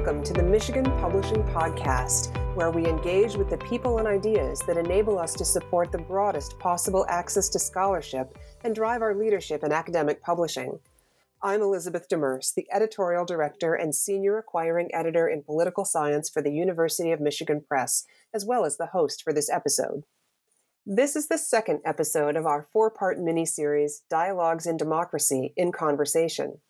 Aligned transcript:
welcome 0.00 0.24
to 0.24 0.32
the 0.32 0.42
Michigan 0.42 0.86
Publishing 0.98 1.42
Podcast, 1.52 2.34
where 2.56 2.70
we 2.70 2.86
engage 2.86 3.34
with 3.34 3.50
the 3.50 3.58
people 3.58 3.98
and 3.98 4.08
ideas 4.08 4.60
that 4.60 4.78
enable 4.78 5.18
us 5.18 5.34
to 5.34 5.44
support 5.44 5.92
the 5.92 5.98
broadest 5.98 6.58
possible 6.58 7.04
access 7.10 7.50
to 7.50 7.58
scholarship 7.58 8.38
and 8.64 8.74
drive 8.74 9.02
our 9.02 9.14
leadership 9.14 9.62
in 9.62 9.72
academic 9.72 10.22
publishing. 10.22 10.78
I'm 11.42 11.60
Elizabeth 11.60 12.08
Demers, 12.08 12.54
the 12.54 12.66
editorial 12.72 13.26
director 13.26 13.74
and 13.74 13.94
senior 13.94 14.38
acquiring 14.38 14.88
editor 14.94 15.28
in 15.28 15.42
political 15.42 15.84
science 15.84 16.30
for 16.30 16.40
the 16.40 16.54
University 16.54 17.12
of 17.12 17.20
Michigan 17.20 17.62
Press, 17.68 18.06
as 18.32 18.46
well 18.46 18.64
as 18.64 18.78
the 18.78 18.86
host 18.86 19.22
for 19.22 19.34
this 19.34 19.50
episode. 19.50 20.04
This 20.86 21.14
is 21.14 21.28
the 21.28 21.36
second 21.36 21.80
episode 21.84 22.36
of 22.36 22.46
our 22.46 22.66
four 22.72 22.90
part 22.90 23.18
mini 23.20 23.44
series, 23.44 24.00
Dialogues 24.08 24.66
in 24.66 24.78
Democracy 24.78 25.52
in 25.58 25.72
Conversation. 25.72 26.60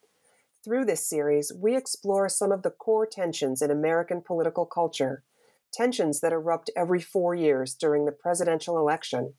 Through 0.63 0.85
this 0.85 1.09
series, 1.09 1.51
we 1.55 1.75
explore 1.75 2.29
some 2.29 2.53
of 2.53 2.63
the 2.63 2.71
core 2.71 3.07
tensions 3.07 3.63
in 3.63 3.71
American 3.71 4.21
political 4.21 4.67
culture, 4.67 5.25
tensions 5.73 6.21
that 6.21 6.33
erupt 6.33 6.71
every 6.77 7.01
four 7.01 7.35
years 7.35 7.75
during 7.75 8.05
the 8.05 8.13
presidential 8.13 8.77
election. 8.77 9.35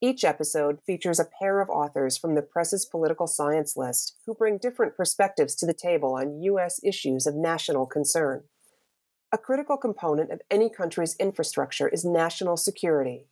Each 0.00 0.24
episode 0.24 0.80
features 0.84 1.20
a 1.20 1.28
pair 1.38 1.60
of 1.60 1.70
authors 1.70 2.16
from 2.16 2.34
the 2.34 2.42
press's 2.42 2.84
political 2.84 3.28
science 3.28 3.76
list 3.76 4.16
who 4.26 4.34
bring 4.34 4.58
different 4.58 4.96
perspectives 4.96 5.54
to 5.56 5.66
the 5.66 5.74
table 5.74 6.14
on 6.14 6.42
U.S. 6.42 6.80
issues 6.82 7.26
of 7.26 7.36
national 7.36 7.86
concern. 7.86 8.42
A 9.30 9.38
critical 9.38 9.76
component 9.76 10.32
of 10.32 10.40
any 10.50 10.70
country's 10.70 11.14
infrastructure 11.16 11.88
is 11.88 12.04
national 12.04 12.56
security. 12.56 13.26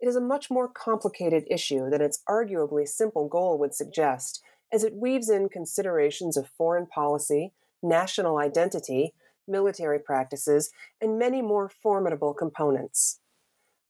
It 0.00 0.08
is 0.08 0.16
a 0.16 0.20
much 0.20 0.50
more 0.50 0.68
complicated 0.68 1.44
issue 1.50 1.90
than 1.90 2.00
its 2.00 2.22
arguably 2.26 2.88
simple 2.88 3.28
goal 3.28 3.58
would 3.58 3.74
suggest, 3.74 4.42
as 4.72 4.82
it 4.84 4.94
weaves 4.94 5.28
in 5.28 5.48
considerations 5.48 6.36
of 6.36 6.48
foreign 6.48 6.86
policy, 6.86 7.52
national 7.82 8.38
identity, 8.38 9.12
military 9.46 9.98
practices, 9.98 10.70
and 11.00 11.18
many 11.18 11.42
more 11.42 11.68
formidable 11.68 12.32
components. 12.32 13.20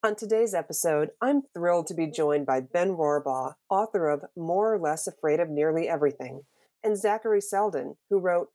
On 0.03 0.16
today's 0.16 0.53
episode, 0.53 1.10
I'm 1.20 1.42
thrilled 1.55 1.86
to 1.86 1.94
be 1.94 2.08
joined 2.08 2.44
by 2.44 2.60
Ben 2.60 2.97
Rohrbaugh, 2.97 3.55
author 3.70 4.08
of 4.08 4.25
More 4.36 4.75
or 4.75 4.78
Less 4.78 5.06
Afraid 5.06 5.38
of 5.38 5.48
Nearly 5.48 5.88
Everything, 5.88 6.42
and 6.83 6.98
Zachary 6.98 7.41
Selden, 7.41 7.97
who 8.10 8.19
wrote 8.19 8.48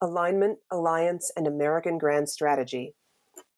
Alignment, 0.00 0.60
Alliance, 0.70 1.30
and 1.36 1.46
American 1.46 1.98
Grand 1.98 2.30
Strategy 2.30 2.94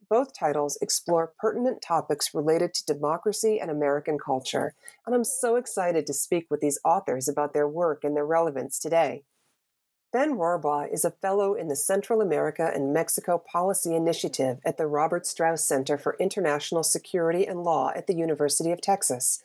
both 0.08 0.32
titles 0.32 0.78
explore 0.80 1.32
pertinent 1.38 1.82
topics 1.82 2.34
related 2.34 2.74
to 2.74 2.86
democracy 2.86 3.58
and 3.60 3.70
American 3.70 4.18
culture, 4.18 4.74
and 5.06 5.14
I'm 5.14 5.24
so 5.24 5.56
excited 5.56 6.06
to 6.06 6.14
speak 6.14 6.46
with 6.50 6.60
these 6.60 6.78
authors 6.84 7.28
about 7.28 7.54
their 7.54 7.68
work 7.68 8.04
and 8.04 8.16
their 8.16 8.26
relevance 8.26 8.78
today. 8.78 9.24
Ben 10.12 10.36
Rohrbaugh 10.36 10.90
is 10.90 11.04
a 11.04 11.10
fellow 11.10 11.54
in 11.54 11.68
the 11.68 11.76
Central 11.76 12.20
America 12.20 12.70
and 12.74 12.92
Mexico 12.92 13.36
Policy 13.36 13.94
Initiative 13.94 14.60
at 14.64 14.78
the 14.78 14.86
Robert 14.86 15.26
Strauss 15.26 15.64
Center 15.64 15.98
for 15.98 16.16
International 16.18 16.82
Security 16.82 17.46
and 17.46 17.64
Law 17.64 17.92
at 17.94 18.06
the 18.06 18.14
University 18.14 18.70
of 18.70 18.80
Texas. 18.80 19.42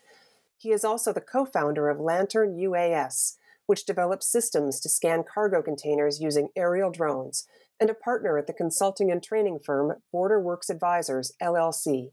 He 0.58 0.72
is 0.72 0.86
also 0.86 1.12
the 1.12 1.20
co 1.20 1.44
founder 1.44 1.90
of 1.90 2.00
Lantern 2.00 2.56
UAS, 2.56 3.38
which 3.66 3.86
develops 3.86 4.28
systems 4.28 4.80
to 4.80 4.90
scan 4.90 5.24
cargo 5.24 5.62
containers 5.62 6.22
using 6.22 6.50
aerial 6.56 6.92
drones 6.92 7.48
and 7.82 7.90
a 7.90 7.96
partner 7.96 8.38
at 8.38 8.46
the 8.46 8.54
consulting 8.54 9.12
and 9.12 9.24
training 9.24 9.58
firm 9.60 9.94
Border 10.12 10.40
Works 10.40 10.70
Advisors, 10.70 11.34
LLC. 11.42 12.12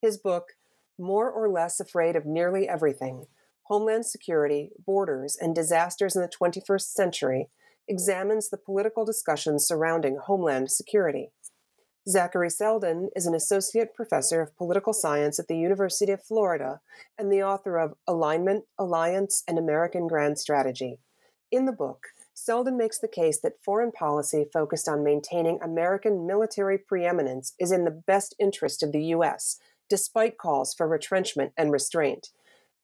His 0.00 0.16
book, 0.16 0.54
More 0.98 1.30
or 1.30 1.50
Less 1.50 1.78
Afraid 1.78 2.16
of 2.16 2.24
Nearly 2.24 2.66
Everything 2.66 3.26
Homeland 3.64 4.06
Security, 4.06 4.70
Borders, 4.86 5.36
and 5.38 5.54
Disasters 5.54 6.16
in 6.16 6.22
the 6.22 6.28
21st 6.28 6.94
Century, 6.94 7.48
examines 7.86 8.48
the 8.48 8.56
political 8.56 9.04
discussions 9.04 9.66
surrounding 9.66 10.16
Homeland 10.16 10.70
Security. 10.70 11.30
Zachary 12.08 12.50
Selden 12.50 13.10
is 13.16 13.26
an 13.26 13.34
associate 13.34 13.92
professor 13.92 14.40
of 14.40 14.56
political 14.56 14.92
science 14.92 15.38
at 15.38 15.48
the 15.48 15.58
University 15.58 16.12
of 16.12 16.22
Florida 16.22 16.80
and 17.18 17.30
the 17.30 17.42
author 17.42 17.78
of 17.78 17.94
Alignment, 18.06 18.64
Alliance, 18.78 19.42
and 19.46 19.58
American 19.58 20.06
Grand 20.06 20.38
Strategy. 20.38 21.00
In 21.50 21.66
the 21.66 21.72
book, 21.72 22.06
Selden 22.38 22.76
makes 22.76 22.98
the 22.98 23.08
case 23.08 23.40
that 23.40 23.62
foreign 23.64 23.90
policy 23.90 24.44
focused 24.52 24.88
on 24.88 25.02
maintaining 25.02 25.58
American 25.62 26.26
military 26.26 26.76
preeminence 26.76 27.54
is 27.58 27.72
in 27.72 27.84
the 27.84 28.02
best 28.06 28.34
interest 28.38 28.82
of 28.82 28.92
the 28.92 29.02
U.S., 29.04 29.58
despite 29.88 30.36
calls 30.36 30.74
for 30.74 30.86
retrenchment 30.86 31.52
and 31.56 31.72
restraint. 31.72 32.28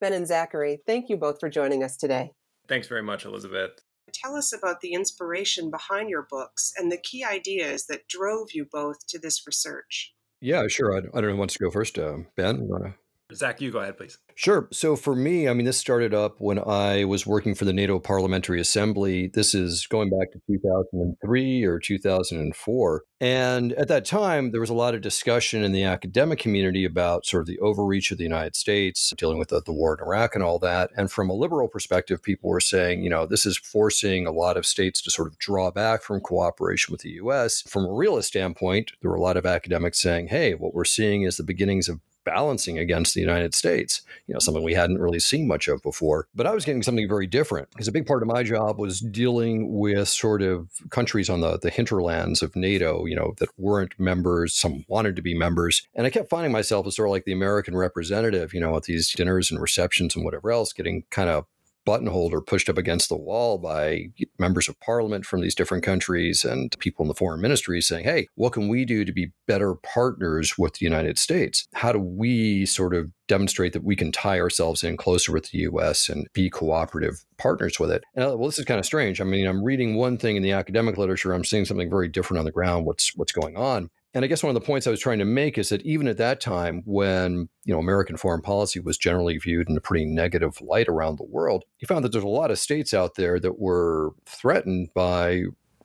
Ben 0.01 0.15
and 0.15 0.27
Zachary, 0.27 0.81
thank 0.87 1.11
you 1.11 1.19
both 1.19 1.39
for 1.39 1.51
joining 1.51 1.85
us 1.85 1.99
today. 1.99 2.33
Thanks 2.67 2.89
very 2.89 3.03
much, 3.03 3.27
Elizabeth. 3.27 3.73
Tell 4.15 4.37
us 4.37 4.55
about 4.55 4.81
the 4.81 4.95
inspiration 4.95 5.71
behind 5.71 6.09
your 6.09 6.27
books 6.31 6.73
and 6.79 6.91
the 6.91 6.97
key 6.97 7.23
ideas 7.23 7.87
that 7.89 8.09
drove 8.09 8.53
you 8.53 8.67
both 8.73 9.07
to 9.09 9.19
this 9.19 9.47
research. 9.47 10.15
Yeah, 10.41 10.67
sure. 10.67 10.95
I, 10.95 10.99
I 10.99 11.21
don't 11.21 11.25
know 11.25 11.31
who 11.33 11.37
wants 11.37 11.55
to 11.55 11.62
go 11.62 11.71
first. 11.71 11.99
Uh, 11.99 12.21
ben, 12.37 12.57
you 12.57 12.69
want 12.69 12.85
to? 12.85 12.95
Zach, 13.34 13.60
you 13.60 13.70
go 13.70 13.78
ahead, 13.78 13.97
please. 13.97 14.19
Sure. 14.34 14.69
So 14.72 14.97
for 14.97 15.15
me, 15.15 15.48
I 15.48 15.54
mean, 15.54 15.66
this 15.66 15.76
started 15.76 16.15
up 16.15 16.37
when 16.38 16.59
I 16.59 17.04
was 17.04 17.26
working 17.26 17.54
for 17.54 17.65
the 17.65 17.72
NATO 17.72 17.98
Parliamentary 17.98 18.60
Assembly. 18.60 19.28
This 19.32 19.54
is 19.54 19.87
going 19.87 20.10
back 20.10 20.32
to 20.32 20.41
2003 20.47 21.65
or 21.65 21.78
2004. 21.78 23.03
And 23.20 23.72
at 23.75 23.88
that 23.88 24.04
time, 24.04 24.50
there 24.50 24.60
was 24.60 24.70
a 24.70 24.75
lot 24.75 24.94
of 24.94 25.00
discussion 25.00 25.62
in 25.62 25.72
the 25.72 25.84
academic 25.84 26.38
community 26.38 26.84
about 26.84 27.25
sort 27.25 27.43
of 27.43 27.47
the 27.47 27.59
overreach 27.60 28.10
of 28.10 28.19
the 28.19 28.25
United 28.25 28.56
States, 28.56 29.12
dealing 29.16 29.38
with 29.38 29.49
the, 29.49 29.62
the 29.62 29.72
war 29.72 29.97
in 29.97 30.04
Iraq 30.04 30.34
and 30.34 30.43
all 30.43 30.59
that. 30.59 30.91
And 30.97 31.10
from 31.10 31.31
a 31.31 31.34
liberal 31.34 31.69
perspective, 31.69 32.22
people 32.22 32.50
were 32.50 32.60
saying, 32.60 33.03
you 33.03 33.10
know, 33.10 33.26
this 33.26 33.47
is 33.47 33.56
forcing 33.56 34.26
a 34.26 34.32
lot 34.32 34.56
of 34.56 34.66
states 34.66 35.00
to 35.03 35.10
sort 35.10 35.28
of 35.28 35.38
draw 35.38 35.70
back 35.70 36.03
from 36.03 36.20
cooperation 36.20 36.91
with 36.93 37.03
the 37.03 37.10
U.S. 37.10 37.62
From 37.62 37.84
a 37.84 37.93
realist 37.93 38.28
standpoint, 38.28 38.93
there 39.00 39.10
were 39.10 39.16
a 39.16 39.22
lot 39.22 39.37
of 39.37 39.47
academics 39.47 40.00
saying, 40.00 40.28
hey, 40.28 40.54
what 40.54 40.75
we're 40.75 40.84
seeing 40.84 41.22
is 41.22 41.37
the 41.37 41.44
beginnings 41.44 41.88
of 41.88 42.00
balancing 42.25 42.78
against 42.78 43.15
the 43.15 43.21
United 43.21 43.55
States, 43.55 44.03
you 44.27 44.33
know, 44.33 44.38
something 44.38 44.62
we 44.62 44.75
hadn't 44.75 45.00
really 45.00 45.19
seen 45.19 45.47
much 45.47 45.69
of 45.69 45.83
before. 45.83 46.27
But 46.34 46.47
I 46.47 46.55
was 46.55 46.65
getting 46.65 46.83
something 46.83 47.09
very 47.09 47.27
different 47.27 47.71
because 47.71 47.88
a 47.88 47.93
big 47.93 48.06
part 48.06 48.22
of 48.22 48.28
my 48.28 48.43
job 48.43 48.78
was 48.78 49.00
dealing 49.00 49.78
with 49.78 50.09
sort 50.09 50.43
of 50.43 50.69
countries 50.91 51.28
on 51.28 51.41
the, 51.41 51.59
the 51.59 51.71
hinterlands 51.71 52.43
of 52.43 52.56
NATO, 52.56 53.06
you 53.06 53.16
know, 53.16 53.34
that 53.38 53.50
weren't 53.56 53.99
members, 53.99 54.55
some 54.55 54.84
wanted 54.88 55.16
to 55.16 55.22
be 55.22 55.34
members. 55.34 55.87
And 55.94 56.06
I 56.06 56.11
kept 56.11 56.31
finding 56.31 56.53
myself 56.53 56.87
as 56.87 56.97
sort 56.97 57.09
of 57.09 57.12
like 57.12 57.25
the 57.25 57.32
American 57.32 57.77
representative, 57.77 58.55
you 58.55 58.61
know, 58.61 58.77
at 58.77 58.84
these 58.84 59.11
dinners 59.12 59.50
and 59.50 59.61
receptions 59.61 60.15
and 60.16 60.25
whatever 60.25 60.50
else, 60.50 60.72
getting 60.72 61.05
kind 61.11 61.28
of 61.28 61.47
buttonholed 61.84 62.32
or 62.32 62.41
pushed 62.41 62.69
up 62.69 62.78
against 62.78 63.09
the 63.09 63.16
wall 63.16 63.59
by 63.59 64.06
members 64.38 64.69
of 64.69 64.78
parliament 64.81 65.25
from 65.25 65.41
these 65.41 65.54
different 65.54 65.84
countries 65.84 66.44
and 66.44 66.76
people 66.78 67.03
in 67.03 67.09
the 67.09 67.15
foreign 67.15 67.41
ministry 67.41 67.81
saying, 67.81 68.04
hey, 68.04 68.26
what 68.34 68.53
can 68.53 68.69
we 68.69 68.84
do 68.84 69.04
to 69.04 69.12
be 69.12 69.32
better 69.47 69.75
partners 69.75 70.56
with 70.56 70.75
the 70.75 70.84
United 70.84 71.19
States? 71.19 71.66
How 71.75 71.93
do 71.93 71.98
we 71.98 72.66
sort 72.66 72.94
of 72.94 73.10
demonstrate 73.28 73.72
that 73.72 73.84
we 73.84 73.97
can 73.97 74.12
tie 74.12 74.38
ourselves 74.38 74.84
in 74.84 74.97
closer 74.97 75.32
with 75.32 75.50
the 75.50 75.59
US 75.59 76.09
and 76.09 76.26
be 76.32 76.50
cooperative 76.50 77.25
partners 77.38 77.81
with 77.81 77.91
it? 77.91 78.04
And 78.14 78.25
well, 78.25 78.49
this 78.49 78.59
is 78.59 78.64
kind 78.64 78.81
of 78.81 78.87
strange. 78.87 79.20
I 79.20 79.25
mean, 79.25 79.47
I'm 79.47 79.64
reading 79.64 79.97
one 79.97 80.19
thing 80.19 80.37
in 80.37 80.43
the 80.43 80.53
academic 80.53 80.99
literature, 80.99 81.32
I'm 81.32 81.44
seeing 81.44 81.64
something 81.64 81.91
very 81.91 82.09
different 82.09 82.38
on 82.38 82.44
the 82.44 82.53
ground, 82.53 82.87
what's 82.87 83.16
what's 83.16 83.32
going 83.32 83.56
on. 83.56 83.91
And 84.15 84.25
I 84.25 84.28
guess 84.28 84.43
one 84.43 84.55
of 84.55 84.61
the 84.61 84.67
points 84.67 84.87
I 84.87 84.91
was 84.91 85.00
trying 85.00 85.21
to 85.21 85.25
make 85.25 85.56
is 85.56 85.71
that 85.71 85.83
even 85.83 86.06
at 86.06 86.19
that 86.19 86.41
time, 86.41 86.83
when 86.84 87.49
you 87.65 87.73
know 87.73 87.81
American 87.81 88.17
foreign 88.17 88.43
policy 88.43 88.78
was 88.78 88.99
generally 88.99 89.39
viewed 89.39 89.69
in 89.69 89.77
a 89.77 89.81
pretty 89.81 90.05
negative 90.05 90.61
light 90.61 90.89
around 90.89 91.17
the 91.17 91.25
world, 91.25 91.65
you 91.78 91.87
found 91.87 92.05
that 92.05 92.12
there's 92.12 92.25
a 92.25 92.28
lot 92.28 92.50
of 92.50 92.59
states 92.59 92.93
out 92.93 93.15
there 93.15 93.41
that 93.41 93.59
were 93.59 94.11
threatened 94.27 94.91
by 94.95 95.45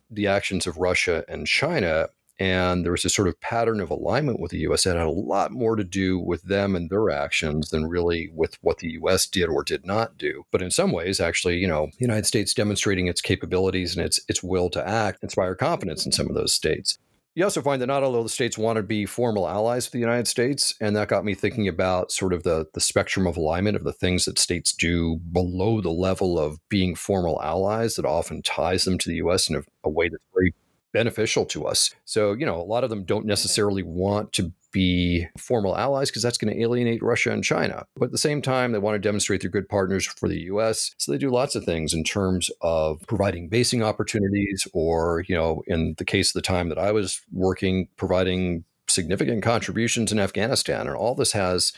the 0.10 0.28
actions 0.28 0.68
of 0.68 0.78
Russia 0.78 1.24
and 1.28 1.48
China. 1.48 2.10
And 2.40 2.86
there 2.86 2.92
was 2.92 3.02
this 3.02 3.16
sort 3.16 3.28
of 3.28 3.42
pattern 3.42 3.80
of 3.80 3.90
alignment 3.90 4.40
with 4.40 4.52
the 4.52 4.60
US 4.60 4.84
that 4.84 4.96
had 4.96 5.08
a 5.08 5.10
lot 5.10 5.52
more 5.52 5.76
to 5.76 5.84
do 5.84 6.20
with 6.20 6.44
them 6.44 6.76
and 6.76 6.88
their 6.88 7.10
actions 7.10 7.72
than 7.72 7.88
really 7.88 8.30
with 8.32 8.60
what 8.62 8.78
the 8.78 8.92
US 9.02 9.26
did 9.26 9.50
or 9.50 9.64
did 9.64 9.88
not 9.88 10.20
do. 10.20 10.44
But 10.52 10.62
in 10.62 10.70
some 10.70 10.92
ways, 10.92 11.20
actually, 11.20 11.58
you 11.58 11.68
know, 11.68 11.88
the 11.98 12.06
United 12.06 12.28
States 12.28 12.54
demonstrating 12.54 13.08
its 13.08 13.22
capabilities 13.22 13.98
and 13.98 14.06
its 14.06 14.20
its 14.28 14.44
will 14.44 14.70
to 14.72 14.88
act 14.88 15.24
inspire 15.24 15.56
confidence 15.56 16.06
in 16.06 16.12
some 16.12 16.28
of 16.28 16.36
those 16.36 16.54
states. 16.54 17.00
You 17.38 17.44
also 17.44 17.62
find 17.62 17.80
that 17.84 17.86
not 17.86 18.02
all 18.02 18.16
of 18.16 18.24
the 18.24 18.30
states 18.30 18.58
want 18.58 18.78
to 18.78 18.82
be 18.82 19.06
formal 19.06 19.48
allies 19.48 19.86
of 19.86 19.92
the 19.92 20.00
United 20.00 20.28
States, 20.28 20.74
and 20.82 20.96
that 20.96 21.08
got 21.08 21.24
me 21.24 21.36
thinking 21.36 21.68
about 21.68 22.12
sort 22.12 22.34
of 22.34 22.42
the 22.42 22.66
the 22.74 22.82
spectrum 22.82 23.28
of 23.28 23.38
alignment 23.38 23.76
of 23.76 23.84
the 23.84 23.94
things 23.94 24.26
that 24.26 24.40
states 24.40 24.74
do 24.74 25.18
below 25.32 25.80
the 25.80 25.92
level 25.92 26.40
of 26.40 26.58
being 26.68 26.96
formal 26.96 27.40
allies 27.44 27.94
that 27.94 28.06
often 28.06 28.42
ties 28.42 28.86
them 28.86 28.98
to 28.98 29.08
the 29.08 29.18
U.S. 29.18 29.52
in 29.52 29.56
a, 29.56 29.62
a 29.84 29.90
way 29.90 30.10
that's 30.10 30.24
very 30.34 30.52
beneficial 30.98 31.46
to 31.46 31.68
us. 31.68 31.94
So, 32.06 32.34
you 32.34 32.44
know, 32.44 32.60
a 32.60 32.66
lot 32.66 32.84
of 32.84 32.90
them 32.90 33.04
don't 33.04 33.28
necessarily 33.28 33.84
want 33.84 34.34
to 34.34 34.52
be 34.72 35.28
formal 35.38 35.78
allies 35.78 36.10
because 36.10 36.24
that's 36.24 36.40
going 36.40 36.52
to 36.52 36.60
alienate 36.60 37.04
Russia 37.04 37.32
and 37.32 37.44
China. 37.44 37.86
But 37.96 38.06
at 38.06 38.12
the 38.14 38.18
same 38.18 38.42
time, 38.42 38.72
they 38.72 38.80
want 38.80 38.96
to 38.96 39.00
demonstrate 39.00 39.42
they're 39.42 39.52
good 39.52 39.70
partners 39.70 40.08
for 40.08 40.28
the 40.28 40.40
US. 40.54 40.96
So 40.98 41.12
they 41.12 41.20
do 41.20 41.30
lots 41.30 41.54
of 41.54 41.66
things 41.66 41.94
in 41.94 42.04
terms 42.04 42.50
of 42.62 43.00
providing 43.08 43.48
basing 43.48 43.84
opportunities 43.84 44.68
or, 44.74 45.24
you 45.28 45.36
know, 45.36 45.62
in 45.68 45.94
the 46.00 46.06
case 46.06 46.30
of 46.30 46.34
the 46.34 46.48
time 46.48 46.68
that 46.70 46.80
I 46.80 46.92
was 46.92 47.22
working, 47.32 47.90
providing 47.96 48.64
significant 48.90 49.44
contributions 49.44 50.12
in 50.12 50.18
Afghanistan. 50.18 50.88
And 50.88 50.96
all 50.96 51.14
this 51.14 51.34
has 51.34 51.74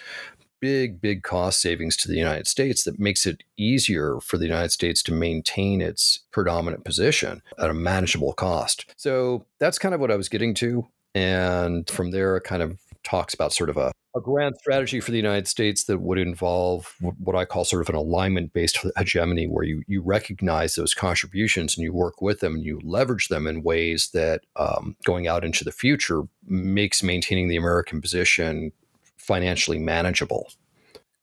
big, 0.60 1.02
big 1.02 1.24
cost 1.24 1.62
savings 1.62 1.96
to 1.98 2.08
the 2.08 2.18
United 2.18 2.48
States 2.48 2.84
that 2.84 3.00
makes 3.00 3.26
it 3.26 3.44
easier 3.58 4.20
for 4.22 4.38
the 4.38 4.46
United 4.46 4.72
States 4.72 5.02
to 5.04 5.14
maintain 5.14 5.82
its 5.82 6.20
predominant 6.32 6.84
position 6.84 7.42
at 7.58 7.70
a 7.70 7.74
manageable 7.74 8.34
cost. 8.34 8.86
So 8.98 9.46
that's 9.60 9.80
kind 9.80 9.96
of 9.96 10.02
what 10.02 10.12
I 10.12 10.16
was 10.16 10.30
getting 10.30 10.54
to. 10.56 10.88
And 11.16 11.90
from 11.90 12.12
there, 12.12 12.38
it 12.38 12.44
kind 12.44 12.62
of 12.62 12.80
talks 13.04 13.34
about 13.34 13.54
sort 13.54 13.70
of 13.70 13.78
a, 13.78 13.92
a 14.16 14.22
grand 14.22 14.56
strategy 14.60 15.00
for 15.00 15.12
the 15.12 15.18
United 15.18 15.48
States 15.48 15.86
that 15.86 16.00
would 16.00 16.18
involve 16.18 16.96
what 17.00 17.36
I 17.36 17.46
call 17.46 17.66
sort 17.66 17.82
of 17.82 17.90
an 17.90 17.96
alignment 17.96 18.54
based 18.54 18.86
hegemony, 18.98 19.48
where 19.48 19.64
you, 19.64 19.84
you 19.88 20.02
recognize 20.02 20.76
those 20.76 20.94
contributions 20.94 21.78
and 21.78 21.84
you 21.84 21.94
work 21.94 22.22
with 22.22 22.40
them 22.40 22.56
and 22.56 22.64
you 22.64 22.80
leverage 22.84 23.30
them 23.30 23.48
in 23.48 23.64
ways 23.64 24.10
that 24.14 24.42
um, 24.56 24.96
going 25.06 25.28
out 25.28 25.46
into 25.46 25.64
the 25.64 25.72
future 25.72 26.24
makes 26.46 27.02
maintaining 27.02 27.48
the 27.48 27.58
American 27.58 28.02
position 28.02 28.72
financially 29.20 29.80
manageable. 29.80 30.52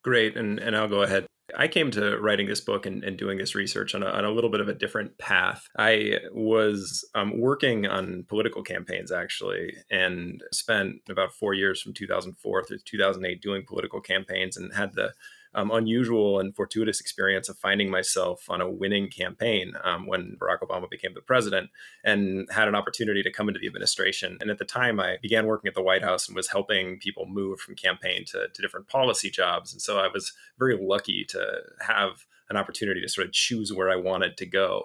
Great. 0.03 0.37
And, 0.37 0.59
and 0.59 0.77
I'll 0.77 0.89
go 0.89 1.03
ahead 1.03 1.27
I 1.57 1.69
came 1.69 1.91
to 1.93 2.19
writing 2.19 2.49
this 2.49 2.61
book 2.61 2.87
and, 2.87 3.05
and 3.05 3.17
doing 3.17 3.39
this 3.39 3.55
research 3.55 3.95
on 3.95 4.03
a, 4.03 4.07
on 4.07 4.25
a, 4.25 4.31
little 4.31 4.51
bit 4.51 4.61
of 4.61 4.69
a 4.69 4.75
different 4.75 5.17
path. 5.19 5.69
I 5.79 6.19
was 6.33 7.09
um, 7.15 7.39
working 7.39 7.87
on 7.87 8.25
political 8.29 8.63
campaigns 8.63 9.13
actually, 9.13 9.77
and 9.91 10.43
spent 10.53 10.97
about 11.09 11.35
four 11.35 11.55
years 11.55 11.81
from 11.81 11.95
2004 11.95 12.65
through 12.65 12.79
2008 12.85 13.41
doing 13.41 13.65
political 13.67 14.01
campaigns, 14.01 14.57
and 14.57 14.75
had 14.75 14.95
the 14.95 15.13
um, 15.57 15.71
unusual 15.71 16.39
and 16.39 16.55
fortuitous 16.55 17.01
experience 17.01 17.49
of 17.49 17.59
finding 17.59 17.91
myself 17.91 18.49
on 18.51 18.61
a 18.61 18.71
winning 18.71 19.09
campaign 19.09 19.73
um, 19.83 20.07
when 20.07 20.37
Barack 20.39 20.61
Obama 20.61 20.89
became 20.89 21.15
the 21.15 21.23
president 21.23 21.71
and 22.05 22.47
had 22.53 22.69
an 22.69 22.75
opportunity 22.75 23.23
to 23.23 23.33
come 23.33 23.49
into 23.49 23.59
the 23.59 23.67
administration. 23.67 24.37
And 24.41 24.51
at 24.51 24.59
the 24.59 24.67
time, 24.67 25.01
I 25.01 25.17
began 25.23 25.47
working 25.47 25.69
at 25.69 25.75
the 25.75 25.83
White 25.83 26.03
House 26.03 26.29
and 26.29 26.37
was 26.37 26.49
helping 26.49 26.99
people 26.99 27.25
move 27.27 27.59
from 27.59 27.75
campaign 27.75 28.27
to, 28.27 28.49
to 28.53 28.63
different 28.63 28.87
policy 28.87 29.31
jobs. 29.31 29.73
And 29.73 29.81
so 29.81 29.99
I 29.99 30.09
was 30.13 30.35
very 30.59 30.79
lucky 30.79 31.25
to 31.31 31.61
have 31.81 32.27
an 32.51 32.57
opportunity 32.59 33.01
to 33.01 33.09
sort 33.09 33.27
of 33.27 33.33
choose 33.33 33.73
where 33.73 33.91
I 33.91 33.97
wanted 33.97 34.37
to 34.37 34.47
go. 34.47 34.85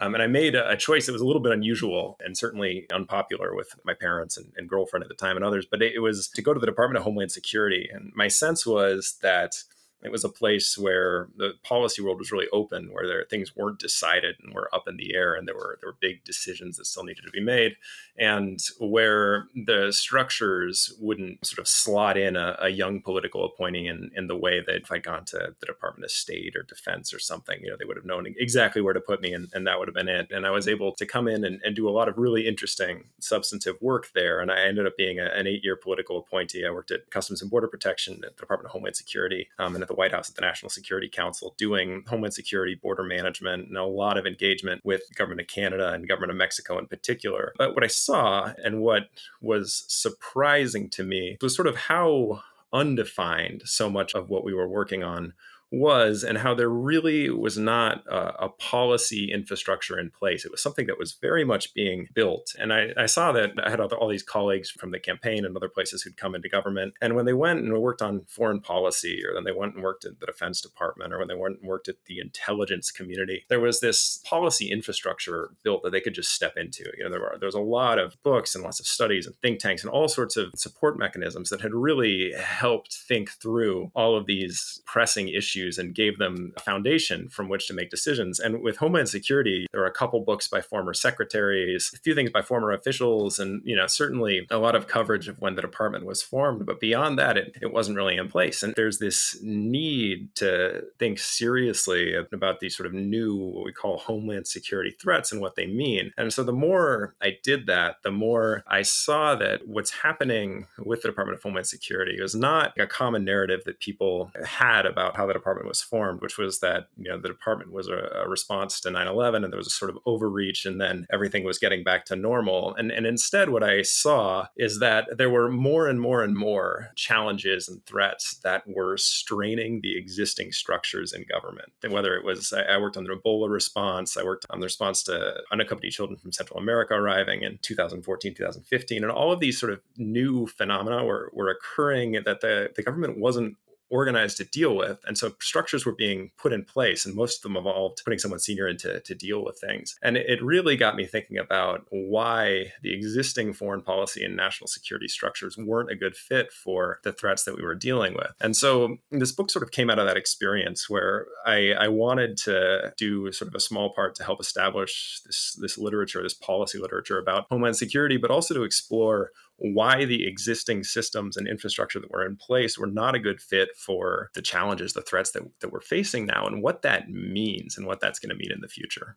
Um, 0.00 0.14
and 0.14 0.22
I 0.22 0.26
made 0.26 0.54
a, 0.54 0.76
choice 0.76 1.06
that 1.06 1.12
was 1.12 1.20
a 1.20 1.26
little 1.26 1.42
bit 1.42 1.52
unusual 1.52 2.16
and 2.24 2.38
certainly 2.38 2.86
unpopular 2.92 3.54
with 3.54 3.74
my 3.84 3.92
parents 3.92 4.38
and, 4.38 4.50
and 4.56 4.68
girlfriend 4.68 5.02
at 5.02 5.08
the 5.08 5.14
time 5.14 5.36
and 5.36 5.44
others. 5.44 5.66
But 5.70 5.82
it, 5.82 5.94
it, 5.94 5.98
was 5.98 6.28
to 6.28 6.42
go 6.42 6.54
to 6.54 6.60
the 6.60 6.66
Department 6.66 6.96
of 6.96 7.04
Homeland 7.04 7.30
Security. 7.30 7.90
And 7.92 8.10
my 8.14 8.28
sense 8.28 8.64
was 8.64 9.18
that 9.20 9.56
it 10.02 10.10
was 10.10 10.24
a 10.24 10.28
place 10.28 10.76
where 10.76 11.28
the 11.36 11.52
policy 11.62 12.02
world 12.02 12.18
was 12.18 12.32
really 12.32 12.48
open, 12.52 12.92
where 12.92 13.06
there 13.06 13.24
things 13.28 13.54
weren't 13.54 13.78
decided 13.78 14.36
and 14.42 14.52
were 14.52 14.68
up 14.74 14.88
in 14.88 14.96
the 14.96 15.14
air, 15.14 15.34
and 15.34 15.46
there 15.46 15.54
were 15.54 15.78
there 15.80 15.90
were 15.90 15.96
big 16.00 16.24
decisions 16.24 16.76
that 16.76 16.86
still 16.86 17.04
needed 17.04 17.24
to 17.24 17.30
be 17.30 17.40
made, 17.40 17.76
and 18.18 18.58
where 18.80 19.46
the 19.54 19.92
structures 19.92 20.92
wouldn't 21.00 21.44
sort 21.46 21.58
of 21.58 21.68
slot 21.68 22.16
in 22.16 22.36
a, 22.36 22.56
a 22.60 22.68
young 22.68 23.00
political 23.00 23.44
appointee 23.44 23.86
in, 23.86 24.10
in 24.16 24.26
the 24.26 24.36
way 24.36 24.60
that 24.60 24.82
if 24.82 24.92
I'd 24.92 25.04
gone 25.04 25.24
to 25.26 25.54
the 25.60 25.66
Department 25.66 26.04
of 26.04 26.10
State 26.10 26.56
or 26.56 26.62
Defense 26.62 27.14
or 27.14 27.18
something, 27.18 27.60
you 27.62 27.70
know, 27.70 27.76
they 27.78 27.84
would 27.84 27.96
have 27.96 28.04
known 28.04 28.26
exactly 28.36 28.82
where 28.82 28.94
to 28.94 29.00
put 29.00 29.20
me, 29.20 29.32
and, 29.32 29.48
and 29.54 29.66
that 29.66 29.78
would 29.78 29.88
have 29.88 29.94
been 29.94 30.08
it. 30.08 30.30
And 30.30 30.46
I 30.46 30.50
was 30.50 30.66
able 30.68 30.92
to 30.92 31.06
come 31.06 31.28
in 31.28 31.44
and, 31.44 31.60
and 31.64 31.76
do 31.76 31.88
a 31.88 31.90
lot 31.90 32.08
of 32.08 32.18
really 32.18 32.48
interesting 32.48 33.04
substantive 33.20 33.76
work 33.80 34.10
there, 34.14 34.40
and 34.40 34.50
I 34.50 34.62
ended 34.62 34.86
up 34.86 34.96
being 34.96 35.20
a, 35.20 35.26
an 35.26 35.46
eight 35.46 35.62
year 35.62 35.76
political 35.76 36.18
appointee. 36.18 36.66
I 36.66 36.70
worked 36.70 36.90
at 36.90 37.10
Customs 37.10 37.40
and 37.40 37.50
Border 37.50 37.68
Protection 37.68 38.14
at 38.24 38.36
the 38.36 38.40
Department 38.40 38.66
of 38.66 38.72
Homeland 38.72 38.96
Security, 38.96 39.48
um, 39.58 39.74
and 39.74 39.82
at 39.82 39.88
the 39.92 39.98
White 39.98 40.12
House 40.12 40.30
at 40.30 40.36
the 40.36 40.42
National 40.42 40.70
Security 40.70 41.08
Council 41.08 41.54
doing 41.58 42.04
Homeland 42.06 42.34
Security, 42.34 42.74
border 42.74 43.02
management, 43.02 43.68
and 43.68 43.76
a 43.76 43.84
lot 43.84 44.16
of 44.16 44.26
engagement 44.26 44.80
with 44.84 45.02
government 45.16 45.42
of 45.42 45.46
Canada 45.46 45.92
and 45.92 46.08
government 46.08 46.30
of 46.30 46.36
Mexico 46.36 46.78
in 46.78 46.86
particular. 46.86 47.52
But 47.58 47.74
what 47.74 47.84
I 47.84 47.88
saw 47.88 48.52
and 48.64 48.80
what 48.80 49.08
was 49.40 49.84
surprising 49.88 50.88
to 50.90 51.04
me 51.04 51.36
was 51.40 51.54
sort 51.54 51.68
of 51.68 51.76
how 51.76 52.42
undefined 52.72 53.62
so 53.66 53.90
much 53.90 54.14
of 54.14 54.30
what 54.30 54.44
we 54.44 54.54
were 54.54 54.68
working 54.68 55.02
on 55.02 55.34
was 55.72 56.22
and 56.22 56.38
how 56.38 56.54
there 56.54 56.68
really 56.68 57.30
was 57.30 57.56
not 57.56 58.04
a, 58.06 58.44
a, 58.44 58.48
policy 58.50 59.32
infrastructure 59.32 59.98
in 59.98 60.10
place. 60.10 60.44
It 60.44 60.50
was 60.50 60.62
something 60.62 60.86
that 60.86 60.98
was 60.98 61.14
very 61.14 61.44
much 61.44 61.72
being 61.72 62.08
built. 62.14 62.54
And 62.58 62.72
I, 62.72 62.90
I 62.96 63.06
saw 63.06 63.32
that 63.32 63.52
I 63.64 63.70
had 63.70 63.80
all 63.80 64.08
these 64.08 64.22
colleagues 64.22 64.70
from 64.70 64.90
the 64.90 65.00
campaign 65.00 65.44
and 65.44 65.56
other 65.56 65.70
places 65.70 66.02
who'd 66.02 66.18
come 66.18 66.34
into 66.34 66.48
government. 66.48 66.94
And 67.00 67.16
when 67.16 67.24
they 67.24 67.32
went 67.32 67.60
and 67.60 67.76
worked 67.78 68.02
on 68.02 68.26
foreign 68.28 68.60
policy, 68.60 69.22
or 69.26 69.34
then 69.34 69.44
they 69.44 69.52
went 69.52 69.74
and 69.74 69.82
worked 69.82 70.04
at 70.04 70.20
the 70.20 70.26
Defense 70.26 70.60
Department, 70.60 71.12
or 71.12 71.18
when 71.18 71.28
they 71.28 71.34
went 71.34 71.60
and 71.60 71.68
worked 71.68 71.88
at 71.88 72.04
the 72.04 72.20
intelligence 72.20 72.90
community, 72.90 73.44
there 73.48 73.60
was 73.60 73.80
this 73.80 74.20
policy 74.24 74.70
infrastructure 74.70 75.52
built 75.64 75.82
that 75.82 75.90
they 75.90 76.00
could 76.00 76.14
just 76.14 76.32
step 76.32 76.56
into. 76.56 76.84
You 76.98 77.04
know, 77.04 77.10
there 77.10 77.20
were 77.20 77.36
there 77.40 77.46
was 77.46 77.54
a 77.54 77.60
lot 77.60 77.98
of 77.98 78.22
books 78.22 78.54
and 78.54 78.62
lots 78.62 78.78
of 78.78 78.86
studies 78.86 79.26
and 79.26 79.34
think 79.36 79.58
tanks 79.58 79.82
and 79.82 79.90
all 79.90 80.08
sorts 80.08 80.36
of 80.36 80.52
support 80.54 80.98
mechanisms 80.98 81.48
that 81.48 81.62
had 81.62 81.72
really 81.72 82.32
helped 82.38 82.94
think 82.94 83.30
through 83.30 83.90
all 83.94 84.16
of 84.16 84.26
these 84.26 84.82
pressing 84.84 85.28
issues 85.28 85.61
issues 85.62 85.78
and 85.78 85.94
gave 85.94 86.18
them 86.18 86.52
a 86.56 86.60
foundation 86.60 87.28
from 87.28 87.48
which 87.48 87.66
to 87.68 87.74
make 87.74 87.90
decisions. 87.90 88.40
And 88.40 88.62
with 88.62 88.78
Homeland 88.78 89.08
Security, 89.08 89.66
there 89.72 89.80
were 89.80 89.86
a 89.86 89.92
couple 89.92 90.20
books 90.20 90.48
by 90.48 90.60
former 90.60 90.94
secretaries, 90.94 91.90
a 91.94 91.98
few 91.98 92.14
things 92.14 92.30
by 92.30 92.42
former 92.42 92.72
officials, 92.72 93.38
and 93.38 93.62
you 93.64 93.76
know 93.76 93.86
certainly 93.86 94.46
a 94.50 94.58
lot 94.58 94.74
of 94.74 94.86
coverage 94.86 95.28
of 95.28 95.40
when 95.40 95.54
the 95.54 95.62
department 95.62 96.04
was 96.04 96.22
formed. 96.22 96.66
But 96.66 96.80
beyond 96.80 97.18
that, 97.18 97.36
it, 97.36 97.56
it 97.60 97.72
wasn't 97.72 97.96
really 97.96 98.16
in 98.16 98.28
place. 98.28 98.62
And 98.62 98.74
there's 98.76 98.98
this 98.98 99.38
need 99.42 100.34
to 100.36 100.84
think 100.98 101.18
seriously 101.18 102.14
about 102.32 102.60
these 102.60 102.76
sort 102.76 102.86
of 102.86 102.92
new 102.92 103.36
what 103.36 103.64
we 103.64 103.72
call 103.72 103.98
Homeland 103.98 104.46
Security 104.46 104.90
threats 104.90 105.32
and 105.32 105.40
what 105.40 105.56
they 105.56 105.66
mean. 105.66 106.12
And 106.16 106.32
so 106.32 106.42
the 106.42 106.52
more 106.52 107.14
I 107.22 107.38
did 107.42 107.66
that, 107.66 107.96
the 108.02 108.10
more 108.10 108.64
I 108.66 108.82
saw 108.82 109.34
that 109.36 109.66
what's 109.66 109.90
happening 109.90 110.66
with 110.78 111.02
the 111.02 111.08
Department 111.08 111.38
of 111.38 111.42
Homeland 111.42 111.66
Security 111.66 112.20
was 112.20 112.34
not 112.34 112.78
a 112.78 112.86
common 112.86 113.24
narrative 113.24 113.60
that 113.64 113.80
people 113.80 114.30
had 114.44 114.86
about 114.86 115.16
how 115.16 115.26
the 115.26 115.32
department 115.32 115.51
department 115.52 115.68
was 115.68 115.82
formed, 115.82 116.22
which 116.22 116.38
was 116.38 116.60
that 116.60 116.88
you 116.96 117.10
know 117.10 117.18
the 117.18 117.28
department 117.28 117.72
was 117.72 117.88
a, 117.88 118.22
a 118.24 118.28
response 118.28 118.80
to 118.80 118.90
9/11, 118.90 119.44
and 119.44 119.52
there 119.52 119.58
was 119.58 119.66
a 119.66 119.70
sort 119.70 119.90
of 119.90 119.98
overreach, 120.06 120.64
and 120.64 120.80
then 120.80 121.06
everything 121.12 121.44
was 121.44 121.58
getting 121.58 121.84
back 121.84 122.04
to 122.06 122.16
normal. 122.16 122.74
And 122.74 122.90
and 122.90 123.06
instead, 123.06 123.50
what 123.50 123.62
I 123.62 123.82
saw 123.82 124.46
is 124.56 124.80
that 124.80 125.18
there 125.18 125.30
were 125.30 125.50
more 125.50 125.88
and 125.88 126.00
more 126.00 126.22
and 126.22 126.34
more 126.34 126.90
challenges 126.96 127.68
and 127.68 127.84
threats 127.86 128.38
that 128.44 128.62
were 128.66 128.96
straining 128.96 129.80
the 129.82 129.96
existing 129.96 130.52
structures 130.52 131.12
in 131.12 131.24
government. 131.30 131.72
And 131.82 131.92
whether 131.92 132.14
it 132.16 132.24
was 132.24 132.52
I, 132.52 132.62
I 132.74 132.78
worked 132.78 132.96
on 132.96 133.04
the 133.04 133.14
Ebola 133.14 133.50
response, 133.50 134.16
I 134.16 134.24
worked 134.24 134.46
on 134.50 134.60
the 134.60 134.66
response 134.66 135.02
to 135.04 135.34
unaccompanied 135.50 135.92
children 135.92 136.18
from 136.18 136.32
Central 136.32 136.58
America 136.58 136.94
arriving 136.94 137.42
in 137.42 137.58
2014, 137.62 138.34
2015, 138.34 139.02
and 139.02 139.12
all 139.12 139.32
of 139.32 139.40
these 139.40 139.58
sort 139.58 139.72
of 139.72 139.80
new 139.96 140.46
phenomena 140.46 141.04
were, 141.04 141.30
were 141.34 141.50
occurring 141.50 142.12
that 142.24 142.40
the, 142.40 142.70
the 142.74 142.82
government 142.82 143.18
wasn't 143.18 143.56
organized 143.92 144.38
to 144.38 144.44
deal 144.44 144.74
with. 144.74 144.98
And 145.06 145.16
so 145.18 145.34
structures 145.40 145.84
were 145.84 145.94
being 145.94 146.30
put 146.38 146.52
in 146.52 146.64
place, 146.64 147.04
and 147.04 147.14
most 147.14 147.38
of 147.38 147.42
them 147.42 147.56
involved 147.56 148.00
putting 148.04 148.18
someone 148.18 148.40
senior 148.40 148.66
in 148.66 148.78
to, 148.78 149.00
to 149.00 149.14
deal 149.14 149.44
with 149.44 149.60
things. 149.60 149.94
And 150.02 150.16
it 150.16 150.42
really 150.42 150.76
got 150.76 150.96
me 150.96 151.04
thinking 151.04 151.38
about 151.38 151.86
why 151.90 152.72
the 152.82 152.94
existing 152.94 153.52
foreign 153.52 153.82
policy 153.82 154.24
and 154.24 154.34
national 154.34 154.68
security 154.68 155.08
structures 155.08 155.56
weren't 155.58 155.90
a 155.90 155.96
good 155.96 156.16
fit 156.16 156.52
for 156.52 157.00
the 157.04 157.12
threats 157.12 157.44
that 157.44 157.56
we 157.56 157.62
were 157.62 157.74
dealing 157.74 158.14
with. 158.14 158.32
And 158.40 158.56
so 158.56 158.96
this 159.10 159.32
book 159.32 159.50
sort 159.50 159.62
of 159.62 159.70
came 159.70 159.90
out 159.90 159.98
of 159.98 160.06
that 160.06 160.16
experience 160.16 160.88
where 160.88 161.26
I, 161.44 161.72
I 161.72 161.88
wanted 161.88 162.38
to 162.38 162.92
do 162.96 163.30
sort 163.32 163.48
of 163.48 163.54
a 163.54 163.60
small 163.60 163.92
part 163.92 164.14
to 164.16 164.24
help 164.24 164.40
establish 164.40 165.20
this, 165.26 165.56
this 165.60 165.76
literature, 165.76 166.22
this 166.22 166.34
policy 166.34 166.78
literature 166.78 167.18
about 167.18 167.46
homeland 167.50 167.76
security, 167.76 168.16
but 168.16 168.30
also 168.30 168.54
to 168.54 168.62
explore 168.62 169.32
why 169.62 170.04
the 170.04 170.26
existing 170.26 170.82
systems 170.82 171.36
and 171.36 171.46
infrastructure 171.46 172.00
that 172.00 172.10
were 172.10 172.26
in 172.26 172.36
place 172.36 172.76
were 172.76 172.88
not 172.88 173.14
a 173.14 173.20
good 173.20 173.40
fit 173.40 173.68
for 173.76 174.30
the 174.34 174.42
challenges, 174.42 174.92
the 174.92 175.02
threats 175.02 175.30
that, 175.30 175.42
that 175.60 175.70
we're 175.70 175.80
facing 175.80 176.26
now, 176.26 176.46
and 176.46 176.62
what 176.62 176.82
that 176.82 177.08
means 177.08 177.78
and 177.78 177.86
what 177.86 178.00
that's 178.00 178.18
going 178.18 178.30
to 178.30 178.36
mean 178.36 178.50
in 178.52 178.60
the 178.60 178.68
future. 178.68 179.16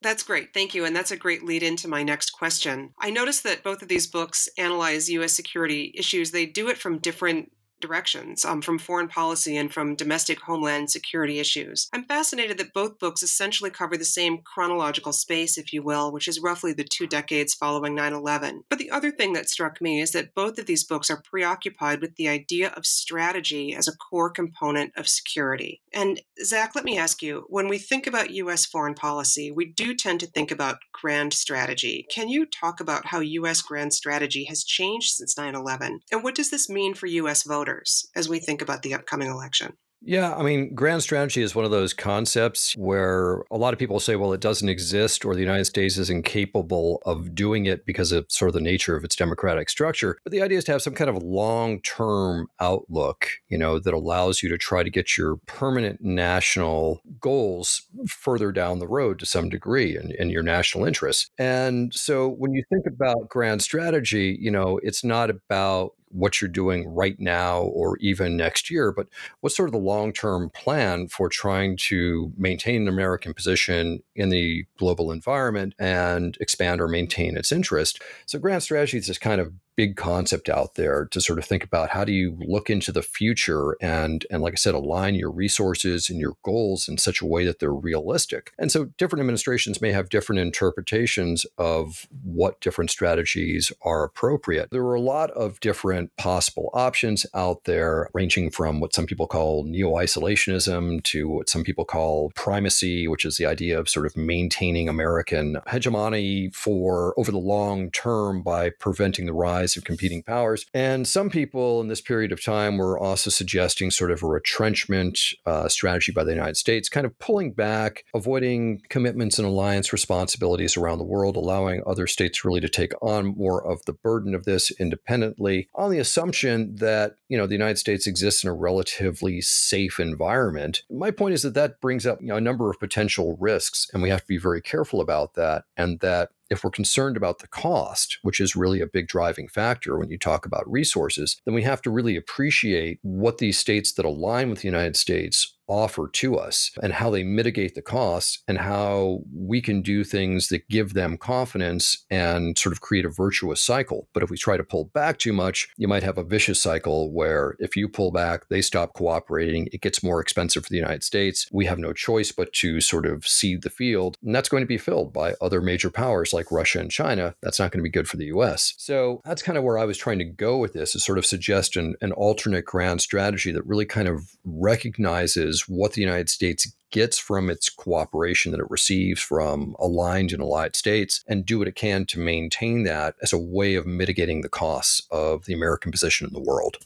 That's 0.00 0.22
great. 0.22 0.54
Thank 0.54 0.74
you. 0.74 0.86
And 0.86 0.96
that's 0.96 1.10
a 1.10 1.16
great 1.16 1.44
lead 1.44 1.62
into 1.62 1.88
my 1.88 2.02
next 2.02 2.30
question. 2.30 2.94
I 2.98 3.10
noticed 3.10 3.42
that 3.44 3.62
both 3.62 3.82
of 3.82 3.88
these 3.88 4.06
books 4.06 4.48
analyze 4.56 5.10
U.S. 5.10 5.32
security 5.32 5.92
issues. 5.94 6.30
They 6.30 6.46
do 6.46 6.68
it 6.68 6.78
from 6.78 6.98
different 6.98 7.52
directions 7.84 8.44
um, 8.44 8.62
from 8.62 8.78
foreign 8.78 9.08
policy 9.08 9.56
and 9.56 9.72
from 9.72 9.94
domestic 9.94 10.40
homeland 10.40 10.90
security 10.90 11.38
issues. 11.38 11.88
I'm 11.92 12.04
fascinated 12.04 12.58
that 12.58 12.72
both 12.72 12.98
books 12.98 13.22
essentially 13.22 13.70
cover 13.70 13.96
the 13.96 14.04
same 14.04 14.38
chronological 14.38 15.12
space, 15.12 15.58
if 15.58 15.72
you 15.72 15.82
will, 15.82 16.10
which 16.12 16.28
is 16.28 16.40
roughly 16.40 16.72
the 16.72 16.84
two 16.84 17.06
decades 17.06 17.54
following 17.54 17.94
9 17.94 18.12
11. 18.12 18.64
But 18.70 18.78
the 18.78 18.90
other 18.90 19.10
thing 19.10 19.34
that 19.34 19.50
struck 19.50 19.80
me 19.80 20.00
is 20.00 20.12
that 20.12 20.34
both 20.34 20.58
of 20.58 20.66
these 20.66 20.84
books 20.84 21.10
are 21.10 21.22
preoccupied 21.22 22.00
with 22.00 22.16
the 22.16 22.28
idea 22.28 22.70
of 22.70 22.86
strategy 22.86 23.74
as 23.74 23.86
a 23.86 23.96
core 23.96 24.30
component 24.30 24.92
of 24.96 25.08
security. 25.08 25.82
And 25.92 26.20
Zach, 26.42 26.74
let 26.74 26.84
me 26.84 26.96
ask 26.98 27.22
you 27.22 27.44
when 27.48 27.68
we 27.68 27.78
think 27.78 28.06
about 28.06 28.30
U.S. 28.30 28.64
foreign 28.64 28.94
policy, 28.94 29.50
we 29.50 29.66
do 29.66 29.94
tend 29.94 30.20
to 30.20 30.26
think 30.26 30.50
about 30.50 30.78
grand 30.92 31.32
strategy. 31.34 32.06
Can 32.10 32.28
you 32.28 32.46
talk 32.46 32.80
about 32.80 33.06
how 33.06 33.20
U.S. 33.20 33.60
grand 33.60 33.92
strategy 33.92 34.44
has 34.44 34.64
changed 34.64 35.12
since 35.12 35.36
9 35.36 35.54
11? 35.54 36.00
And 36.10 36.22
what 36.24 36.34
does 36.34 36.50
this 36.50 36.68
mean 36.68 36.94
for 36.94 37.06
U.S. 37.06 37.42
voters? 37.42 37.73
As 38.14 38.28
we 38.28 38.38
think 38.38 38.62
about 38.62 38.82
the 38.82 38.94
upcoming 38.94 39.28
election? 39.28 39.76
Yeah, 40.06 40.34
I 40.34 40.42
mean, 40.42 40.74
grand 40.74 41.02
strategy 41.02 41.40
is 41.40 41.54
one 41.54 41.64
of 41.64 41.70
those 41.70 41.94
concepts 41.94 42.76
where 42.76 43.42
a 43.50 43.56
lot 43.56 43.72
of 43.72 43.78
people 43.78 43.98
say, 44.00 44.16
well, 44.16 44.34
it 44.34 44.40
doesn't 44.40 44.68
exist 44.68 45.24
or 45.24 45.34
the 45.34 45.40
United 45.40 45.64
States 45.64 45.96
is 45.96 46.10
incapable 46.10 47.00
of 47.06 47.34
doing 47.34 47.64
it 47.64 47.86
because 47.86 48.12
of 48.12 48.26
sort 48.28 48.50
of 48.50 48.52
the 48.52 48.60
nature 48.60 48.96
of 48.96 49.04
its 49.04 49.16
democratic 49.16 49.70
structure. 49.70 50.18
But 50.22 50.32
the 50.32 50.42
idea 50.42 50.58
is 50.58 50.64
to 50.64 50.72
have 50.72 50.82
some 50.82 50.94
kind 50.94 51.08
of 51.08 51.22
long 51.22 51.80
term 51.80 52.48
outlook, 52.60 53.30
you 53.48 53.56
know, 53.56 53.78
that 53.78 53.94
allows 53.94 54.42
you 54.42 54.50
to 54.50 54.58
try 54.58 54.82
to 54.82 54.90
get 54.90 55.16
your 55.16 55.36
permanent 55.46 56.02
national 56.02 57.00
goals 57.18 57.82
further 58.06 58.52
down 58.52 58.80
the 58.80 58.88
road 58.88 59.18
to 59.20 59.26
some 59.26 59.48
degree 59.48 59.96
in, 59.96 60.12
in 60.18 60.28
your 60.28 60.42
national 60.42 60.84
interests. 60.84 61.30
And 61.38 61.94
so 61.94 62.28
when 62.28 62.52
you 62.52 62.62
think 62.68 62.84
about 62.86 63.30
grand 63.30 63.62
strategy, 63.62 64.36
you 64.38 64.50
know, 64.50 64.78
it's 64.82 65.02
not 65.02 65.30
about 65.30 65.92
what 66.14 66.40
you're 66.40 66.48
doing 66.48 66.88
right 66.88 67.18
now 67.18 67.62
or 67.62 67.96
even 67.98 68.36
next 68.36 68.70
year, 68.70 68.92
but 68.92 69.08
what's 69.40 69.56
sort 69.56 69.68
of 69.68 69.72
the 69.72 69.78
long 69.78 70.12
term 70.12 70.48
plan 70.50 71.08
for 71.08 71.28
trying 71.28 71.76
to 71.76 72.32
maintain 72.36 72.82
an 72.82 72.88
American 72.88 73.34
position 73.34 74.02
in 74.14 74.28
the 74.28 74.64
global 74.78 75.10
environment 75.10 75.74
and 75.78 76.38
expand 76.40 76.80
or 76.80 76.88
maintain 76.88 77.36
its 77.36 77.50
interest? 77.50 78.00
So, 78.26 78.38
grand 78.38 78.62
strategy 78.62 78.98
is 78.98 79.18
kind 79.18 79.40
of 79.40 79.52
big 79.76 79.96
concept 79.96 80.48
out 80.48 80.74
there 80.74 81.06
to 81.06 81.20
sort 81.20 81.38
of 81.38 81.44
think 81.44 81.64
about 81.64 81.90
how 81.90 82.04
do 82.04 82.12
you 82.12 82.38
look 82.46 82.70
into 82.70 82.92
the 82.92 83.02
future 83.02 83.76
and 83.80 84.26
and 84.30 84.42
like 84.42 84.54
I 84.54 84.56
said 84.56 84.74
align 84.74 85.14
your 85.14 85.30
resources 85.30 86.08
and 86.10 86.20
your 86.20 86.36
goals 86.44 86.88
in 86.88 86.98
such 86.98 87.20
a 87.20 87.26
way 87.26 87.44
that 87.44 87.58
they're 87.58 87.72
realistic. 87.72 88.52
And 88.58 88.70
so 88.70 88.86
different 88.98 89.20
administrations 89.20 89.80
may 89.80 89.92
have 89.92 90.08
different 90.08 90.40
interpretations 90.40 91.46
of 91.58 92.06
what 92.22 92.60
different 92.60 92.90
strategies 92.90 93.72
are 93.82 94.04
appropriate. 94.04 94.70
There 94.70 94.84
are 94.84 94.94
a 94.94 95.00
lot 95.00 95.30
of 95.32 95.60
different 95.60 96.16
possible 96.16 96.70
options 96.72 97.26
out 97.34 97.64
there 97.64 98.10
ranging 98.14 98.50
from 98.50 98.80
what 98.80 98.94
some 98.94 99.06
people 99.06 99.26
call 99.26 99.64
neo-isolationism 99.64 101.02
to 101.04 101.28
what 101.28 101.48
some 101.48 101.64
people 101.64 101.84
call 101.84 102.30
primacy, 102.34 103.08
which 103.08 103.24
is 103.24 103.36
the 103.36 103.46
idea 103.46 103.78
of 103.78 103.88
sort 103.88 104.06
of 104.06 104.16
maintaining 104.16 104.88
American 104.88 105.58
hegemony 105.70 106.50
for 106.52 107.14
over 107.16 107.30
the 107.30 107.38
long 107.38 107.90
term 107.90 108.42
by 108.42 108.70
preventing 108.70 109.26
the 109.26 109.32
rise 109.32 109.63
rise 109.64 109.76
of 109.76 109.84
competing 109.84 110.22
powers. 110.22 110.66
And 110.74 111.08
some 111.08 111.30
people 111.30 111.80
in 111.80 111.88
this 111.88 112.00
period 112.00 112.32
of 112.32 112.42
time 112.42 112.76
were 112.76 112.98
also 112.98 113.30
suggesting 113.30 113.90
sort 113.90 114.10
of 114.10 114.22
a 114.22 114.26
retrenchment 114.26 115.18
uh, 115.46 115.68
strategy 115.68 116.12
by 116.12 116.24
the 116.24 116.32
United 116.32 116.56
States, 116.56 116.88
kind 116.88 117.06
of 117.06 117.18
pulling 117.18 117.52
back, 117.52 118.04
avoiding 118.14 118.82
commitments 118.88 119.38
and 119.38 119.48
alliance 119.48 119.92
responsibilities 119.92 120.76
around 120.76 120.98
the 120.98 121.04
world, 121.04 121.36
allowing 121.36 121.82
other 121.86 122.06
states 122.06 122.44
really 122.44 122.60
to 122.60 122.68
take 122.68 122.92
on 123.00 123.34
more 123.36 123.66
of 123.66 123.84
the 123.86 123.92
burden 123.92 124.34
of 124.34 124.44
this 124.44 124.70
independently, 124.78 125.68
on 125.74 125.90
the 125.90 125.98
assumption 125.98 126.76
that 126.76 127.16
you 127.28 127.38
know 127.38 127.46
the 127.46 127.54
United 127.54 127.78
States 127.78 128.06
exists 128.06 128.44
in 128.44 128.50
a 128.50 128.54
relatively 128.54 129.40
safe 129.40 129.98
environment. 129.98 130.82
My 130.90 131.10
point 131.10 131.34
is 131.34 131.42
that 131.42 131.54
that 131.54 131.80
brings 131.80 132.06
up 132.06 132.20
you 132.20 132.28
know, 132.28 132.36
a 132.36 132.40
number 132.40 132.70
of 132.70 132.78
potential 132.78 133.36
risks, 133.40 133.88
and 133.92 134.02
we 134.02 134.10
have 134.10 134.20
to 134.20 134.26
be 134.26 134.38
very 134.38 134.60
careful 134.60 135.00
about 135.00 135.34
that, 135.34 135.64
and 135.76 136.00
that 136.00 136.30
if 136.50 136.62
we're 136.62 136.70
concerned 136.70 137.16
about 137.16 137.38
the 137.38 137.48
cost, 137.48 138.18
which 138.22 138.40
is 138.40 138.56
really 138.56 138.80
a 138.80 138.86
big 138.86 139.08
driving 139.08 139.48
factor 139.48 139.98
when 139.98 140.10
you 140.10 140.18
talk 140.18 140.44
about 140.46 140.70
resources, 140.70 141.40
then 141.44 141.54
we 141.54 141.62
have 141.62 141.82
to 141.82 141.90
really 141.90 142.16
appreciate 142.16 142.98
what 143.02 143.38
these 143.38 143.58
states 143.58 143.92
that 143.92 144.04
align 144.04 144.50
with 144.50 144.60
the 144.60 144.68
United 144.68 144.96
States 144.96 145.56
offer 145.66 146.08
to 146.12 146.36
us 146.36 146.70
and 146.82 146.92
how 146.92 147.10
they 147.10 147.22
mitigate 147.22 147.74
the 147.74 147.82
costs 147.82 148.42
and 148.46 148.58
how 148.58 149.20
we 149.34 149.60
can 149.60 149.82
do 149.82 150.04
things 150.04 150.48
that 150.48 150.68
give 150.68 150.94
them 150.94 151.16
confidence 151.16 152.04
and 152.10 152.58
sort 152.58 152.72
of 152.72 152.80
create 152.80 153.04
a 153.04 153.10
virtuous 153.10 153.60
cycle. 153.60 154.08
But 154.12 154.22
if 154.22 154.30
we 154.30 154.36
try 154.36 154.56
to 154.56 154.64
pull 154.64 154.86
back 154.86 155.18
too 155.18 155.32
much, 155.32 155.68
you 155.76 155.88
might 155.88 156.02
have 156.02 156.18
a 156.18 156.24
vicious 156.24 156.60
cycle 156.60 157.12
where 157.12 157.56
if 157.58 157.76
you 157.76 157.88
pull 157.88 158.10
back, 158.10 158.48
they 158.48 158.62
stop 158.62 158.94
cooperating, 158.94 159.68
it 159.72 159.80
gets 159.80 160.02
more 160.02 160.20
expensive 160.20 160.64
for 160.64 160.70
the 160.70 160.76
United 160.76 161.04
States. 161.04 161.48
We 161.52 161.66
have 161.66 161.78
no 161.78 161.92
choice 161.92 162.32
but 162.32 162.52
to 162.54 162.80
sort 162.80 163.06
of 163.06 163.26
cede 163.26 163.62
the 163.62 163.70
field. 163.70 164.16
And 164.24 164.34
that's 164.34 164.48
going 164.48 164.62
to 164.62 164.66
be 164.66 164.78
filled 164.78 165.12
by 165.12 165.34
other 165.40 165.60
major 165.60 165.90
powers 165.90 166.32
like 166.32 166.50
Russia 166.50 166.80
and 166.80 166.90
China. 166.90 167.34
That's 167.42 167.58
not 167.58 167.70
going 167.70 167.80
to 167.80 167.84
be 167.84 167.90
good 167.90 168.08
for 168.08 168.16
the 168.16 168.26
US. 168.26 168.74
So 168.78 169.20
that's 169.24 169.42
kind 169.42 169.58
of 169.58 169.64
where 169.64 169.78
I 169.78 169.84
was 169.84 169.98
trying 169.98 170.18
to 170.18 170.24
go 170.24 170.58
with 170.58 170.72
this, 170.72 170.94
is 170.94 171.04
sort 171.04 171.18
of 171.18 171.26
suggest 171.26 171.76
an, 171.76 171.94
an 172.00 172.12
alternate 172.12 172.64
grand 172.64 173.00
strategy 173.00 173.52
that 173.52 173.66
really 173.66 173.86
kind 173.86 174.08
of 174.08 174.36
recognizes 174.44 175.53
is 175.54 175.62
what 175.62 175.94
the 175.94 176.02
United 176.02 176.28
States 176.28 176.70
gets 176.90 177.18
from 177.18 177.50
its 177.50 177.68
cooperation 177.70 178.52
that 178.52 178.60
it 178.60 178.70
receives 178.70 179.20
from 179.20 179.74
aligned 179.78 180.32
and 180.32 180.42
allied 180.42 180.76
states 180.76 181.24
and 181.26 181.46
do 181.46 181.58
what 181.58 181.66
it 181.66 181.74
can 181.74 182.06
to 182.06 182.20
maintain 182.20 182.84
that 182.84 183.16
as 183.22 183.32
a 183.32 183.38
way 183.38 183.74
of 183.74 183.86
mitigating 183.86 184.42
the 184.42 184.48
costs 184.48 185.02
of 185.10 185.46
the 185.46 185.54
American 185.54 185.90
position 185.90 186.26
in 186.26 186.32
the 186.32 186.48
world. 186.48 186.76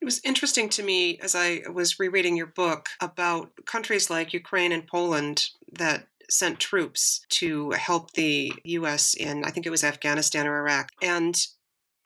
It 0.00 0.04
was 0.04 0.20
interesting 0.24 0.68
to 0.70 0.82
me 0.82 1.18
as 1.18 1.34
I 1.34 1.62
was 1.72 1.98
rereading 1.98 2.36
your 2.36 2.46
book 2.46 2.88
about 3.00 3.50
countries 3.66 4.08
like 4.08 4.32
Ukraine 4.32 4.72
and 4.72 4.86
Poland 4.86 5.50
that 5.72 6.06
sent 6.30 6.60
troops 6.60 7.26
to 7.30 7.72
help 7.72 8.12
the 8.12 8.52
U.S. 8.64 9.14
in, 9.14 9.44
I 9.44 9.50
think 9.50 9.66
it 9.66 9.70
was 9.70 9.84
Afghanistan 9.84 10.46
or 10.46 10.58
Iraq. 10.58 10.92
And 11.02 11.34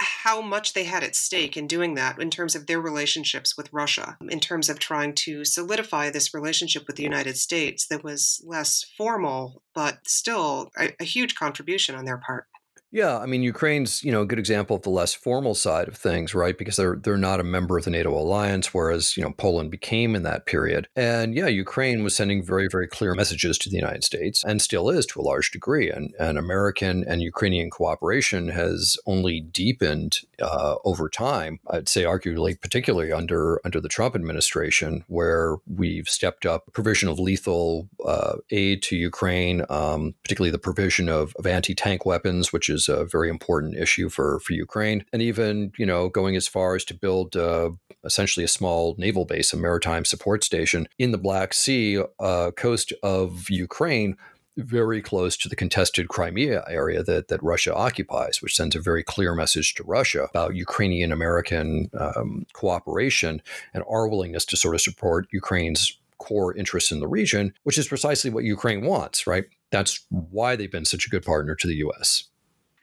how 0.03 0.41
much 0.41 0.73
they 0.73 0.85
had 0.85 1.03
at 1.03 1.17
stake 1.17 1.57
in 1.57 1.67
doing 1.67 1.95
that 1.95 2.21
in 2.21 2.31
terms 2.31 2.55
of 2.55 2.67
their 2.67 2.81
relationships 2.81 3.57
with 3.57 3.73
Russia, 3.73 4.17
in 4.29 4.41
terms 4.41 4.69
of 4.69 4.79
trying 4.79 5.15
to 5.15 5.45
solidify 5.45 6.11
this 6.11 6.35
relationship 6.35 6.87
with 6.87 6.97
the 6.97 7.03
United 7.03 7.37
States 7.37 7.87
that 7.87 8.05
was 8.05 8.43
less 8.47 8.85
formal, 8.97 9.63
but 9.75 9.99
still 10.07 10.71
a, 10.79 10.91
a 11.01 11.05
huge 11.05 11.35
contribution 11.35 11.95
on 11.95 12.05
their 12.05 12.19
part. 12.19 12.47
Yeah, 12.93 13.19
I 13.19 13.25
mean 13.25 13.43
Ukraine's, 13.43 14.05
you 14.05 14.13
know, 14.13 14.21
a 14.21 14.27
good 14.27 14.39
example 14.39 14.77
of 14.77 14.83
the 14.83 14.91
less 14.91 15.15
formal 15.15 15.55
side 15.55 15.89
of 15.89 15.97
things, 15.97 16.35
right? 16.35 16.57
Because 16.57 16.77
they're 16.77 16.97
they're 16.97 17.17
not 17.17 17.41
a 17.41 17.45
member 17.45 17.79
of 17.79 17.85
the 17.85 17.91
NATO 17.91 18.11
alliance, 18.11 18.75
whereas 18.75 19.17
you 19.17 19.23
know 19.23 19.33
Poland 19.33 19.71
became 19.71 20.15
in 20.15 20.25
that 20.25 20.45
period. 20.45 20.89
And 20.95 21.35
yeah, 21.35 21.47
Ukraine 21.47 22.05
was 22.05 22.15
sending 22.15 22.45
very 22.45 22.69
very 22.71 22.87
clear 22.87 23.15
messages 23.15 23.57
to 23.59 23.71
the 23.71 23.77
United 23.77 24.05
States, 24.05 24.45
and 24.45 24.61
still 24.61 24.91
is 24.91 25.07
to 25.07 25.21
a 25.21 25.23
large 25.23 25.51
degree. 25.51 25.91
And 25.91 26.15
and 26.21 26.37
American 26.37 27.03
and 27.09 27.23
Ukrainian 27.23 27.71
cooperation 27.71 28.49
has 28.49 28.99
only 29.07 29.41
deepened 29.41 30.21
uh, 30.43 30.75
over 30.85 31.09
time. 31.09 31.61
I'd 31.71 31.89
say 31.89 32.05
arguably, 32.05 32.61
particularly 32.61 33.11
under 33.11 33.59
under 33.65 33.81
the 33.81 33.89
Trump 33.89 34.15
administration, 34.15 35.05
where 35.09 35.57
we've 35.67 36.11
stepped 36.11 36.45
up 36.45 36.71
provision 36.75 37.09
of 37.09 37.19
lethal 37.19 37.89
uh, 38.05 38.35
aid 38.51 38.83
to 38.83 38.97
Ukraine, 38.97 39.65
um, 39.71 40.15
particularly 40.23 40.51
the 40.51 40.59
provision 40.59 41.09
of, 41.09 41.35
of 41.39 41.47
anti 41.47 41.75
tank 41.75 42.05
weapons, 42.05 42.53
which 42.53 42.69
is 42.69 42.82
is 42.83 42.89
a 42.89 43.05
very 43.05 43.29
important 43.29 43.77
issue 43.77 44.09
for 44.09 44.41
for 44.41 44.53
Ukraine, 44.53 45.05
and 45.13 45.23
even 45.23 45.73
you 45.79 45.87
know 45.87 46.09
going 46.09 46.37
as 46.37 46.49
far 46.49 46.75
as 46.75 46.85
to 46.87 46.95
build 46.95 47.37
uh, 47.37 47.71
essentially 48.05 48.45
a 48.45 48.49
small 48.49 48.95
naval 48.99 49.25
base, 49.25 49.53
a 49.53 49.57
maritime 49.57 50.05
support 50.05 50.45
station 50.45 50.89
in 50.99 51.13
the 51.13 51.19
Black 51.19 51.55
Sea 51.55 52.03
uh, 52.19 52.51
coast 52.53 52.93
of 53.03 53.51
Ukraine 53.51 54.17
very 54.57 55.01
close 55.01 55.37
to 55.39 55.49
the 55.49 55.57
contested 55.57 56.09
Crimea 56.09 56.63
area 56.69 57.03
that, 57.03 57.29
that 57.29 57.43
Russia 57.43 57.75
occupies, 57.75 58.43
which 58.43 58.55
sends 58.55 58.77
a 58.77 58.81
very 58.81 59.03
clear 59.03 59.35
message 59.35 59.75
to 59.75 59.83
Russia 59.85 60.27
about 60.29 60.55
Ukrainian 60.55 61.11
American 61.11 61.91
um, 61.99 62.45
cooperation 62.53 63.41
and 63.73 63.83
our 63.89 64.07
willingness 64.09 64.45
to 64.47 64.57
sort 64.57 64.75
of 64.75 64.83
support 64.83 65.27
Ukraine's 65.33 65.97
core 66.19 66.55
interests 66.55 66.93
in 66.93 67.01
the 67.01 67.09
region, 67.09 67.55
which 67.65 67.79
is 67.79 67.89
precisely 67.89 68.31
what 68.31 68.45
Ukraine 68.45 68.85
wants, 68.85 69.27
right? 69.27 69.45
That's 69.71 70.05
why 70.11 70.55
they've 70.55 70.71
been 70.71 70.85
such 70.85 71.07
a 71.07 71.11
good 71.11 71.25
partner 71.25 71.55
to 71.57 71.67
the 71.67 71.77
US. 71.77 72.25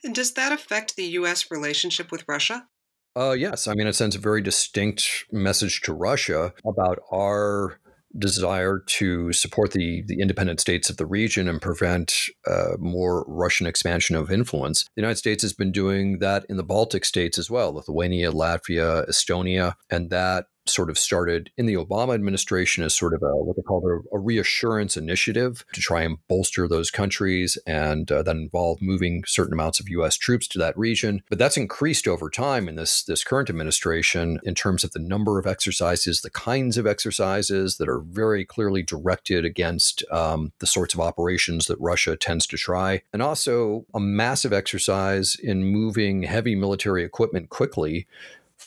And 0.03 0.15
does 0.15 0.33
that 0.33 0.51
affect 0.51 0.95
the 0.95 1.05
U.S. 1.05 1.51
relationship 1.51 2.11
with 2.11 2.25
Russia? 2.27 2.67
Uh, 3.15 3.31
yes. 3.31 3.67
I 3.67 3.73
mean, 3.73 3.87
it 3.87 3.95
sends 3.95 4.15
a 4.15 4.19
very 4.19 4.41
distinct 4.41 5.25
message 5.31 5.81
to 5.81 5.93
Russia 5.93 6.53
about 6.65 6.99
our 7.11 7.79
desire 8.17 8.79
to 8.87 9.31
support 9.33 9.71
the, 9.71 10.03
the 10.07 10.19
independent 10.19 10.59
states 10.59 10.89
of 10.89 10.97
the 10.97 11.05
region 11.05 11.47
and 11.47 11.61
prevent 11.61 12.15
uh, 12.47 12.71
more 12.79 13.23
Russian 13.27 13.67
expansion 13.67 14.15
of 14.15 14.31
influence. 14.31 14.83
The 14.95 15.01
United 15.01 15.17
States 15.17 15.43
has 15.43 15.53
been 15.53 15.71
doing 15.71 16.19
that 16.19 16.45
in 16.49 16.57
the 16.57 16.63
Baltic 16.63 17.05
states 17.05 17.37
as 17.37 17.51
well 17.51 17.73
Lithuania, 17.73 18.31
Latvia, 18.31 19.07
Estonia, 19.07 19.75
and 19.89 20.09
that 20.09 20.45
sort 20.71 20.89
of 20.89 20.97
started 20.97 21.49
in 21.57 21.65
the 21.65 21.75
Obama 21.75 22.13
administration 22.13 22.83
as 22.83 22.95
sort 22.95 23.13
of 23.13 23.21
a 23.23 23.35
what 23.35 23.55
they 23.55 23.61
called 23.61 23.83
a, 23.85 24.15
a 24.15 24.19
reassurance 24.19 24.97
initiative 24.97 25.65
to 25.73 25.81
try 25.81 26.01
and 26.01 26.17
bolster 26.27 26.67
those 26.67 26.91
countries, 26.91 27.57
and 27.65 28.11
uh, 28.11 28.23
that 28.23 28.35
involved 28.35 28.81
moving 28.81 29.23
certain 29.25 29.53
amounts 29.53 29.79
of 29.79 29.89
U.S. 29.89 30.15
troops 30.15 30.47
to 30.49 30.59
that 30.59 30.77
region. 30.77 31.21
But 31.29 31.39
that's 31.39 31.57
increased 31.57 32.07
over 32.07 32.29
time 32.29 32.67
in 32.67 32.75
this 32.75 33.03
this 33.03 33.23
current 33.23 33.49
administration 33.49 34.39
in 34.43 34.55
terms 34.55 34.83
of 34.83 34.91
the 34.91 34.99
number 34.99 35.39
of 35.39 35.47
exercises, 35.47 36.21
the 36.21 36.29
kinds 36.29 36.77
of 36.77 36.87
exercises 36.87 37.77
that 37.77 37.89
are 37.89 37.99
very 37.99 38.45
clearly 38.45 38.83
directed 38.83 39.45
against 39.45 40.03
um, 40.11 40.51
the 40.59 40.67
sorts 40.67 40.93
of 40.93 40.99
operations 40.99 41.67
that 41.67 41.79
Russia 41.79 42.15
tends 42.15 42.45
to 42.47 42.57
try, 42.57 43.01
and 43.13 43.21
also 43.21 43.85
a 43.93 43.99
massive 43.99 44.53
exercise 44.53 45.35
in 45.35 45.65
moving 45.65 46.23
heavy 46.23 46.55
military 46.55 47.03
equipment 47.03 47.49
quickly 47.49 48.07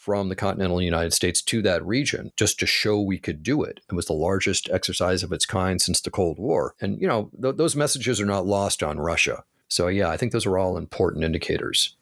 from 0.03 0.29
the 0.29 0.35
continental 0.35 0.83
United 0.83 1.13
States 1.13 1.41
to 1.41 1.63
that 1.63 1.87
region 1.87 2.33
just 2.37 2.59
to 2.59 2.67
show 2.67 3.01
we 3.01 3.21
could 3.21 3.45
do 3.45 3.63
it. 3.63 3.79
It 3.89 3.95
was 3.95 4.07
the 4.07 4.13
largest 4.15 4.69
exercise 4.69 5.23
of 5.23 5.31
its 5.31 5.47
kind 5.47 5.81
since 5.81 6.01
the 6.01 6.11
Cold 6.11 6.41
War. 6.41 6.75
And, 6.81 7.01
you 7.01 7.07
know, 7.07 7.31
th- 7.41 7.55
those 7.55 7.77
messages 7.77 8.21
are 8.21 8.27
not 8.27 8.45
lost 8.45 8.83
on 8.83 8.99
Russia. 8.99 9.45
So, 9.69 9.87
yeah, 9.87 10.09
I 10.09 10.17
think 10.17 10.33
those 10.33 10.45
are 10.45 10.59
all 10.59 10.77
important 10.77 11.23
indicators. 11.23 11.95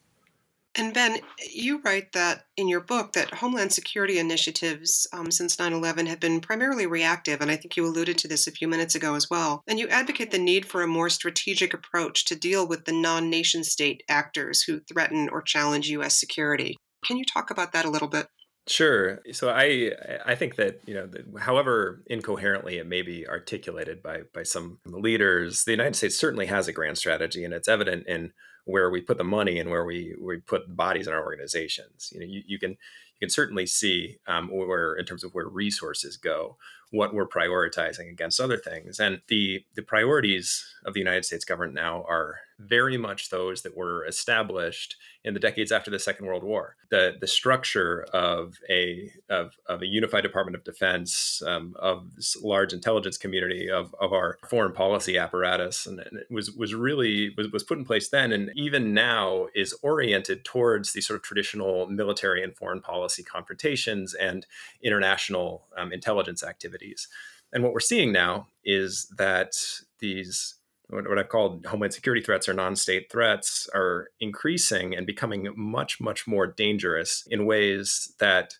And 0.76 0.94
Ben, 0.94 1.18
you 1.52 1.82
write 1.82 2.12
that 2.12 2.46
in 2.56 2.68
your 2.68 2.80
book 2.80 3.12
that 3.12 3.34
Homeland 3.34 3.72
Security 3.72 4.18
initiatives 4.18 5.06
um, 5.12 5.30
since 5.30 5.58
9 5.58 5.74
11 5.74 6.06
have 6.06 6.20
been 6.20 6.40
primarily 6.40 6.86
reactive, 6.86 7.42
and 7.42 7.50
I 7.50 7.56
think 7.56 7.76
you 7.76 7.84
alluded 7.84 8.16
to 8.18 8.28
this 8.28 8.46
a 8.46 8.52
few 8.52 8.66
minutes 8.66 8.94
ago 8.94 9.14
as 9.14 9.28
well. 9.28 9.62
And 9.66 9.78
you 9.78 9.88
advocate 9.88 10.30
the 10.30 10.38
need 10.38 10.64
for 10.64 10.82
a 10.82 10.86
more 10.86 11.10
strategic 11.10 11.74
approach 11.74 12.24
to 12.26 12.34
deal 12.34 12.66
with 12.66 12.86
the 12.86 12.92
non 12.92 13.28
nation 13.28 13.62
state 13.62 14.04
actors 14.08 14.62
who 14.62 14.80
threaten 14.80 15.28
or 15.28 15.42
challenge 15.42 15.90
U.S. 15.90 16.18
security. 16.18 16.78
Can 17.04 17.16
you 17.16 17.24
talk 17.24 17.50
about 17.50 17.72
that 17.72 17.84
a 17.84 17.90
little 17.90 18.08
bit? 18.08 18.28
Sure. 18.66 19.20
So 19.32 19.50
I 19.50 19.92
I 20.24 20.34
think 20.34 20.56
that 20.56 20.80
you 20.86 20.94
know, 20.94 21.08
however 21.38 22.02
incoherently 22.06 22.78
it 22.78 22.86
may 22.86 23.02
be 23.02 23.26
articulated 23.26 24.02
by 24.02 24.22
by 24.34 24.42
some 24.42 24.78
leaders, 24.84 25.64
the 25.64 25.72
United 25.72 25.96
States 25.96 26.18
certainly 26.18 26.46
has 26.46 26.68
a 26.68 26.72
grand 26.72 26.98
strategy, 26.98 27.44
and 27.44 27.54
it's 27.54 27.68
evident 27.68 28.06
in 28.06 28.32
where 28.66 28.90
we 28.90 29.00
put 29.00 29.18
the 29.18 29.24
money 29.24 29.58
and 29.58 29.70
where 29.70 29.84
we 29.84 30.14
we 30.20 30.38
put 30.38 30.76
bodies 30.76 31.06
in 31.06 31.12
our 31.12 31.24
organizations. 31.24 32.10
You 32.12 32.20
know, 32.20 32.26
you, 32.26 32.42
you 32.46 32.58
can 32.58 32.70
you 32.70 33.26
can 33.26 33.30
certainly 33.30 33.66
see 33.66 34.18
um, 34.26 34.48
where 34.52 34.94
in 34.94 35.06
terms 35.06 35.24
of 35.24 35.32
where 35.32 35.48
resources 35.48 36.16
go 36.16 36.56
what 36.90 37.14
we're 37.14 37.28
prioritizing 37.28 38.10
against 38.10 38.40
other 38.40 38.56
things. 38.56 38.98
And 38.98 39.22
the 39.28 39.64
the 39.74 39.82
priorities 39.82 40.64
of 40.84 40.94
the 40.94 41.00
United 41.00 41.24
States 41.24 41.44
government 41.44 41.74
now 41.74 42.04
are 42.08 42.40
very 42.60 42.96
much 42.98 43.30
those 43.30 43.62
that 43.62 43.76
were 43.76 44.04
established 44.04 44.96
in 45.24 45.34
the 45.34 45.40
decades 45.40 45.72
after 45.72 45.90
the 45.90 45.98
Second 45.98 46.26
World 46.26 46.44
War. 46.44 46.76
The 46.90 47.16
the 47.20 47.26
structure 47.26 48.06
of 48.12 48.58
a 48.68 49.10
of, 49.28 49.52
of 49.66 49.82
a 49.82 49.86
unified 49.86 50.22
Department 50.22 50.56
of 50.56 50.64
Defense, 50.64 51.42
um, 51.46 51.74
of 51.78 52.16
this 52.16 52.36
large 52.42 52.72
intelligence 52.72 53.16
community, 53.16 53.70
of, 53.70 53.94
of 54.00 54.12
our 54.12 54.38
foreign 54.48 54.72
policy 54.72 55.16
apparatus, 55.18 55.86
and, 55.86 56.00
and, 56.00 56.20
was 56.30 56.52
was 56.52 56.74
really 56.74 57.34
was, 57.36 57.48
was 57.48 57.64
put 57.64 57.78
in 57.78 57.84
place 57.84 58.08
then, 58.08 58.32
and 58.32 58.50
even 58.54 58.94
now 58.94 59.46
is 59.54 59.74
oriented 59.82 60.44
towards 60.44 60.92
the 60.92 61.00
sort 61.00 61.18
of 61.18 61.22
traditional 61.22 61.86
military 61.86 62.42
and 62.42 62.56
foreign 62.56 62.80
policy 62.80 63.22
confrontations 63.22 64.14
and 64.14 64.46
international 64.82 65.66
um, 65.76 65.92
intelligence 65.92 66.42
activities. 66.42 67.08
And 67.52 67.64
what 67.64 67.72
we're 67.72 67.80
seeing 67.80 68.12
now 68.12 68.46
is 68.64 69.12
that 69.16 69.56
these 69.98 70.54
what 70.90 71.18
I've 71.18 71.28
called 71.28 71.66
homeland 71.66 71.94
security 71.94 72.22
threats 72.24 72.48
or 72.48 72.54
non-state 72.54 73.10
threats 73.10 73.68
are 73.74 74.08
increasing 74.18 74.94
and 74.94 75.06
becoming 75.06 75.48
much, 75.56 76.00
much 76.00 76.26
more 76.26 76.46
dangerous 76.46 77.26
in 77.30 77.46
ways 77.46 78.12
that 78.18 78.54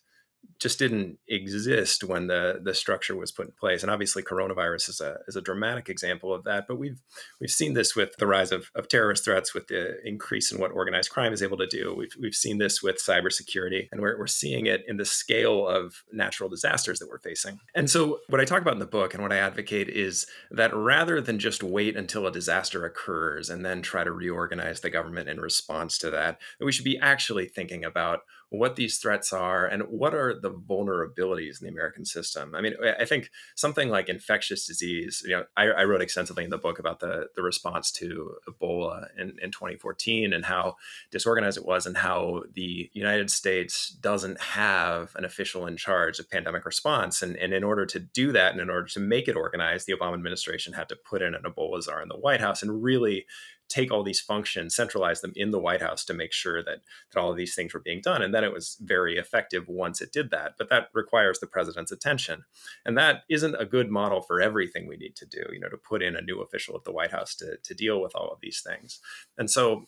just 0.61 0.77
didn't 0.77 1.17
exist 1.27 2.03
when 2.03 2.27
the 2.27 2.61
the 2.63 2.75
structure 2.75 3.15
was 3.15 3.31
put 3.31 3.47
in 3.47 3.53
place. 3.59 3.81
And 3.81 3.91
obviously, 3.91 4.21
coronavirus 4.21 4.89
is 4.89 5.01
a 5.01 5.17
is 5.27 5.35
a 5.35 5.41
dramatic 5.41 5.89
example 5.89 6.33
of 6.33 6.43
that. 6.43 6.65
But 6.67 6.77
we've 6.77 7.01
we've 7.39 7.49
seen 7.49 7.73
this 7.73 7.95
with 7.95 8.15
the 8.19 8.27
rise 8.27 8.51
of, 8.51 8.69
of 8.75 8.87
terrorist 8.87 9.25
threats, 9.25 9.55
with 9.55 9.67
the 9.67 9.97
increase 10.05 10.51
in 10.51 10.59
what 10.59 10.71
organized 10.71 11.09
crime 11.09 11.33
is 11.33 11.41
able 11.41 11.57
to 11.57 11.65
do. 11.65 11.95
We've 11.97 12.15
we've 12.21 12.35
seen 12.35 12.59
this 12.59 12.83
with 12.83 12.97
cybersecurity, 12.97 13.87
and 13.91 14.01
we're 14.01 14.17
we're 14.19 14.27
seeing 14.27 14.67
it 14.67 14.83
in 14.87 14.97
the 14.97 15.05
scale 15.05 15.67
of 15.67 16.03
natural 16.13 16.47
disasters 16.47 16.99
that 16.99 17.09
we're 17.09 17.19
facing. 17.19 17.59
And 17.73 17.89
so, 17.89 18.19
what 18.29 18.39
I 18.39 18.45
talk 18.45 18.61
about 18.61 18.73
in 18.73 18.79
the 18.79 18.85
book 18.85 19.15
and 19.15 19.23
what 19.23 19.33
I 19.33 19.37
advocate 19.37 19.89
is 19.89 20.27
that 20.51 20.75
rather 20.75 21.19
than 21.19 21.39
just 21.39 21.63
wait 21.63 21.97
until 21.97 22.27
a 22.27 22.31
disaster 22.31 22.85
occurs 22.85 23.49
and 23.49 23.65
then 23.65 23.81
try 23.81 24.03
to 24.03 24.11
reorganize 24.11 24.81
the 24.81 24.91
government 24.91 25.27
in 25.27 25.41
response 25.41 25.97
to 25.99 26.11
that, 26.11 26.39
that 26.59 26.65
we 26.65 26.71
should 26.71 26.85
be 26.85 26.99
actually 26.99 27.47
thinking 27.47 27.83
about 27.83 28.21
what 28.51 28.75
these 28.75 28.97
threats 28.97 29.31
are 29.31 29.65
and 29.65 29.83
what 29.83 30.13
are 30.13 30.37
the 30.37 30.51
vulnerabilities 30.51 31.61
in 31.61 31.65
the 31.65 31.71
American 31.71 32.03
system. 32.03 32.53
I 32.53 32.59
mean, 32.59 32.73
I 32.99 33.05
think 33.05 33.31
something 33.55 33.87
like 33.87 34.09
infectious 34.09 34.67
disease, 34.67 35.23
you 35.25 35.31
know, 35.31 35.45
I, 35.55 35.67
I 35.67 35.83
wrote 35.85 36.01
extensively 36.01 36.43
in 36.43 36.49
the 36.49 36.57
book 36.57 36.77
about 36.77 36.99
the, 36.99 37.27
the 37.33 37.43
response 37.43 37.91
to 37.93 38.35
Ebola 38.49 39.07
in, 39.17 39.37
in 39.41 39.51
2014 39.51 40.33
and 40.33 40.43
how 40.43 40.75
disorganized 41.11 41.57
it 41.57 41.65
was 41.65 41.85
and 41.85 41.95
how 41.95 42.43
the 42.53 42.89
United 42.91 43.31
States 43.31 43.89
doesn't 43.89 44.41
have 44.41 45.15
an 45.15 45.23
official 45.23 45.65
in 45.65 45.77
charge 45.77 46.19
of 46.19 46.29
pandemic 46.29 46.65
response. 46.65 47.21
And, 47.21 47.37
and 47.37 47.53
in 47.53 47.63
order 47.63 47.85
to 47.85 47.99
do 47.99 48.33
that 48.33 48.51
and 48.51 48.59
in 48.59 48.69
order 48.69 48.89
to 48.89 48.99
make 48.99 49.29
it 49.29 49.37
organized, 49.37 49.87
the 49.87 49.93
Obama 49.93 50.15
administration 50.15 50.73
had 50.73 50.89
to 50.89 50.97
put 50.97 51.21
in 51.21 51.33
an 51.35 51.43
Ebola 51.43 51.81
czar 51.81 52.01
in 52.01 52.09
the 52.09 52.17
White 52.17 52.41
House 52.41 52.61
and 52.61 52.83
really 52.83 53.25
take 53.71 53.91
all 53.91 54.03
these 54.03 54.19
functions, 54.19 54.75
centralize 54.75 55.21
them 55.21 55.33
in 55.35 55.51
the 55.51 55.59
White 55.59 55.81
House 55.81 56.03
to 56.05 56.13
make 56.13 56.33
sure 56.33 56.63
that 56.63 56.79
that 57.11 57.19
all 57.19 57.31
of 57.31 57.37
these 57.37 57.55
things 57.55 57.73
were 57.73 57.79
being 57.79 58.01
done. 58.01 58.21
And 58.21 58.33
then 58.33 58.43
it 58.43 58.53
was 58.53 58.77
very 58.81 59.17
effective 59.17 59.67
once 59.67 60.01
it 60.01 60.11
did 60.11 60.31
that. 60.31 60.55
But 60.57 60.69
that 60.69 60.89
requires 60.93 61.39
the 61.39 61.47
president's 61.47 61.91
attention, 61.91 62.43
and 62.85 62.97
that 62.97 63.23
isn't 63.29 63.55
a 63.55 63.65
good 63.65 63.89
model 63.89 64.21
for 64.21 64.41
everything 64.41 64.87
we 64.87 64.97
need 64.97 65.15
to 65.17 65.25
do. 65.25 65.43
You 65.51 65.59
know, 65.59 65.69
to 65.69 65.77
put 65.77 66.03
in 66.03 66.15
a 66.15 66.21
new 66.21 66.41
official 66.41 66.75
at 66.75 66.83
the 66.83 66.91
White 66.91 67.11
House 67.11 67.35
to 67.35 67.57
to 67.57 67.73
deal 67.73 68.01
with 68.01 68.15
all 68.15 68.29
of 68.31 68.39
these 68.41 68.61
things. 68.61 68.99
And 69.37 69.49
so 69.49 69.87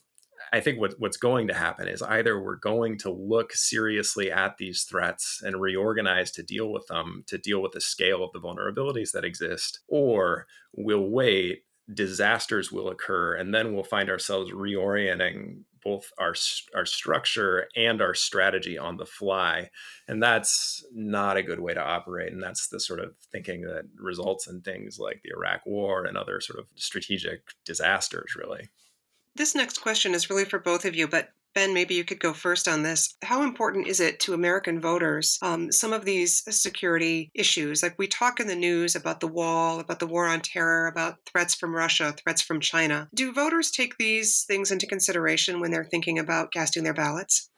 I 0.51 0.59
think 0.59 0.79
what, 0.79 0.95
what's 0.99 1.17
going 1.17 1.47
to 1.47 1.53
happen 1.53 1.87
is 1.87 2.01
either 2.01 2.41
we're 2.41 2.55
going 2.55 2.97
to 2.99 3.11
look 3.11 3.53
seriously 3.53 4.31
at 4.31 4.57
these 4.57 4.83
threats 4.83 5.41
and 5.43 5.61
reorganize 5.61 6.31
to 6.31 6.43
deal 6.43 6.71
with 6.71 6.87
them, 6.87 7.23
to 7.27 7.37
deal 7.37 7.61
with 7.61 7.71
the 7.71 7.81
scale 7.81 8.23
of 8.23 8.31
the 8.33 8.41
vulnerabilities 8.41 9.11
that 9.11 9.23
exist, 9.23 9.79
or 9.87 10.47
we'll 10.73 11.09
wait 11.09 11.63
disasters 11.91 12.71
will 12.71 12.89
occur 12.89 13.35
and 13.35 13.53
then 13.53 13.73
we'll 13.73 13.83
find 13.83 14.09
ourselves 14.09 14.51
reorienting 14.51 15.61
both 15.83 16.09
our 16.17 16.33
our 16.73 16.85
structure 16.85 17.67
and 17.75 18.01
our 18.01 18.13
strategy 18.13 18.77
on 18.77 18.95
the 18.95 19.05
fly 19.05 19.69
and 20.07 20.23
that's 20.23 20.85
not 20.93 21.35
a 21.35 21.43
good 21.43 21.59
way 21.59 21.73
to 21.73 21.83
operate 21.83 22.31
and 22.31 22.41
that's 22.41 22.69
the 22.69 22.79
sort 22.79 23.01
of 23.01 23.13
thinking 23.33 23.61
that 23.63 23.83
results 23.97 24.47
in 24.47 24.61
things 24.61 24.97
like 24.97 25.21
the 25.23 25.31
Iraq 25.35 25.65
war 25.65 26.05
and 26.05 26.17
other 26.17 26.39
sort 26.39 26.57
of 26.57 26.67
strategic 26.75 27.41
disasters 27.65 28.33
really. 28.35 28.69
This 29.35 29.55
next 29.55 29.79
question 29.79 30.13
is 30.13 30.29
really 30.29 30.45
for 30.45 30.59
both 30.59 30.85
of 30.85 30.95
you 30.95 31.07
but 31.07 31.33
Ben, 31.53 31.73
maybe 31.73 31.93
you 31.93 32.03
could 32.03 32.19
go 32.19 32.33
first 32.33 32.67
on 32.67 32.83
this. 32.83 33.15
How 33.23 33.43
important 33.43 33.87
is 33.87 33.99
it 33.99 34.19
to 34.21 34.33
American 34.33 34.79
voters, 34.79 35.37
um, 35.41 35.71
some 35.71 35.93
of 35.93 36.05
these 36.05 36.43
security 36.49 37.29
issues? 37.35 37.83
Like 37.83 37.95
we 37.97 38.07
talk 38.07 38.39
in 38.39 38.47
the 38.47 38.55
news 38.55 38.95
about 38.95 39.19
the 39.19 39.27
wall, 39.27 39.79
about 39.79 39.99
the 39.99 40.07
war 40.07 40.27
on 40.27 40.41
terror, 40.41 40.87
about 40.87 41.17
threats 41.25 41.55
from 41.55 41.75
Russia, 41.75 42.15
threats 42.23 42.41
from 42.41 42.59
China. 42.59 43.07
Do 43.13 43.33
voters 43.33 43.71
take 43.71 43.97
these 43.97 44.43
things 44.43 44.71
into 44.71 44.87
consideration 44.87 45.59
when 45.59 45.71
they're 45.71 45.85
thinking 45.85 46.17
about 46.19 46.51
casting 46.51 46.83
their 46.83 46.93
ballots? 46.93 47.49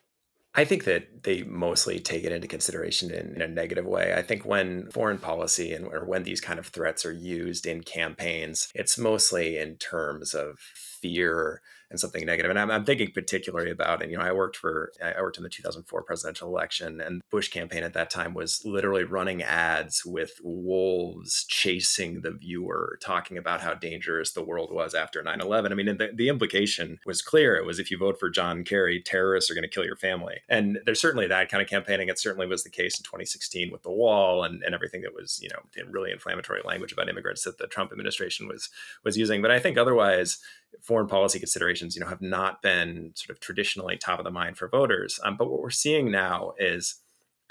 I 0.58 0.63
think 0.63 0.86
that 0.86 1.23
they 1.23 1.43
mostly 1.43 1.99
take 1.99 2.23
it 2.23 2.31
into 2.31 2.47
consideration 2.47 3.12
in, 3.12 3.36
in, 3.36 3.41
a 3.41 3.47
negative 3.47 3.86
way. 3.86 4.13
I 4.15 4.21
think 4.21 4.45
when 4.45 4.89
foreign 4.89 5.17
policy 5.17 5.73
and 5.73 5.86
or 5.86 6.05
when 6.05 6.23
these 6.23 6.39
kind 6.39 6.60
of 6.60 6.67
threats 6.67 7.05
are 7.05 7.12
used 7.12 7.65
in 7.65 7.84
campaigns, 7.84 8.69
it's 8.73 8.97
mostly 8.97 9.58
in 9.58 9.75
terms 9.75 10.34
of 10.34 10.58
fear 11.01 11.62
and 11.89 11.99
something 11.99 12.25
negative. 12.25 12.49
And 12.49 12.59
I'm, 12.59 12.71
I'm, 12.71 12.85
thinking 12.85 13.11
particularly 13.11 13.71
about, 13.71 14.01
and 14.01 14.11
you 14.11 14.17
know, 14.17 14.23
I 14.23 14.31
worked 14.31 14.57
for, 14.57 14.91
I 15.03 15.19
worked 15.21 15.37
in 15.37 15.43
the 15.43 15.49
2004 15.49 16.03
presidential 16.03 16.47
election, 16.47 17.01
and 17.01 17.21
Bush 17.31 17.49
campaign 17.49 17.83
at 17.83 17.93
that 17.93 18.09
time 18.09 18.33
was 18.33 18.61
literally 18.63 19.03
running 19.03 19.41
ads 19.41 20.05
with 20.05 20.33
wolves 20.43 21.45
chasing 21.47 22.21
the 22.21 22.31
viewer, 22.31 22.99
talking 23.01 23.37
about 23.37 23.61
how 23.61 23.73
dangerous 23.73 24.31
the 24.31 24.43
world 24.43 24.71
was 24.71 24.93
after 24.93 25.23
9/11. 25.23 25.71
I 25.71 25.75
mean, 25.75 25.97
the, 25.97 26.11
the 26.13 26.29
implication 26.29 26.99
was 27.05 27.21
clear. 27.21 27.55
It 27.55 27.65
was 27.65 27.79
if 27.79 27.89
you 27.91 27.97
vote 27.97 28.19
for 28.19 28.29
John 28.29 28.63
Kerry, 28.63 29.01
terrorists 29.01 29.49
are 29.49 29.55
going 29.55 29.63
to 29.63 29.69
kill 29.69 29.85
your 29.85 29.95
family. 29.95 30.41
And 30.49 30.79
there's 30.85 31.01
certainly 31.01 31.27
that 31.27 31.49
kind 31.49 31.61
of 31.61 31.69
campaigning. 31.69 32.09
It 32.09 32.19
certainly 32.19 32.47
was 32.47 32.63
the 32.63 32.69
case 32.69 32.97
in 32.97 33.03
2016 33.03 33.71
with 33.71 33.83
the 33.83 33.91
wall 33.91 34.43
and, 34.43 34.63
and 34.63 34.75
everything 34.75 35.01
that 35.01 35.13
was, 35.13 35.39
you 35.41 35.49
know, 35.49 35.83
really 35.89 36.11
inflammatory 36.11 36.61
language 36.63 36.91
about 36.91 37.09
immigrants 37.09 37.43
that 37.43 37.57
the 37.57 37.67
Trump 37.67 37.91
administration 37.91 38.47
was 38.47 38.69
was 39.03 39.17
using. 39.17 39.41
But 39.41 39.51
I 39.51 39.59
think 39.59 39.77
otherwise 39.77 40.39
foreign 40.81 41.07
policy 41.07 41.39
considerations, 41.39 41.95
you 41.95 42.01
know, 42.01 42.07
have 42.07 42.21
not 42.21 42.61
been 42.61 43.11
sort 43.15 43.35
of 43.35 43.39
traditionally 43.39 43.97
top 43.97 44.19
of 44.19 44.25
the 44.25 44.31
mind 44.31 44.57
for 44.57 44.67
voters. 44.67 45.19
Um, 45.23 45.38
but 45.38 45.49
what 45.49 45.61
we're 45.61 45.69
seeing 45.69 46.11
now 46.11 46.53
is 46.57 47.01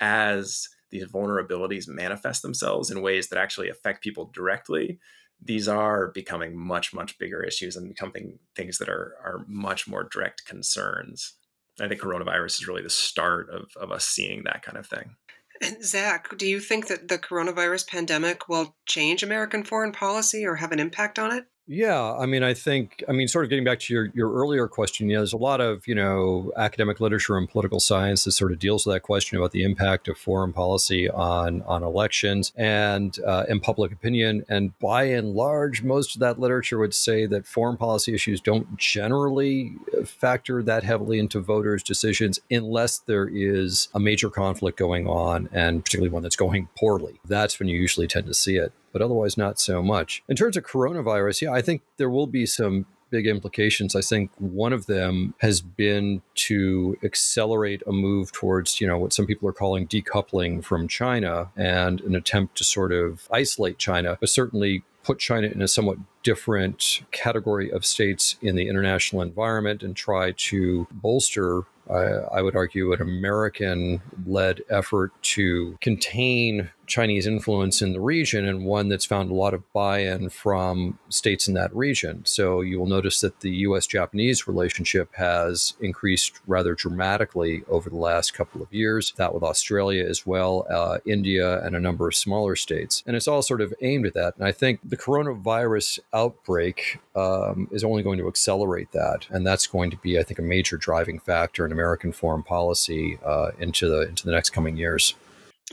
as 0.00 0.68
these 0.90 1.06
vulnerabilities 1.06 1.88
manifest 1.88 2.42
themselves 2.42 2.90
in 2.90 3.02
ways 3.02 3.28
that 3.28 3.38
actually 3.38 3.68
affect 3.68 4.02
people 4.02 4.30
directly, 4.32 4.98
these 5.42 5.68
are 5.68 6.08
becoming 6.12 6.56
much, 6.56 6.94
much 6.94 7.18
bigger 7.18 7.42
issues 7.42 7.76
and 7.76 7.88
becoming 7.88 8.38
things 8.54 8.78
that 8.78 8.88
are 8.88 9.16
are 9.22 9.44
much 9.48 9.88
more 9.88 10.04
direct 10.04 10.46
concerns. 10.46 11.34
I 11.80 11.88
think 11.88 12.00
coronavirus 12.00 12.60
is 12.60 12.68
really 12.68 12.82
the 12.82 12.90
start 12.90 13.50
of, 13.50 13.70
of 13.76 13.90
us 13.90 14.06
seeing 14.06 14.44
that 14.44 14.62
kind 14.62 14.78
of 14.78 14.87
thing. 14.87 15.16
And 15.60 15.84
Zach, 15.84 16.37
do 16.37 16.46
you 16.46 16.60
think 16.60 16.88
that 16.88 17.08
the 17.08 17.18
coronavirus 17.18 17.88
pandemic 17.88 18.48
will 18.48 18.76
change 18.87 19.22
American 19.22 19.64
foreign 19.64 19.92
policy 19.92 20.46
or 20.46 20.56
have 20.56 20.72
an 20.72 20.80
impact 20.80 21.18
on 21.18 21.32
it? 21.32 21.46
Yeah, 21.66 22.12
I 22.12 22.27
mean, 22.27 22.42
I 22.42 22.53
think, 22.53 23.03
I 23.09 23.12
mean, 23.12 23.27
sort 23.27 23.46
of 23.46 23.48
getting 23.48 23.64
back 23.64 23.79
to 23.81 23.94
your, 23.94 24.11
your 24.14 24.31
earlier 24.35 24.68
question, 24.68 25.09
there's 25.09 25.33
a 25.33 25.38
lot 25.38 25.62
of, 25.62 25.87
you 25.87 25.94
know, 25.94 26.53
academic 26.59 27.00
literature 27.00 27.38
and 27.38 27.48
political 27.48 27.81
science 27.81 28.24
that 28.24 28.33
sort 28.33 28.53
of 28.53 28.59
deals 28.59 28.85
with 28.85 28.94
that 28.94 29.00
question 29.00 29.38
about 29.38 29.53
the 29.53 29.64
impact 29.64 30.07
of 30.09 30.18
foreign 30.18 30.53
policy 30.53 31.09
on 31.09 31.62
on 31.62 31.83
elections 31.83 32.53
and 32.55 33.18
uh, 33.27 33.44
and 33.48 33.62
public 33.62 33.92
opinion. 33.92 34.44
And 34.46 34.79
by 34.79 35.05
and 35.05 35.33
large, 35.33 35.83
most 35.83 36.16
of 36.16 36.20
that 36.20 36.38
literature 36.38 36.79
would 36.79 36.92
say 36.92 37.24
that 37.27 37.46
foreign 37.46 37.79
policy 37.79 38.12
issues 38.12 38.42
don't 38.42 38.77
generally 38.77 39.72
factor 40.05 40.62
that 40.62 40.85
heavily 40.85 41.18
into 41.18 41.40
voters' 41.40 41.83
decisions 41.83 42.38
unless 42.50 42.98
there 42.98 43.27
is 43.27 43.88
a 43.94 44.00
major 44.00 44.29
conflict 44.29 44.79
going 44.79 45.07
on, 45.07 45.48
and 45.50 45.83
particularly 45.83 46.12
one 46.12 46.22
that's 46.22 46.37
going 46.37 46.68
poorly. 46.77 47.20
That's 47.24 47.59
when 47.59 47.68
you 47.68 47.79
usually 47.79 48.07
tend 48.07 48.27
to 48.27 48.35
see 48.35 48.57
it 48.57 48.72
but 48.94 49.02
otherwise 49.02 49.37
not 49.37 49.59
so 49.59 49.83
much. 49.83 50.22
In 50.28 50.37
terms 50.37 50.57
of 50.57 50.64
coronavirus, 50.64 51.42
yeah, 51.42 51.52
I 51.52 51.61
think 51.61 51.83
there 51.98 52.09
will 52.09 52.28
be 52.28 52.46
some 52.46 52.87
big 53.11 53.26
implications. 53.26 53.94
I 53.94 54.00
think 54.00 54.30
one 54.38 54.72
of 54.72 54.87
them 54.87 55.35
has 55.38 55.61
been 55.61 56.22
to 56.37 56.96
accelerate 57.04 57.83
a 57.87 57.92
move 57.92 58.33
towards, 58.33 58.80
you 58.80 58.87
know, 58.87 58.96
what 58.96 59.12
some 59.12 59.26
people 59.26 59.48
are 59.48 59.52
calling 59.52 59.87
decoupling 59.87 60.64
from 60.64 60.88
China 60.88 61.50
and 61.57 62.00
an 62.02 62.14
attempt 62.14 62.57
to 62.59 62.64
sort 62.64 62.92
of 62.92 63.28
isolate 63.33 63.78
China, 63.78 64.16
but 64.20 64.28
certainly 64.28 64.85
put 65.02 65.18
China 65.18 65.48
in 65.48 65.61
a 65.61 65.68
somewhat 65.68 65.98
different 66.22 67.02
category 67.11 67.70
of 67.70 67.85
states 67.85 68.37
in 68.40 68.57
the 68.57 68.68
international 68.68 69.22
environment 69.22 69.83
and 69.83 69.94
try 69.94 70.33
to 70.37 70.87
bolster 70.90 71.64
I, 71.90 72.40
would 72.40 72.57
argue, 72.57 72.92
an 72.92 73.02
American 73.02 74.00
led 74.26 74.62
effort 74.70 75.12
to 75.35 75.76
contain 75.80 76.70
Chinese 76.86 77.26
influence 77.26 77.82
in 77.82 77.92
the 77.92 78.00
region 78.00 78.44
and 78.44 78.64
one 78.64 78.88
that's 78.88 79.04
found 79.04 79.30
a 79.30 79.34
lot 79.34 79.54
of 79.54 79.72
buy 79.72 80.00
in 80.00 80.28
from 80.28 80.98
states 81.08 81.48
in 81.48 81.54
that 81.54 81.74
region. 81.74 82.22
So 82.24 82.60
you 82.60 82.78
will 82.78 82.86
notice 82.86 83.20
that 83.20 83.40
the 83.40 83.50
US 83.50 83.86
Japanese 83.86 84.46
relationship 84.46 85.14
has 85.14 85.74
increased 85.80 86.40
rather 86.46 86.74
dramatically 86.74 87.62
over 87.68 87.88
the 87.90 87.96
last 87.96 88.34
couple 88.34 88.62
of 88.62 88.72
years, 88.72 89.12
that 89.16 89.34
with 89.34 89.42
Australia 89.42 90.04
as 90.04 90.26
well, 90.26 90.66
uh, 90.70 90.98
India, 91.06 91.64
and 91.64 91.74
a 91.74 91.80
number 91.80 92.08
of 92.08 92.14
smaller 92.14 92.56
states. 92.56 93.02
And 93.06 93.16
it's 93.16 93.28
all 93.28 93.42
sort 93.42 93.60
of 93.60 93.74
aimed 93.80 94.06
at 94.06 94.14
that. 94.14 94.36
And 94.36 94.46
I 94.46 94.52
think 94.52 94.80
the 94.84 94.96
coronavirus 94.96 96.00
outbreak 96.12 97.00
um, 97.16 97.68
is 97.70 97.84
only 97.84 98.02
going 98.02 98.18
to 98.18 98.28
accelerate 98.28 98.92
that. 98.92 99.26
And 99.30 99.46
that's 99.46 99.66
going 99.66 99.90
to 99.90 99.96
be, 99.96 100.18
I 100.18 100.22
think, 100.22 100.38
a 100.38 100.42
major 100.42 100.76
driving 100.76 101.18
factor 101.18 101.64
in 101.64 101.72
American 101.72 102.12
foreign 102.12 102.42
policy 102.42 103.18
uh, 103.24 103.52
into, 103.58 103.88
the, 103.88 104.08
into 104.08 104.26
the 104.26 104.32
next 104.32 104.50
coming 104.50 104.76
years. 104.76 105.14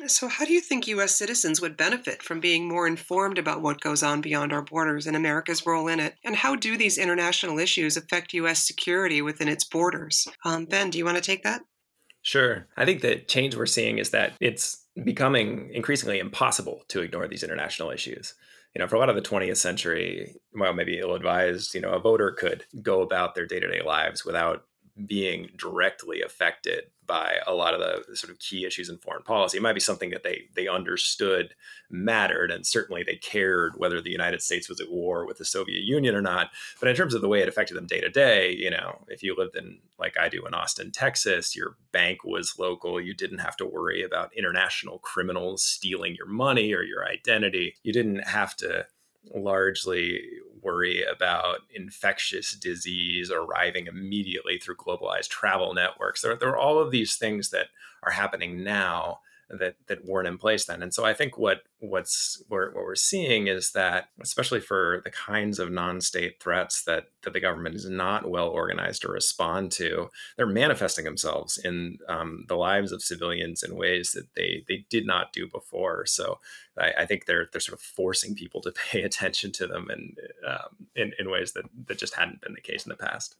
So, 0.08 0.30
how 0.30 0.46
do 0.46 0.54
you 0.54 0.62
think 0.62 0.88
U.S. 0.88 1.14
citizens 1.14 1.60
would 1.60 1.76
benefit 1.76 2.24
from 2.24 2.40
being 2.40 2.68
more 2.68 2.88
informed 2.88 3.38
about 3.38 3.62
what 3.62 3.82
goes 3.82 4.02
on 4.02 4.22
beyond 4.22 4.54
our 4.54 4.62
borders 4.62 5.06
and 5.06 5.18
America's 5.18 5.66
role 5.66 5.90
in 5.90 6.00
it? 6.00 6.16
And 6.24 6.36
how 6.36 6.56
do 6.56 6.78
these 6.78 6.98
international 6.98 7.60
issues 7.60 7.98
affect 7.98 8.34
U.S. 8.34 8.66
security 8.66 9.22
within 9.22 9.50
its 9.50 9.66
borders? 9.66 10.28
Um, 10.46 10.66
ben, 10.66 10.92
do 10.92 10.98
you 10.98 11.04
want 11.04 11.18
to 11.18 11.24
take 11.24 11.44
that? 11.44 11.62
Sure. 12.22 12.68
I 12.78 12.86
think 12.86 13.02
the 13.02 13.18
change 13.18 13.56
we're 13.56 13.66
seeing 13.66 13.98
is 13.98 14.12
that 14.12 14.34
it's 14.40 14.86
becoming 15.04 15.72
increasingly 15.74 16.20
impossible 16.20 16.84
to 16.90 17.02
ignore 17.02 17.28
these 17.28 17.44
international 17.44 17.92
issues. 17.92 18.36
You 18.76 18.80
know, 18.80 18.88
for 18.88 18.96
a 18.96 19.00
lot 19.00 19.10
of 19.10 19.16
the 19.16 19.22
20th 19.22 19.58
century, 19.58 20.36
well, 20.54 20.74
maybe 20.74 21.00
ill 21.00 21.16
advised, 21.16 21.76
you 21.76 21.82
know, 21.82 21.92
a 21.92 22.00
voter 22.00 22.32
could 22.32 22.64
go 22.82 23.02
about 23.02 23.36
their 23.36 23.46
day 23.46 23.60
to 23.60 23.68
day 23.68 23.82
lives 23.82 24.24
without 24.24 24.64
being 25.06 25.50
directly 25.58 26.22
affected 26.22 26.86
by 27.08 27.36
a 27.46 27.54
lot 27.54 27.74
of 27.74 27.80
the 27.80 28.16
sort 28.16 28.32
of 28.32 28.40
key 28.40 28.66
issues 28.66 28.88
in 28.90 28.98
foreign 28.98 29.24
policy. 29.24 29.58
It 29.58 29.62
might 29.62 29.74
be 29.74 29.80
something 29.80 30.12
that 30.12 30.24
they 30.24 30.44
they 30.56 30.68
understood 30.68 31.56
mattered, 31.90 32.52
and 32.52 32.66
certainly 32.66 33.04
they 33.04 33.16
cared 33.16 33.74
whether 33.78 34.02
the 34.02 34.12
United 34.12 34.42
States 34.42 34.70
was 34.70 34.80
at 34.80 34.90
war 34.92 35.26
with 35.26 35.38
the 35.38 35.46
Soviet 35.46 35.84
Union 35.84 36.16
or 36.16 36.22
not. 36.22 36.52
But 36.80 36.90
in 36.90 36.96
terms 36.96 37.14
of 37.14 37.22
the 37.22 37.28
way 37.28 37.42
it 37.42 37.50
affected 37.50 37.76
them 37.76 37.88
day 37.88 38.00
to 38.02 38.10
day, 38.10 38.54
you 38.54 38.70
know, 38.70 39.04
if 39.08 39.24
you 39.24 39.36
lived 39.36 39.56
in 39.56 39.80
like 40.00 40.18
I 40.18 40.30
do 40.30 40.46
in 40.46 40.54
Austin, 40.54 40.92
Texas, 40.92 41.56
your 41.56 41.76
bank 41.92 42.24
was 42.24 42.56
local. 42.58 43.02
You 43.02 43.14
didn't 43.14 43.40
have 43.40 43.58
to 43.58 43.66
worry 43.66 44.04
about 44.04 44.36
international 44.36 45.00
criminals 45.00 45.64
stealing 45.64 46.16
your 46.16 46.28
money 46.28 46.74
or 46.74 46.84
your 46.84 47.06
identity. 47.06 47.76
You 47.84 47.94
didn't 47.94 48.24
have 48.28 48.56
to 48.58 48.86
largely 49.34 50.22
worry 50.62 51.04
about 51.04 51.60
infectious 51.74 52.52
disease 52.56 53.32
arriving 53.32 53.88
immediately 53.88 54.58
through 54.58 54.76
globalized 54.76 55.30
travel 55.30 55.74
networks. 55.74 56.22
There, 56.22 56.36
there 56.36 56.50
are 56.50 56.58
all 56.58 56.80
of 56.80 56.92
these 56.92 57.16
things 57.16 57.50
that 57.50 57.68
are 58.04 58.12
happening 58.12 58.64
now 58.64 59.20
that 59.60 59.76
that 59.88 60.06
weren't 60.06 60.28
in 60.28 60.38
place 60.38 60.66
then. 60.66 60.82
And 60.82 60.94
so 60.94 61.06
I 61.06 61.14
think 61.14 61.38
what 61.38 61.64
what's 61.80 62.42
what 62.48 62.74
we're 62.74 62.96
seeing 62.96 63.48
is 63.48 63.72
that, 63.72 64.10
especially 64.22 64.60
for 64.60 65.02
the 65.04 65.12
kinds 65.12 65.60
of 65.60 65.72
non-state 65.72 66.42
threats 66.42 66.84
that 66.84 67.06
that 67.24 67.34
the 67.34 67.40
government 67.40 67.76
is 67.76 67.90
not 67.90 68.30
well 68.30 68.48
organized 68.48 69.02
to 69.04 69.12
respond 69.12 69.72
to, 69.74 70.10
they're 70.38 70.48
manifesting 70.48 71.06
themselves 71.06 71.58
in 71.58 71.98
um, 72.08 72.46
the 72.48 72.56
lives 72.56 72.92
of 72.92 73.02
civilians 73.02 73.64
in 73.64 73.76
ways 73.76 74.12
that 74.12 74.34
they 74.36 74.64
they 74.68 74.86
did 74.90 75.06
not 75.06 75.34
do 75.34 75.48
before. 75.48 76.06
So 76.06 76.40
I, 76.78 76.92
I 77.00 77.06
think 77.06 77.26
they're 77.26 77.50
they're 77.52 77.62
sort 77.62 77.78
of 77.78 77.84
forcing 77.84 78.36
people 78.36 78.62
to 78.62 78.72
pay 78.92 79.04
attention 79.04 79.52
to 79.54 79.68
them 79.68 79.90
and 79.90 80.18
um, 80.48 80.88
in 80.96 81.14
in 81.20 81.30
ways 81.30 81.54
that 81.54 81.66
that 81.88 81.98
just 81.98 82.16
hadn't 82.16 82.42
been 82.42 82.54
the 82.54 82.62
case 82.62 82.86
in 82.86 82.90
the 82.90 82.96
past. 82.96 83.36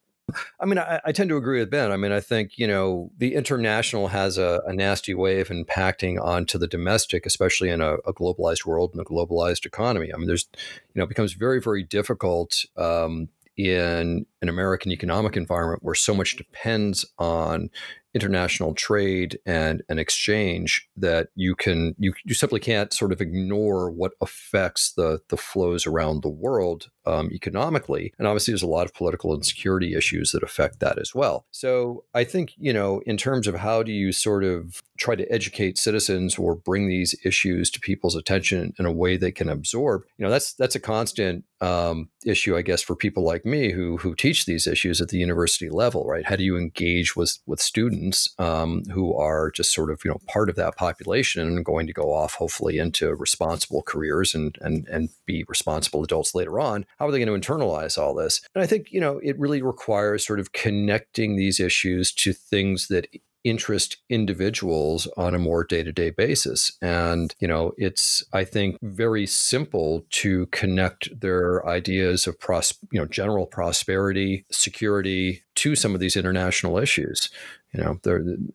I 0.60 0.66
mean, 0.66 0.78
I, 0.78 1.00
I, 1.06 1.12
tend 1.12 1.30
to 1.30 1.38
agree 1.38 1.60
with 1.60 1.70
Ben. 1.70 1.92
I 1.92 1.98
mean, 1.98 2.12
I 2.12 2.20
think 2.20 2.58
you 2.58 2.68
know 2.68 3.12
the 3.18 3.36
international 3.36 4.10
has 4.10 4.38
a, 4.38 4.62
a 4.66 4.74
nasty 4.74 5.14
way 5.14 5.40
of 5.40 5.50
impacting 5.50 6.24
onto 6.24 6.58
the 6.58 6.68
domestic, 6.68 7.26
especially 7.26 7.70
in 7.70 7.82
a, 7.82 7.96
a, 8.06 8.14
globalized 8.14 8.66
world 8.66 8.92
and 8.94 9.02
a 9.02 9.06
globalized 9.06 9.66
economy. 9.66 10.14
I 10.14 10.18
mean, 10.18 10.28
there's 10.28 10.48
you 10.94 11.00
know, 11.00 11.04
it 11.04 11.10
becomes 11.10 11.34
very, 11.34 11.62
very 11.62 11.84
difficult 11.84 12.66
um, 12.78 13.30
in 13.58 14.26
an 14.42 14.50
American 14.50 14.92
economic 14.92 15.38
environment 15.38 15.84
where 15.84 15.96
so 15.96 16.14
much 16.14 16.36
depends 16.36 17.06
on 17.18 17.70
international 18.14 18.74
trade 18.74 19.40
and 19.46 19.82
an 19.88 19.98
exchange 19.98 20.90
that 20.98 21.30
you 21.36 21.56
can 21.56 21.96
you, 21.98 22.14
you 22.26 22.34
simply 22.34 22.60
can't 22.60 22.92
sort 22.92 23.14
of 23.14 23.22
ignore 23.22 23.90
what 23.90 24.12
affects 24.20 24.92
the 24.94 25.22
the 25.30 25.38
flows 25.38 25.88
around 25.88 26.22
the 26.22 26.30
world 26.30 26.90
um, 27.06 27.32
economically. 27.32 28.14
And 28.20 28.28
obviously 28.28 28.52
there's 28.52 28.62
a 28.62 28.68
lot 28.68 28.86
of 28.86 28.94
political 28.94 29.34
and 29.34 29.46
security 29.46 29.96
issues 29.96 30.32
that 30.32 30.44
affect 30.44 30.80
that 30.82 31.00
as 31.00 31.16
well. 31.16 31.46
So 31.52 32.04
i 32.14 32.24
think 32.24 32.54
you 32.58 32.74
know 32.74 33.02
in 33.06 33.18
terms 33.18 33.48
of 33.48 33.56
how 33.56 33.84
do 33.84 33.92
you 33.92 34.12
sort 34.12 34.44
of 34.44 34.82
try 34.98 35.16
to 35.16 35.32
educate 35.32 35.78
citizens 35.78 36.38
or 36.38 36.56
bring 36.56 36.88
these 36.88 37.16
issues 37.26 37.72
to 37.72 37.80
people's 37.80 38.16
attention 38.16 38.74
in 38.78 38.86
a 38.86 38.92
way 38.92 39.18
they 39.18 39.32
can 39.32 39.50
absorb 39.50 40.04
you 40.18 40.24
know 40.24 40.32
that's 40.32 40.54
that's 40.54 40.76
a 40.76 40.80
constant 40.80 41.44
um, 41.60 42.10
issue 42.26 42.56
i 42.56 42.62
guess 42.62 42.82
for 42.82 42.96
people 42.96 43.24
like 43.24 43.46
me 43.46 43.72
who 43.72 43.98
who 43.98 44.14
teach 44.14 44.31
these 44.46 44.68
issues 44.68 45.02
at 45.02 45.10
the 45.10 45.18
university 45.18 45.70
level 45.70 46.06
right? 46.06 46.26
How 46.26 46.36
do 46.36 46.44
you 46.44 46.58
engage 46.58 47.16
with 47.16 47.40
with 47.46 47.62
students 47.62 47.82
students 47.82 48.30
um, 48.40 48.84
who 48.92 49.16
are 49.16 49.52
just 49.52 49.74
sort 49.74 49.92
of 49.92 50.02
you 50.04 50.12
know 50.12 50.20
part 50.28 50.50
of 50.50 50.56
that 50.56 50.76
population 50.76 51.48
and 51.48 51.66
going 51.66 51.88
to 51.88 51.94
go 51.94 52.14
off 52.14 52.36
hopefully 52.36 52.78
into 52.78 53.14
responsible 53.16 53.82
careers 53.82 54.34
and 54.36 54.58
and 54.62 54.88
and 54.88 55.10
be 55.26 55.44
responsible 55.48 56.04
adults 56.04 56.36
later 56.36 56.60
on? 56.60 56.86
How 56.98 57.08
are 57.08 57.12
they 57.12 57.24
going 57.24 57.42
to 57.42 57.52
internalize 57.52 57.98
all 57.98 58.14
this? 58.14 58.42
And 58.56 58.64
i 58.64 58.68
think 58.68 58.92
you 58.92 59.00
know 59.00 59.20
it 59.24 59.40
really 59.40 59.62
requires 59.62 60.26
sort 60.26 60.40
of 60.40 60.52
connecting 60.54 61.36
these 61.36 61.60
issues 61.60 62.12
to 62.14 62.34
things 62.34 62.88
that 62.88 63.08
interest 63.44 63.98
individuals 64.10 65.08
on 65.18 65.34
a 65.34 65.40
more 65.40 65.64
day-to-day 65.64 66.12
basis. 66.12 66.72
And 66.82 67.34
you 67.40 67.48
know 67.48 67.74
it's 67.78 68.24
i 68.34 68.44
think 68.44 68.78
very 68.82 69.26
simple 69.26 70.06
to 70.10 70.46
connect 70.48 71.20
their 71.20 71.66
ideas 71.68 72.28
of 72.28 72.40
pros- 72.40 72.78
you 72.92 73.00
know 73.00 73.06
general 73.06 73.46
prosperity 73.46 74.46
security 74.52 75.44
to 75.56 75.76
some 75.76 75.94
of 75.94 76.00
these 76.00 76.18
international 76.18 76.78
issues. 76.78 77.30
You 77.74 77.84
know 77.84 78.00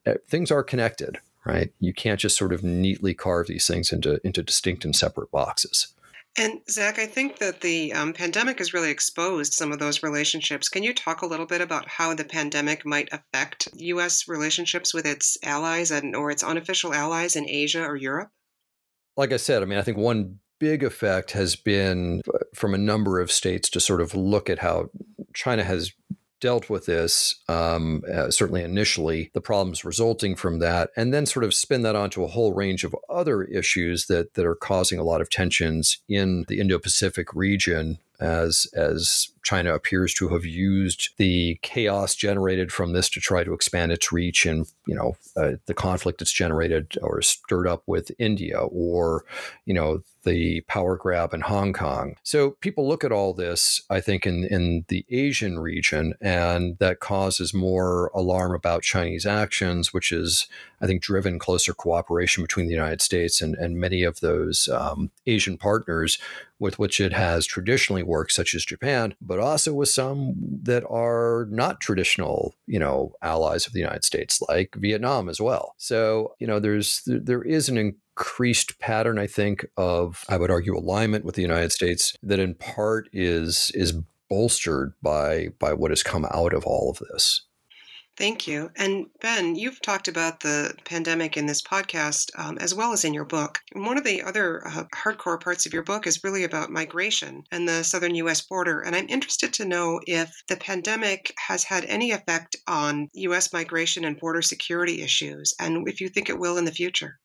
eh, 0.07 0.15
things 0.29 0.51
are 0.51 0.63
connected 0.63 1.19
right? 1.45 1.73
You 1.79 1.95
can't 1.95 2.19
just 2.19 2.37
sort 2.37 2.53
of 2.53 2.65
neatly 2.65 3.15
carve 3.15 3.47
these 3.47 3.69
things 3.69 3.93
into 3.93 4.21
into 4.27 4.43
distinct 4.43 4.85
and 4.85 4.97
separate 4.97 5.31
boxes 5.31 5.95
and 6.39 6.61
Zach, 6.71 6.99
I 6.99 7.07
think 7.07 7.39
that 7.39 7.61
the 7.61 7.93
um, 7.93 8.13
pandemic 8.13 8.59
has 8.59 8.75
really 8.75 8.91
exposed 8.91 9.55
some 9.55 9.73
of 9.73 9.79
those 9.79 10.03
relationships. 10.03 10.69
Can 10.69 10.83
you 10.83 10.93
talk 10.93 11.23
a 11.23 11.27
little 11.27 11.47
bit 11.47 11.63
about 11.63 11.89
how 11.89 12.15
the 12.15 12.25
pandemic 12.25 12.85
might 12.85 13.09
affect 13.11 13.69
U.S. 13.75 14.29
relationships 14.29 14.93
with 14.93 15.07
its 15.07 15.39
allies 15.43 15.91
and 15.91 16.15
or 16.15 16.31
its 16.31 16.45
unofficial 16.45 16.93
allies 16.93 17.37
in 17.37 17.49
Asia 17.49 17.83
or 17.83 17.97
Europe? 17.97 18.29
Like 19.17 19.33
I 19.33 19.39
said, 19.39 19.63
I 19.63 19.67
mean, 19.67 19.79
I 19.79 19.83
think 19.83 19.97
one 19.97 20.41
big 20.61 20.83
effect 20.83 21.31
has 21.33 21.57
been 21.57 22.21
uh, 22.33 22.39
from 22.55 22.75
a 22.75 22.79
number 22.79 23.21
of 23.21 23.33
states 23.33 23.71
to 23.71 23.81
sort 23.81 24.01
of 24.03 24.15
look 24.15 24.51
at 24.51 24.59
how 24.59 24.91
China 25.35 25.65
has 25.65 25.93
dealt 26.41 26.69
with 26.69 26.87
this, 26.87 27.37
um, 27.49 28.03
uh, 28.13 28.31
certainly 28.31 28.63
initially, 28.63 29.31
the 29.33 29.41
problems 29.41 29.85
resulting 29.85 30.37
from 30.37 30.59
that, 30.59 30.91
and 30.97 31.13
then 31.13 31.27
sort 31.27 31.45
of 31.45 31.55
spin 31.55 31.83
that 31.83 31.97
onto 31.97 32.23
a 32.23 32.29
whole 32.29 32.53
range 32.53 32.85
of 32.85 32.95
other 33.09 33.43
issues 33.45 34.07
that, 34.07 34.35
that 34.35 34.45
are 34.45 34.55
causing 34.55 34.99
a 34.99 35.05
lot 35.05 35.21
of 35.21 35.31
tensions 35.31 35.99
in 36.09 36.45
the 36.49 36.61
Indo 36.61 36.79
Pacific 36.79 37.35
region 37.35 37.99
as 38.21 38.67
as 38.75 39.29
China 39.45 39.75
appears 39.75 40.13
to 40.15 40.29
have 40.29 40.45
used 40.45 41.11
the 41.19 41.59
chaos 41.63 42.15
generated 42.15 42.73
from 42.73 42.93
this 42.93 43.09
to 43.11 43.21
try 43.21 43.45
to 43.45 43.53
expand 43.53 43.93
its 43.93 44.11
reach 44.11 44.45
and 44.47 44.67
you 44.87 44.95
know 44.95 45.17
uh, 45.37 45.53
the 45.67 45.75
conflict 45.75 46.21
it's 46.23 46.33
generated 46.33 46.97
or 47.03 47.23
stirred 47.23 47.69
up 47.69 47.83
with 47.87 48.11
India 48.19 48.59
or 48.59 49.25
you 49.65 49.75
know 49.75 50.03
the 50.27 50.61
power 50.63 50.97
grab 50.97 51.33
in 51.33 51.41
Hong 51.41 51.73
Kong. 51.73 52.17
So 52.25 52.51
people 52.61 52.87
look 52.87 53.05
at 53.05 53.13
all 53.13 53.33
this, 53.33 53.81
I 53.89 54.01
think, 54.01 54.27
in, 54.27 54.45
in 54.45 54.85
the 54.89 55.07
Asian 55.09 55.61
region, 55.61 56.15
and 56.21 56.77
that 56.79 56.99
causes 56.99 57.55
more 57.55 58.11
alarm 58.13 58.53
about 58.53 58.83
Chinese 58.83 59.25
actions, 59.25 59.95
which 59.95 60.11
is, 60.11 60.49
I 60.81 60.87
think, 60.87 61.01
driven 61.01 61.39
closer 61.39 61.73
cooperation 61.73 62.43
between 62.43 62.67
the 62.67 62.75
United 62.75 63.01
States 63.01 63.41
and, 63.41 63.55
and 63.55 63.79
many 63.79 64.03
of 64.03 64.19
those 64.19 64.69
um, 64.69 65.13
Asian 65.27 65.57
partners 65.57 66.19
with 66.59 66.79
which 66.79 67.01
it 67.01 67.13
has 67.13 67.47
traditionally 67.47 68.03
worked, 68.03 68.33
such 68.33 68.55
as 68.55 68.65
Japan, 68.65 69.15
but 69.21 69.39
also 69.39 69.75
with 69.75 69.89
some 69.89 70.35
that 70.63 70.85
are 70.89 71.47
not 71.51 71.81
traditional, 71.81 72.55
you 72.67 72.79
know, 72.79 73.13
allies 73.23 73.67
of 73.67 73.73
the 73.73 73.81
United 73.81 74.05
States, 74.05 74.41
like 74.49 74.75
Vietnam 74.77 75.29
as 75.29 75.41
well. 75.41 75.75
So, 75.77 76.35
you 76.39 76.47
know, 76.47 76.59
there's 76.59 77.03
there 77.07 77.43
is 77.43 77.69
an 77.69 77.77
increased 77.77 78.79
pattern, 78.79 79.19
I 79.19 79.27
think, 79.27 79.67
of 79.77 80.25
I 80.29 80.39
would 80.39 80.51
argue 80.51 80.77
alignment 80.77 81.25
with 81.25 81.35
the 81.35 81.43
United 81.43 81.73
States 81.73 82.17
that 82.23 82.39
in 82.39 82.55
part 82.55 83.09
is 83.13 83.71
is 83.75 83.95
bolstered 84.29 84.95
by 85.03 85.49
by 85.59 85.73
what 85.73 85.91
has 85.91 86.03
come 86.03 86.27
out 86.33 86.53
of 86.53 86.65
all 86.65 86.91
of 86.91 86.99
this. 87.11 87.43
Thank 88.17 88.47
you. 88.47 88.71
And 88.77 89.09
Ben, 89.21 89.57
you've 89.57 89.83
talked 89.83 90.09
about 90.09 90.41
the 90.41 90.75
pandemic 90.87 91.37
in 91.37 91.45
this 91.45 91.61
podcast 91.61 92.31
um, 92.39 92.57
as 92.57 92.75
well 92.75 92.93
as 92.93 93.05
in 93.05 93.13
your 93.13 93.27
book. 93.27 93.61
One 93.75 93.99
of 93.99 94.05
the 94.05 94.23
other 94.23 94.67
uh, 94.67 94.85
hardcore 94.95 95.39
parts 95.39 95.67
of 95.67 95.75
your 95.75 95.83
book 95.83 96.07
is 96.07 96.25
really 96.25 96.43
about 96.43 96.71
migration 96.71 97.45
and 97.53 97.69
the 97.69 97.83
southern 97.83 98.15
U.S. 98.15 98.41
border. 98.41 98.81
And 98.81 98.97
I'm 98.97 99.11
interested 99.11 99.53
to 99.55 99.67
know 99.67 100.01
if 100.07 100.33
the 100.49 100.57
pandemic 100.57 101.35
has 101.47 101.65
had 101.65 101.85
any 101.85 102.11
effect 102.11 102.57
on 102.67 103.11
U.S. 103.13 103.53
migration 103.53 104.07
and 104.07 104.19
border 104.19 104.41
security 104.41 105.03
issues, 105.03 105.53
and 105.61 105.87
if 105.87 106.01
you 106.01 106.09
think 106.09 106.31
it 106.31 106.39
will 106.39 106.57
in 106.57 106.65
the 106.65 106.73
future. 106.73 107.19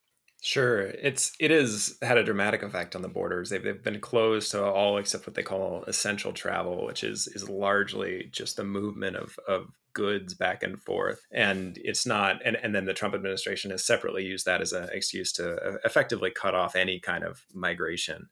Sure, 0.43 0.81
it's 0.81 1.33
it 1.39 1.51
has 1.51 1.97
had 2.01 2.17
a 2.17 2.23
dramatic 2.23 2.63
effect 2.63 2.95
on 2.95 3.03
the 3.03 3.07
borders. 3.07 3.49
They've, 3.51 3.61
they've 3.63 3.83
been 3.83 3.99
closed 3.99 4.49
to 4.51 4.63
all 4.65 4.97
except 4.97 5.27
what 5.27 5.35
they 5.35 5.43
call 5.43 5.83
essential 5.83 6.33
travel, 6.33 6.83
which 6.83 7.03
is 7.03 7.27
is 7.27 7.47
largely 7.47 8.27
just 8.31 8.57
the 8.57 8.63
movement 8.63 9.17
of 9.17 9.37
of 9.47 9.67
goods 9.93 10.33
back 10.33 10.63
and 10.63 10.81
forth. 10.81 11.21
And 11.31 11.77
it's 11.83 12.05
not, 12.07 12.41
and, 12.45 12.55
and 12.55 12.73
then 12.73 12.85
the 12.85 12.93
Trump 12.93 13.13
administration 13.13 13.71
has 13.71 13.85
separately 13.85 14.23
used 14.25 14.45
that 14.45 14.61
as 14.61 14.71
an 14.73 14.89
excuse 14.91 15.31
to 15.33 15.55
uh, 15.55 15.77
effectively 15.83 16.31
cut 16.31 16.55
off 16.55 16.75
any 16.75 16.99
kind 16.99 17.23
of 17.23 17.45
migration. 17.53 18.29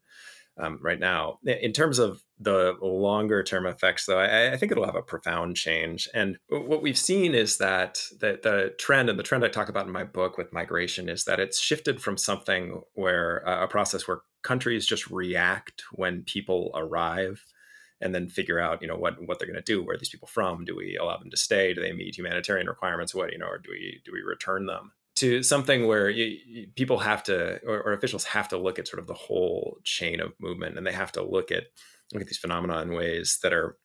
Um, 0.60 0.78
right 0.82 1.00
now. 1.00 1.38
In 1.44 1.72
terms 1.72 1.98
of 1.98 2.22
the 2.38 2.74
longer 2.82 3.42
term 3.42 3.66
effects, 3.66 4.04
though, 4.04 4.18
I, 4.18 4.52
I, 4.52 4.56
think 4.56 4.72
it'll 4.72 4.84
have 4.84 4.94
a 4.94 5.02
profound 5.02 5.56
change. 5.56 6.08
And 6.12 6.36
what 6.48 6.82
we've 6.82 6.98
seen 6.98 7.34
is 7.34 7.56
that, 7.58 8.02
that 8.20 8.42
the 8.42 8.74
trend, 8.78 9.08
and 9.08 9.18
the 9.18 9.22
trend 9.22 9.44
I 9.44 9.48
talk 9.48 9.70
about 9.70 9.86
in 9.86 9.92
my 9.92 10.04
book 10.04 10.36
with 10.36 10.52
migration, 10.52 11.08
is 11.08 11.24
that 11.24 11.40
it's 11.40 11.58
shifted 11.58 12.02
from 12.02 12.18
something 12.18 12.82
where 12.94 13.46
uh, 13.48 13.64
a 13.64 13.68
process 13.68 14.06
where 14.06 14.20
countries 14.42 14.86
just 14.86 15.10
react 15.10 15.82
when 15.92 16.22
people 16.24 16.70
arrive 16.74 17.42
and 18.00 18.14
then 18.14 18.28
figure 18.28 18.58
out 18.58 18.80
you 18.80 18.88
know 18.88 18.96
what 18.96 19.16
what 19.26 19.38
they're 19.38 19.48
going 19.48 19.62
to 19.62 19.72
do 19.72 19.82
where 19.82 19.94
are 19.94 19.98
these 19.98 20.08
people 20.08 20.28
from 20.28 20.64
do 20.64 20.74
we 20.74 20.96
allow 20.96 21.18
them 21.18 21.30
to 21.30 21.36
stay 21.36 21.74
do 21.74 21.82
they 21.82 21.92
meet 21.92 22.16
humanitarian 22.16 22.66
requirements 22.66 23.14
what 23.14 23.32
you 23.32 23.38
know 23.38 23.46
or 23.46 23.58
do 23.58 23.70
we 23.70 24.00
do 24.04 24.12
we 24.12 24.22
return 24.22 24.66
them 24.66 24.92
to 25.16 25.42
something 25.42 25.86
where 25.86 26.08
you, 26.08 26.38
you, 26.46 26.66
people 26.76 26.98
have 26.98 27.22
to 27.24 27.60
or, 27.66 27.82
or, 27.82 27.92
officials 27.92 28.24
have 28.24 28.48
to 28.48 28.56
look 28.56 28.78
at 28.78 28.88
sort 28.88 29.00
of 29.00 29.06
the 29.06 29.14
whole 29.14 29.78
chain 29.84 30.20
of 30.20 30.32
movement 30.40 30.78
and 30.78 30.86
they 30.86 30.92
have 30.92 31.12
to 31.12 31.22
look 31.22 31.50
at 31.50 31.64
look 32.12 32.22
at 32.22 32.28
these 32.28 32.38
phenomena 32.38 32.80
in 32.80 32.92
ways 32.92 33.38
that 33.42 33.52
are 33.52 33.76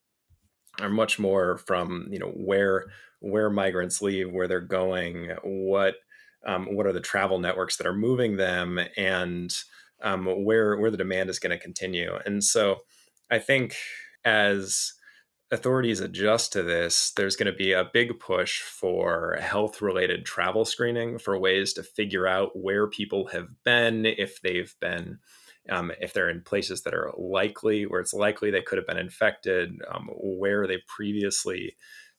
are 0.79 0.89
much 0.89 1.19
more 1.19 1.57
from 1.57 2.07
you 2.11 2.19
know 2.19 2.31
where 2.35 2.85
where 3.19 3.49
migrants 3.49 4.01
leave 4.01 4.31
where 4.31 4.47
they're 4.47 4.61
going 4.61 5.29
what 5.43 5.95
um, 6.45 6.75
what 6.75 6.85
are 6.85 6.93
the 6.93 6.99
travel 6.99 7.39
networks 7.39 7.77
that 7.77 7.87
are 7.87 7.93
moving 7.93 8.37
them 8.37 8.79
and 8.95 9.55
um, 10.03 10.25
where 10.43 10.77
where 10.77 10.91
the 10.91 10.97
demand 10.97 11.29
is 11.29 11.39
going 11.39 11.57
to 11.57 11.63
continue. 11.63 12.17
And 12.25 12.43
so 12.43 12.81
i 13.31 13.39
think 13.39 13.75
as 14.23 14.93
authorities 15.51 15.99
adjust 15.99 16.53
to 16.53 16.63
this, 16.63 17.11
there's 17.15 17.35
going 17.35 17.51
to 17.51 17.57
be 17.57 17.71
a 17.71 17.89
big 17.91 18.19
push 18.19 18.61
for 18.61 19.37
health 19.39 19.81
related 19.81 20.25
travel 20.25 20.65
screening 20.65 21.19
for 21.19 21.37
ways 21.37 21.73
to 21.73 21.83
figure 21.83 22.27
out 22.27 22.51
where 22.55 22.87
people 22.87 23.27
have 23.27 23.47
been, 23.63 24.05
if 24.05 24.41
they've 24.41 24.73
been. 24.79 25.19
Um, 25.67 25.91
if 25.99 26.13
they're 26.13 26.29
in 26.29 26.41
places 26.41 26.83
that 26.83 26.93
are 26.93 27.11
likely, 27.17 27.87
where 27.87 27.99
it's 27.99 28.13
likely 28.13 28.51
they 28.51 28.61
could 28.61 28.77
have 28.77 28.85
been 28.85 28.99
infected, 28.99 29.71
um, 29.91 30.09
where 30.13 30.67
they've 30.67 30.85
previously 30.85 31.75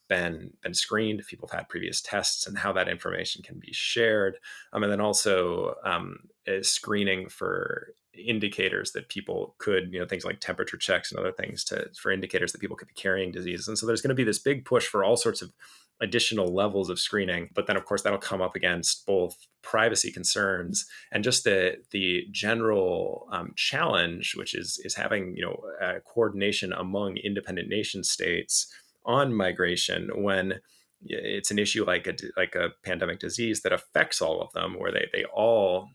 been 0.08 0.52
been 0.62 0.74
screened, 0.74 1.20
if 1.20 1.28
people 1.28 1.48
have 1.48 1.60
had 1.60 1.68
previous 1.68 2.00
tests, 2.00 2.46
and 2.46 2.58
how 2.58 2.72
that 2.72 2.88
information 2.88 3.42
can 3.42 3.58
be 3.58 3.72
shared, 3.72 4.38
um, 4.72 4.82
and 4.82 4.92
then 4.92 5.00
also 5.00 5.74
um, 5.84 6.18
screening 6.62 7.28
for 7.28 7.94
indicators 8.16 8.92
that 8.92 9.08
people 9.08 9.54
could, 9.58 9.92
you 9.92 9.98
know, 9.98 10.06
things 10.06 10.24
like 10.24 10.40
temperature 10.40 10.76
checks 10.76 11.10
and 11.10 11.18
other 11.18 11.32
things 11.32 11.64
to 11.64 11.88
for 12.00 12.10
indicators 12.10 12.52
that 12.52 12.60
people 12.60 12.76
could 12.76 12.88
be 12.88 12.94
carrying 12.94 13.32
diseases. 13.32 13.68
And 13.68 13.78
so 13.78 13.86
there's 13.86 14.00
going 14.00 14.10
to 14.10 14.14
be 14.14 14.24
this 14.24 14.38
big 14.38 14.64
push 14.64 14.86
for 14.86 15.04
all 15.04 15.16
sorts 15.16 15.42
of 15.42 15.52
additional 16.00 16.54
levels 16.54 16.90
of 16.90 16.98
screening. 16.98 17.50
But 17.54 17.66
then 17.66 17.76
of 17.76 17.84
course 17.84 18.02
that'll 18.02 18.18
come 18.18 18.42
up 18.42 18.54
against 18.54 19.06
both 19.06 19.36
privacy 19.62 20.12
concerns 20.12 20.86
and 21.12 21.24
just 21.24 21.44
the 21.44 21.76
the 21.90 22.26
general 22.30 23.28
um, 23.32 23.52
challenge, 23.56 24.34
which 24.36 24.54
is 24.54 24.80
is 24.84 24.94
having 24.94 25.34
you 25.36 25.44
know 25.44 26.00
coordination 26.04 26.72
among 26.72 27.16
independent 27.16 27.68
nation 27.68 28.04
states 28.04 28.72
on 29.06 29.34
migration 29.34 30.10
when 30.14 30.60
it's 31.02 31.50
an 31.50 31.58
issue 31.58 31.84
like 31.84 32.06
a 32.06 32.14
like 32.36 32.54
a 32.54 32.70
pandemic 32.84 33.20
disease 33.20 33.62
that 33.62 33.72
affects 33.72 34.20
all 34.20 34.40
of 34.40 34.52
them, 34.52 34.78
where 34.78 34.92
they 34.92 35.08
they 35.12 35.24
all 35.24 35.90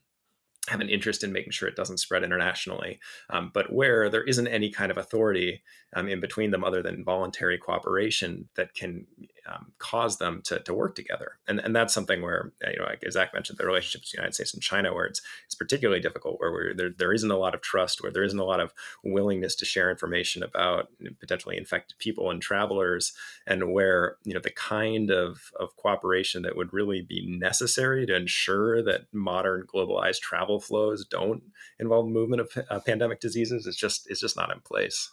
have 0.71 0.81
an 0.81 0.89
interest 0.89 1.23
in 1.23 1.31
making 1.31 1.51
sure 1.51 1.69
it 1.69 1.75
doesn't 1.75 1.99
spread 1.99 2.23
internationally. 2.23 2.99
Um, 3.29 3.51
but 3.53 3.71
where 3.71 4.09
there 4.09 4.23
isn't 4.23 4.47
any 4.47 4.69
kind 4.69 4.91
of 4.91 4.97
authority 4.97 5.61
um, 5.93 6.07
in 6.07 6.19
between 6.19 6.51
them 6.51 6.63
other 6.63 6.81
than 6.81 7.03
voluntary 7.03 7.57
cooperation 7.57 8.49
that 8.55 8.73
can 8.73 9.05
um, 9.45 9.73
cause 9.79 10.17
them 10.17 10.41
to, 10.45 10.59
to 10.59 10.73
work 10.73 10.95
together. 10.95 11.39
And, 11.47 11.59
and 11.59 11.75
that's 11.75 11.93
something 11.93 12.21
where, 12.21 12.53
uh, 12.65 12.69
you 12.71 12.79
know, 12.79 12.85
like 12.85 13.03
Zach 13.09 13.33
mentioned, 13.33 13.57
the 13.57 13.65
relationships 13.65 14.05
between 14.05 14.19
the 14.19 14.21
United 14.21 14.35
States 14.35 14.53
and 14.53 14.63
China, 14.63 14.93
where 14.93 15.05
it's, 15.05 15.21
it's 15.45 15.55
particularly 15.55 15.99
difficult, 15.99 16.39
where 16.39 16.73
there, 16.73 16.91
there 16.97 17.11
isn't 17.11 17.31
a 17.31 17.37
lot 17.37 17.53
of 17.53 17.61
trust, 17.61 18.01
where 18.01 18.11
there 18.11 18.23
isn't 18.23 18.39
a 18.39 18.45
lot 18.45 18.59
of 18.61 18.71
willingness 19.03 19.55
to 19.55 19.65
share 19.65 19.91
information 19.91 20.43
about 20.43 20.89
potentially 21.19 21.57
infected 21.57 21.97
people 21.97 22.29
and 22.29 22.41
travelers, 22.41 23.13
and 23.45 23.73
where, 23.73 24.15
you 24.23 24.33
know, 24.33 24.39
the 24.39 24.51
kind 24.51 25.11
of, 25.11 25.51
of 25.59 25.75
cooperation 25.75 26.43
that 26.43 26.55
would 26.55 26.71
really 26.71 27.01
be 27.01 27.25
necessary 27.27 28.05
to 28.05 28.15
ensure 28.15 28.81
that 28.83 29.07
modern 29.11 29.65
globalized 29.65 30.19
travel 30.21 30.60
flows 30.61 31.05
don't 31.09 31.43
involve 31.79 32.07
movement 32.07 32.41
of 32.41 32.51
uh, 32.69 32.79
pandemic 32.79 33.19
diseases 33.19 33.65
is 33.65 33.75
just, 33.75 34.09
is 34.09 34.19
just 34.19 34.37
not 34.37 34.51
in 34.51 34.61
place. 34.61 35.11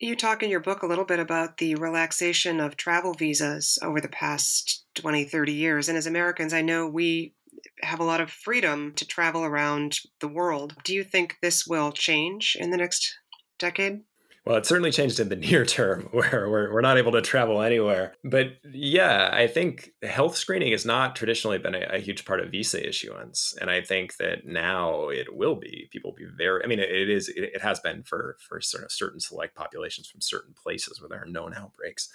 You 0.00 0.16
talk 0.16 0.42
in 0.42 0.48
your 0.48 0.60
book 0.60 0.82
a 0.82 0.86
little 0.86 1.04
bit 1.04 1.18
about 1.18 1.58
the 1.58 1.74
relaxation 1.74 2.58
of 2.58 2.76
travel 2.76 3.12
visas 3.12 3.78
over 3.82 4.00
the 4.00 4.08
past 4.08 4.86
20, 4.94 5.24
30 5.24 5.52
years. 5.52 5.88
And 5.90 5.98
as 5.98 6.06
Americans, 6.06 6.54
I 6.54 6.62
know 6.62 6.88
we 6.88 7.34
have 7.82 8.00
a 8.00 8.04
lot 8.04 8.20
of 8.22 8.30
freedom 8.30 8.94
to 8.94 9.06
travel 9.06 9.44
around 9.44 9.98
the 10.20 10.28
world. 10.28 10.74
Do 10.84 10.94
you 10.94 11.04
think 11.04 11.36
this 11.42 11.66
will 11.66 11.92
change 11.92 12.56
in 12.58 12.70
the 12.70 12.78
next 12.78 13.14
decade? 13.58 14.00
Well, 14.46 14.56
it 14.56 14.64
certainly 14.64 14.90
changed 14.90 15.20
in 15.20 15.28
the 15.28 15.36
near 15.50 15.64
term 15.66 16.08
where 16.12 16.48
we're, 16.48 16.72
we're 16.72 16.80
not 16.80 16.98
able 16.98 17.12
to 17.12 17.20
travel 17.20 17.60
anywhere. 17.60 18.14
But 18.24 18.52
yeah, 18.72 19.30
I 19.32 19.46
think 19.46 19.90
health 20.02 20.36
screening 20.36 20.72
has 20.72 20.84
not 20.86 21.14
traditionally 21.14 21.58
been 21.58 21.74
a, 21.74 21.86
a, 21.90 21.98
huge 21.98 22.24
part 22.24 22.40
of 22.40 22.50
visa 22.50 22.86
issuance. 22.86 23.54
And 23.60 23.70
I 23.70 23.82
think 23.82 24.16
that 24.16 24.46
now 24.46 25.08
it 25.08 25.36
will 25.36 25.56
be. 25.56 25.88
People 25.92 26.12
will 26.12 26.16
be 26.16 26.26
very, 26.36 26.64
I 26.64 26.66
mean, 26.66 26.78
it, 26.78 26.90
it 26.90 27.10
is, 27.10 27.28
it, 27.28 27.50
it, 27.54 27.62
has 27.62 27.80
been 27.80 28.02
for, 28.02 28.36
for 28.40 28.60
sort 28.60 28.84
of 28.84 28.92
certain 28.92 29.20
select 29.20 29.54
populations 29.54 30.08
from 30.08 30.20
certain 30.20 30.54
places 30.54 31.00
where 31.00 31.08
there 31.08 31.22
are 31.22 31.30
known 31.30 31.54
outbreaks. 31.54 32.08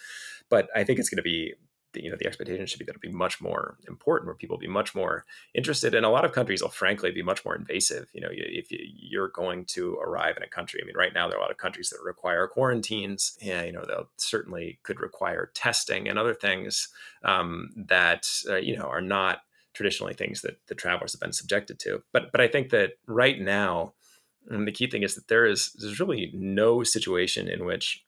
But 0.49 0.69
I 0.75 0.83
think 0.83 0.99
it's 0.99 1.09
going 1.09 1.17
to 1.17 1.23
be 1.23 1.53
the, 1.95 2.03
you 2.03 2.11
know 2.11 2.17
the 2.19 2.27
expectation 2.27 2.65
should 2.65 2.79
be 2.79 2.85
that 2.85 2.91
it'll 2.91 2.99
be 2.99 3.09
much 3.09 3.41
more 3.41 3.77
important 3.87 4.27
where 4.27 4.35
people 4.35 4.55
will 4.55 4.61
be 4.61 4.67
much 4.67 4.93
more 4.93 5.25
interested 5.55 5.95
and 5.95 6.05
a 6.05 6.09
lot 6.09 6.25
of 6.25 6.31
countries 6.31 6.61
will 6.61 6.69
frankly 6.69 7.11
be 7.11 7.23
much 7.23 7.43
more 7.43 7.55
invasive 7.55 8.07
you 8.13 8.21
know 8.21 8.29
if 8.31 8.67
you're 8.69 9.29
going 9.29 9.65
to 9.65 9.95
arrive 9.95 10.37
in 10.37 10.43
a 10.43 10.47
country. 10.47 10.79
I 10.81 10.85
mean 10.85 10.95
right 10.95 11.13
now 11.13 11.27
there 11.27 11.37
are 11.37 11.39
a 11.39 11.43
lot 11.43 11.51
of 11.51 11.57
countries 11.57 11.89
that 11.89 12.03
require 12.03 12.47
quarantines 12.47 13.37
yeah 13.41 13.63
you 13.63 13.71
know 13.71 13.83
they'll 13.87 14.09
certainly 14.17 14.79
could 14.83 14.99
require 14.99 15.51
testing 15.55 16.07
and 16.07 16.19
other 16.19 16.35
things 16.35 16.89
um, 17.23 17.71
that 17.75 18.27
uh, 18.49 18.57
you 18.57 18.77
know 18.77 18.85
are 18.85 19.01
not 19.01 19.39
traditionally 19.73 20.13
things 20.13 20.41
that 20.41 20.59
the 20.67 20.75
travelers 20.75 21.11
have 21.13 21.19
been 21.19 21.33
subjected 21.33 21.79
to. 21.79 22.03
But 22.13 22.31
but 22.31 22.41
i 22.41 22.47
think 22.47 22.69
that 22.69 22.93
right 23.07 23.39
now 23.39 23.93
and 24.49 24.67
the 24.67 24.71
key 24.71 24.87
thing 24.87 25.03
is 25.03 25.15
that 25.15 25.27
there 25.27 25.45
is 25.45 25.73
there's 25.73 25.99
really 25.99 26.31
no 26.33 26.83
situation 26.83 27.47
in 27.47 27.65
which 27.65 28.04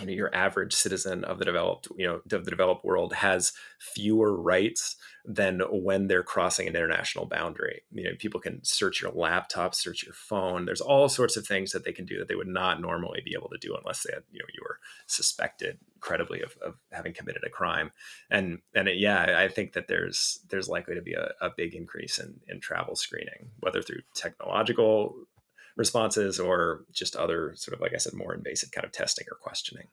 you 0.00 0.06
know 0.06 0.12
your 0.12 0.34
average 0.34 0.72
citizen 0.72 1.24
of 1.24 1.38
the 1.38 1.44
developed 1.44 1.88
you 1.96 2.06
know 2.06 2.20
of 2.36 2.44
the 2.44 2.50
developed 2.50 2.84
world 2.84 3.12
has 3.14 3.52
fewer 3.78 4.34
rights 4.40 4.96
than 5.24 5.60
when 5.70 6.06
they're 6.06 6.22
crossing 6.22 6.68
an 6.68 6.76
international 6.76 7.26
boundary. 7.26 7.82
You 7.92 8.04
know 8.04 8.10
people 8.18 8.40
can 8.40 8.62
search 8.64 9.02
your 9.02 9.10
laptop 9.12 9.74
search 9.74 10.04
your 10.04 10.14
phone. 10.14 10.64
There's 10.64 10.80
all 10.80 11.08
sorts 11.08 11.36
of 11.36 11.46
things 11.46 11.72
that 11.72 11.84
they 11.84 11.92
can 11.92 12.06
do 12.06 12.18
that 12.18 12.28
they 12.28 12.34
would 12.34 12.46
not 12.46 12.80
normally 12.80 13.22
be 13.24 13.34
able 13.36 13.48
to 13.48 13.58
do 13.58 13.76
unless 13.76 14.02
they 14.02 14.12
had 14.14 14.22
you 14.30 14.38
know 14.38 14.46
you 14.54 14.62
were 14.62 14.78
suspected 15.06 15.78
credibly 16.00 16.42
of, 16.42 16.56
of 16.64 16.74
having 16.92 17.12
committed 17.12 17.42
a 17.44 17.50
crime. 17.50 17.90
And 18.30 18.60
and 18.74 18.88
it, 18.88 18.98
yeah 18.98 19.38
i 19.38 19.48
think 19.48 19.72
that 19.72 19.88
there's 19.88 20.40
there's 20.50 20.68
likely 20.68 20.94
to 20.94 21.02
be 21.02 21.14
a, 21.14 21.32
a 21.40 21.50
big 21.56 21.74
increase 21.74 22.18
in 22.18 22.40
in 22.48 22.60
travel 22.60 22.96
screening 22.96 23.50
whether 23.60 23.82
through 23.82 24.00
technological 24.14 25.14
responses 25.76 26.40
or 26.40 26.84
just 26.92 27.16
other 27.16 27.52
sort 27.54 27.74
of, 27.74 27.80
like 27.80 27.92
I 27.94 27.98
said, 27.98 28.14
more 28.14 28.34
invasive 28.34 28.70
kind 28.70 28.84
of 28.84 28.92
testing 28.92 29.26
or 29.30 29.36
questioning. 29.40 29.88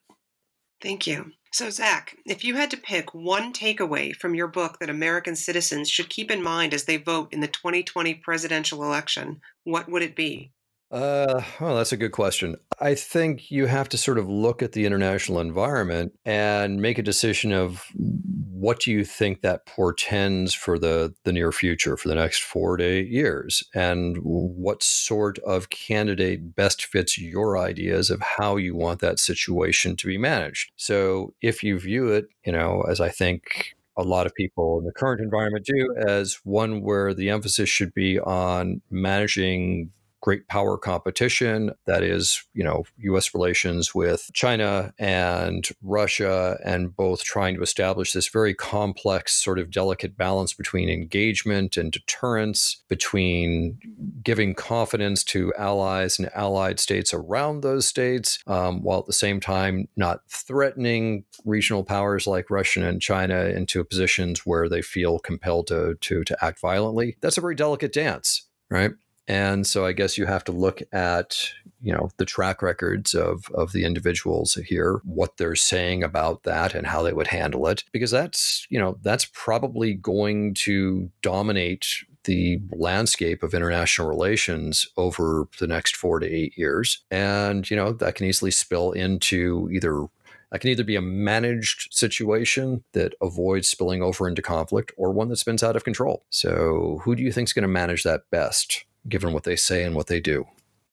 Thank 0.81 1.07
you. 1.07 1.31
So, 1.53 1.69
Zach, 1.69 2.17
if 2.25 2.43
you 2.43 2.55
had 2.55 2.71
to 2.71 2.77
pick 2.77 3.13
one 3.13 3.53
takeaway 3.53 4.13
from 4.13 4.35
your 4.35 4.47
book 4.47 4.79
that 4.79 4.89
American 4.89 5.35
citizens 5.35 5.89
should 5.89 6.09
keep 6.09 6.29
in 6.29 6.43
mind 6.43 6.73
as 6.73 6.83
they 6.85 6.97
vote 6.97 7.29
in 7.31 7.39
the 7.39 7.47
2020 7.47 8.15
presidential 8.15 8.83
election, 8.83 9.39
what 9.63 9.89
would 9.89 10.01
it 10.01 10.15
be? 10.15 10.51
Uh, 10.93 11.41
well, 11.59 11.75
that's 11.75 11.91
a 11.91 11.97
good 11.97 12.11
question. 12.11 12.55
I 12.79 12.93
think 12.93 13.49
you 13.49 13.65
have 13.65 13.89
to 13.89 13.97
sort 13.97 14.19
of 14.19 14.29
look 14.29 14.61
at 14.61 14.73
the 14.73 14.85
international 14.85 15.39
environment 15.39 16.13
and 16.23 16.79
make 16.79 16.99
a 16.99 17.03
decision 17.03 17.51
of 17.51 17.87
what 17.95 18.81
do 18.81 18.91
you 18.91 19.03
think 19.03 19.41
that 19.41 19.65
portends 19.65 20.53
for 20.53 20.77
the, 20.77 21.11
the 21.23 21.33
near 21.33 21.51
future, 21.51 21.97
for 21.97 22.09
the 22.09 22.15
next 22.15 22.43
four 22.43 22.77
to 22.77 22.83
eight 22.83 23.09
years, 23.09 23.63
and 23.73 24.17
what 24.21 24.83
sort 24.83 25.39
of 25.39 25.71
candidate 25.71 26.55
best 26.55 26.85
fits 26.85 27.17
your 27.17 27.57
ideas 27.57 28.11
of 28.11 28.21
how 28.21 28.55
you 28.57 28.75
want 28.75 28.99
that 28.99 29.19
situation 29.19 29.95
to 29.95 30.05
be 30.05 30.19
managed. 30.19 30.73
So 30.75 31.33
if 31.41 31.63
you 31.63 31.79
view 31.79 32.09
it, 32.09 32.27
you 32.45 32.51
know, 32.51 32.83
as 32.87 33.01
I 33.01 33.09
think 33.09 33.75
a 33.97 34.03
lot 34.03 34.27
of 34.27 34.35
people 34.35 34.77
in 34.77 34.85
the 34.85 34.91
current 34.91 35.21
environment 35.21 35.65
do, 35.65 35.95
as 36.07 36.39
one 36.43 36.83
where 36.83 37.15
the 37.15 37.31
emphasis 37.31 37.67
should 37.67 37.95
be 37.95 38.19
on 38.19 38.83
managing 38.91 39.89
great 40.23 40.47
power 40.47 40.77
competition 40.77 41.69
that 41.85 42.01
is, 42.01 42.45
you 42.53 42.63
know, 42.63 42.85
US 42.99 43.33
relations 43.33 43.93
with 43.93 44.31
China 44.33 44.93
and 44.97 45.67
Russia, 45.81 46.57
and 46.63 46.95
both 46.95 47.25
trying 47.25 47.55
to 47.55 47.61
establish 47.61 48.13
this 48.13 48.29
very 48.29 48.53
complex, 48.53 49.33
sort 49.35 49.59
of 49.59 49.69
delicate 49.69 50.15
balance 50.15 50.53
between 50.53 50.87
engagement 50.87 51.75
and 51.75 51.91
deterrence, 51.91 52.83
between 52.87 53.77
giving 54.23 54.55
confidence 54.55 55.25
to 55.25 55.53
allies 55.57 56.17
and 56.17 56.29
allied 56.33 56.79
states 56.79 57.13
around 57.13 57.59
those 57.59 57.85
states, 57.85 58.39
um, 58.47 58.81
while 58.81 58.99
at 58.99 59.05
the 59.07 59.11
same 59.11 59.41
time 59.41 59.89
not 59.97 60.21
threatening 60.29 61.25
regional 61.43 61.83
powers 61.83 62.25
like 62.25 62.49
Russia 62.49 62.87
and 62.87 63.01
China 63.01 63.43
into 63.43 63.83
positions 63.83 64.45
where 64.45 64.69
they 64.69 64.81
feel 64.81 65.19
compelled 65.19 65.67
to, 65.67 65.95
to, 65.99 66.23
to 66.23 66.45
act 66.45 66.61
violently. 66.61 67.17
That's 67.19 67.37
a 67.37 67.41
very 67.41 67.55
delicate 67.55 67.91
dance, 67.91 68.47
right? 68.69 68.91
And 69.27 69.65
so 69.65 69.85
I 69.85 69.93
guess 69.93 70.17
you 70.17 70.25
have 70.25 70.43
to 70.45 70.51
look 70.51 70.81
at, 70.91 71.37
you 71.81 71.93
know, 71.93 72.09
the 72.17 72.25
track 72.25 72.61
records 72.61 73.13
of, 73.13 73.45
of 73.53 73.71
the 73.71 73.85
individuals 73.85 74.55
here, 74.55 74.99
what 75.05 75.37
they're 75.37 75.55
saying 75.55 76.03
about 76.03 76.43
that 76.43 76.75
and 76.75 76.87
how 76.87 77.03
they 77.03 77.13
would 77.13 77.27
handle 77.27 77.67
it, 77.67 77.83
because 77.91 78.11
that's, 78.11 78.67
you 78.69 78.79
know, 78.79 78.97
that's 79.01 79.29
probably 79.33 79.93
going 79.93 80.53
to 80.55 81.09
dominate 81.21 82.03
the 82.25 82.59
landscape 82.71 83.43
of 83.43 83.53
international 83.53 84.07
relations 84.07 84.87
over 84.97 85.47
the 85.59 85.67
next 85.67 85.95
four 85.95 86.19
to 86.19 86.25
eight 86.25 86.57
years. 86.57 87.03
And, 87.11 87.69
you 87.69 87.75
know, 87.75 87.93
that 87.93 88.15
can 88.15 88.27
easily 88.27 88.51
spill 88.51 88.91
into 88.91 89.69
either 89.71 90.07
that 90.51 90.59
can 90.59 90.69
either 90.69 90.83
be 90.83 90.95
a 90.95 91.01
managed 91.01 91.91
situation 91.91 92.83
that 92.93 93.15
avoids 93.21 93.67
spilling 93.67 94.03
over 94.03 94.27
into 94.27 94.43
conflict 94.43 94.91
or 94.97 95.11
one 95.11 95.29
that 95.29 95.37
spins 95.37 95.63
out 95.63 95.75
of 95.75 95.83
control. 95.83 96.25
So, 96.29 97.01
who 97.03 97.15
do 97.15 97.23
you 97.23 97.31
think 97.31 97.49
is 97.49 97.53
going 97.53 97.63
to 97.63 97.67
manage 97.67 98.03
that 98.03 98.29
best? 98.29 98.85
Given 99.07 99.33
what 99.33 99.43
they 99.43 99.55
say 99.55 99.83
and 99.83 99.95
what 99.95 100.07
they 100.07 100.19
do. 100.19 100.45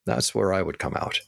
That's 0.07 0.35
where 0.35 0.53
I 0.53 0.62
would 0.62 0.79
come 0.79 0.94
out. 0.96 1.20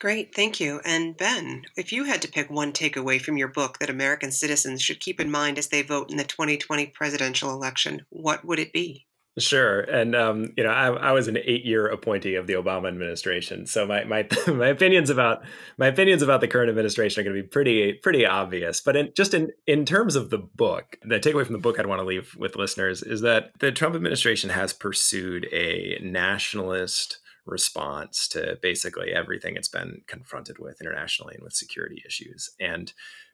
Great, 0.00 0.34
thank 0.34 0.60
you. 0.60 0.80
And 0.84 1.16
Ben, 1.16 1.62
if 1.76 1.92
you 1.92 2.04
had 2.04 2.20
to 2.22 2.28
pick 2.28 2.50
one 2.50 2.72
takeaway 2.72 3.20
from 3.20 3.36
your 3.36 3.48
book 3.48 3.78
that 3.78 3.88
American 3.88 4.32
citizens 4.32 4.82
should 4.82 5.00
keep 5.00 5.20
in 5.20 5.30
mind 5.30 5.58
as 5.58 5.68
they 5.68 5.82
vote 5.82 6.10
in 6.10 6.16
the 6.16 6.24
2020 6.24 6.86
presidential 6.88 7.50
election, 7.50 8.04
what 8.10 8.44
would 8.44 8.58
it 8.58 8.72
be? 8.72 9.06
Sure, 9.36 9.80
and 9.80 10.14
um, 10.14 10.52
you 10.56 10.62
know, 10.62 10.70
I, 10.70 10.90
I, 10.90 11.10
was 11.10 11.26
an 11.26 11.36
eight-year 11.36 11.88
appointee 11.88 12.36
of 12.36 12.46
the 12.46 12.52
Obama 12.52 12.86
administration, 12.86 13.66
so 13.66 13.84
my 13.84 14.04
my 14.04 14.28
my 14.46 14.68
opinions 14.68 15.10
about 15.10 15.42
my 15.76 15.88
opinions 15.88 16.22
about 16.22 16.40
the 16.40 16.46
current 16.46 16.70
administration 16.70 17.20
are 17.20 17.24
going 17.24 17.36
to 17.36 17.42
be 17.42 17.48
pretty 17.48 17.94
pretty 17.94 18.24
obvious. 18.24 18.80
But 18.80 18.94
in, 18.94 19.12
just 19.16 19.34
in 19.34 19.50
in 19.66 19.86
terms 19.86 20.14
of 20.14 20.30
the 20.30 20.38
book, 20.38 20.98
the 21.02 21.18
takeaway 21.18 21.44
from 21.44 21.54
the 21.54 21.58
book 21.58 21.80
I'd 21.80 21.86
want 21.86 21.98
to 21.98 22.06
leave 22.06 22.36
with 22.38 22.54
listeners 22.54 23.02
is 23.02 23.22
that 23.22 23.50
the 23.58 23.72
Trump 23.72 23.96
administration 23.96 24.50
has 24.50 24.72
pursued 24.72 25.48
a 25.52 25.98
nationalist 26.00 27.18
response 27.44 28.28
to 28.28 28.56
basically 28.62 29.12
everything 29.12 29.56
it's 29.56 29.68
been 29.68 30.02
confronted 30.06 30.60
with 30.60 30.80
internationally 30.80 31.34
and 31.34 31.42
with 31.42 31.54
security 31.54 32.00
issues, 32.06 32.50
and 32.60 32.92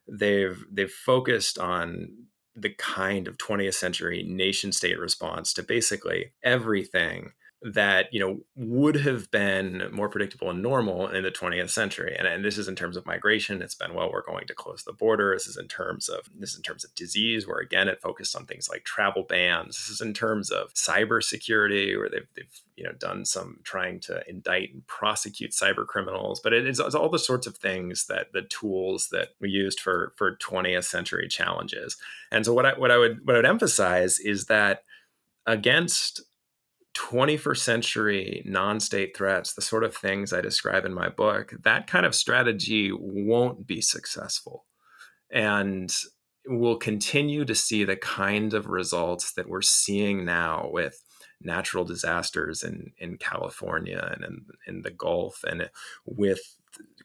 they've 0.09 0.65
they've 0.73 0.91
focused 0.91 1.59
on 1.59 2.09
the 2.61 2.71
kind 2.71 3.27
of 3.27 3.39
20th 3.39 3.75
century 3.75 4.23
nation 4.23 4.73
state 4.73 4.99
response 4.99 5.53
to 5.55 5.63
basically 5.63 6.33
everything 6.43 7.33
that 7.63 8.07
you 8.13 8.21
know 8.21 8.41
would 8.55 8.97
have 8.97 9.31
been 9.31 9.89
more 9.93 10.09
predictable 10.09 10.51
and 10.51 10.63
normal 10.63 11.09
in 11.09 11.23
the 11.23 11.31
20th 11.31 11.71
century 11.71 12.17
and, 12.19 12.27
and 12.27 12.45
this 12.45 12.57
is 12.57 12.69
in 12.69 12.75
terms 12.75 12.97
of 12.97 13.05
migration 13.05 13.61
it's 13.61 13.75
been 13.75 13.95
well 13.95 14.11
we're 14.11 14.25
going 14.25 14.47
to 14.47 14.55
close 14.55 14.83
the 14.85 14.93
border 14.93 15.35
this 15.35 15.47
is 15.47 15.59
in 15.59 15.69
terms 15.69 16.09
of 16.09 16.29
this 16.39 16.53
is 16.53 16.57
in 16.57 16.63
terms 16.63 16.85
of 16.85 16.95
disease 16.95 17.47
where 17.47 17.59
again 17.59 17.89
it 17.89 18.01
focused 18.01 18.35
on 18.35 18.47
things 18.47 18.69
like 18.71 18.85
travel 18.85 19.25
bans 19.25 19.77
this 19.77 19.91
is 19.91 20.01
in 20.01 20.15
terms 20.15 20.51
of 20.51 20.73
cybersecurity 20.73 21.97
where 21.99 22.09
they've, 22.09 22.29
they've 22.35 22.61
you 22.77 22.85
know 22.85 22.93
done 22.93 23.25
some 23.27 23.59
trying 23.63 24.01
to 24.01 24.23
indict 24.27 24.73
and 24.73 24.87
prosecute 24.87 25.51
cyber 25.51 25.87
criminals 25.87 26.41
but 26.41 26.55
it 26.55 26.67
is 26.67 26.81
all 26.81 27.11
the 27.11 27.19
sorts 27.19 27.47
of 27.47 27.57
things 27.57 28.07
that 28.07 28.33
the 28.33 28.43
tools 28.43 29.09
that 29.11 29.29
we 29.41 29.51
used 29.51 29.81
for 29.81 30.13
for 30.17 30.37
20th 30.37 30.85
century 30.85 31.29
challenges. 31.29 31.97
And 32.31 32.45
so 32.45 32.53
what 32.53 32.67
i 32.67 32.73
what 32.79 32.91
i 32.91 32.99
would 32.99 33.27
what 33.27 33.37
i 33.37 33.39
would 33.39 33.47
emphasize 33.47 34.19
is 34.19 34.47
that 34.47 34.85
against 35.47 36.23
21st 37.01 37.57
century 37.57 38.43
non 38.45 38.79
state 38.79 39.17
threats, 39.17 39.55
the 39.55 39.63
sort 39.63 39.85
of 39.85 39.97
things 39.97 40.33
I 40.33 40.43
describe 40.43 40.85
in 40.85 40.93
my 40.93 41.09
book, 41.09 41.55
that 41.63 41.87
kind 41.87 42.05
of 42.05 42.15
strategy 42.15 42.91
won't 42.93 43.67
be 43.67 43.81
successful. 43.81 44.67
And 45.33 45.91
we'll 46.47 46.77
continue 46.77 47.45
to 47.47 47.55
see 47.55 47.85
the 47.85 47.97
kind 47.97 48.53
of 48.53 48.67
results 48.67 49.33
that 49.33 49.49
we're 49.49 49.63
seeing 49.63 50.25
now 50.25 50.69
with 50.71 51.03
natural 51.41 51.85
disasters 51.85 52.63
in, 52.63 52.93
in 52.99 53.17
California 53.17 54.11
and 54.15 54.25
in, 54.25 54.45
in 54.67 54.83
the 54.83 54.91
Gulf 54.91 55.43
and 55.49 55.71
with 56.05 56.41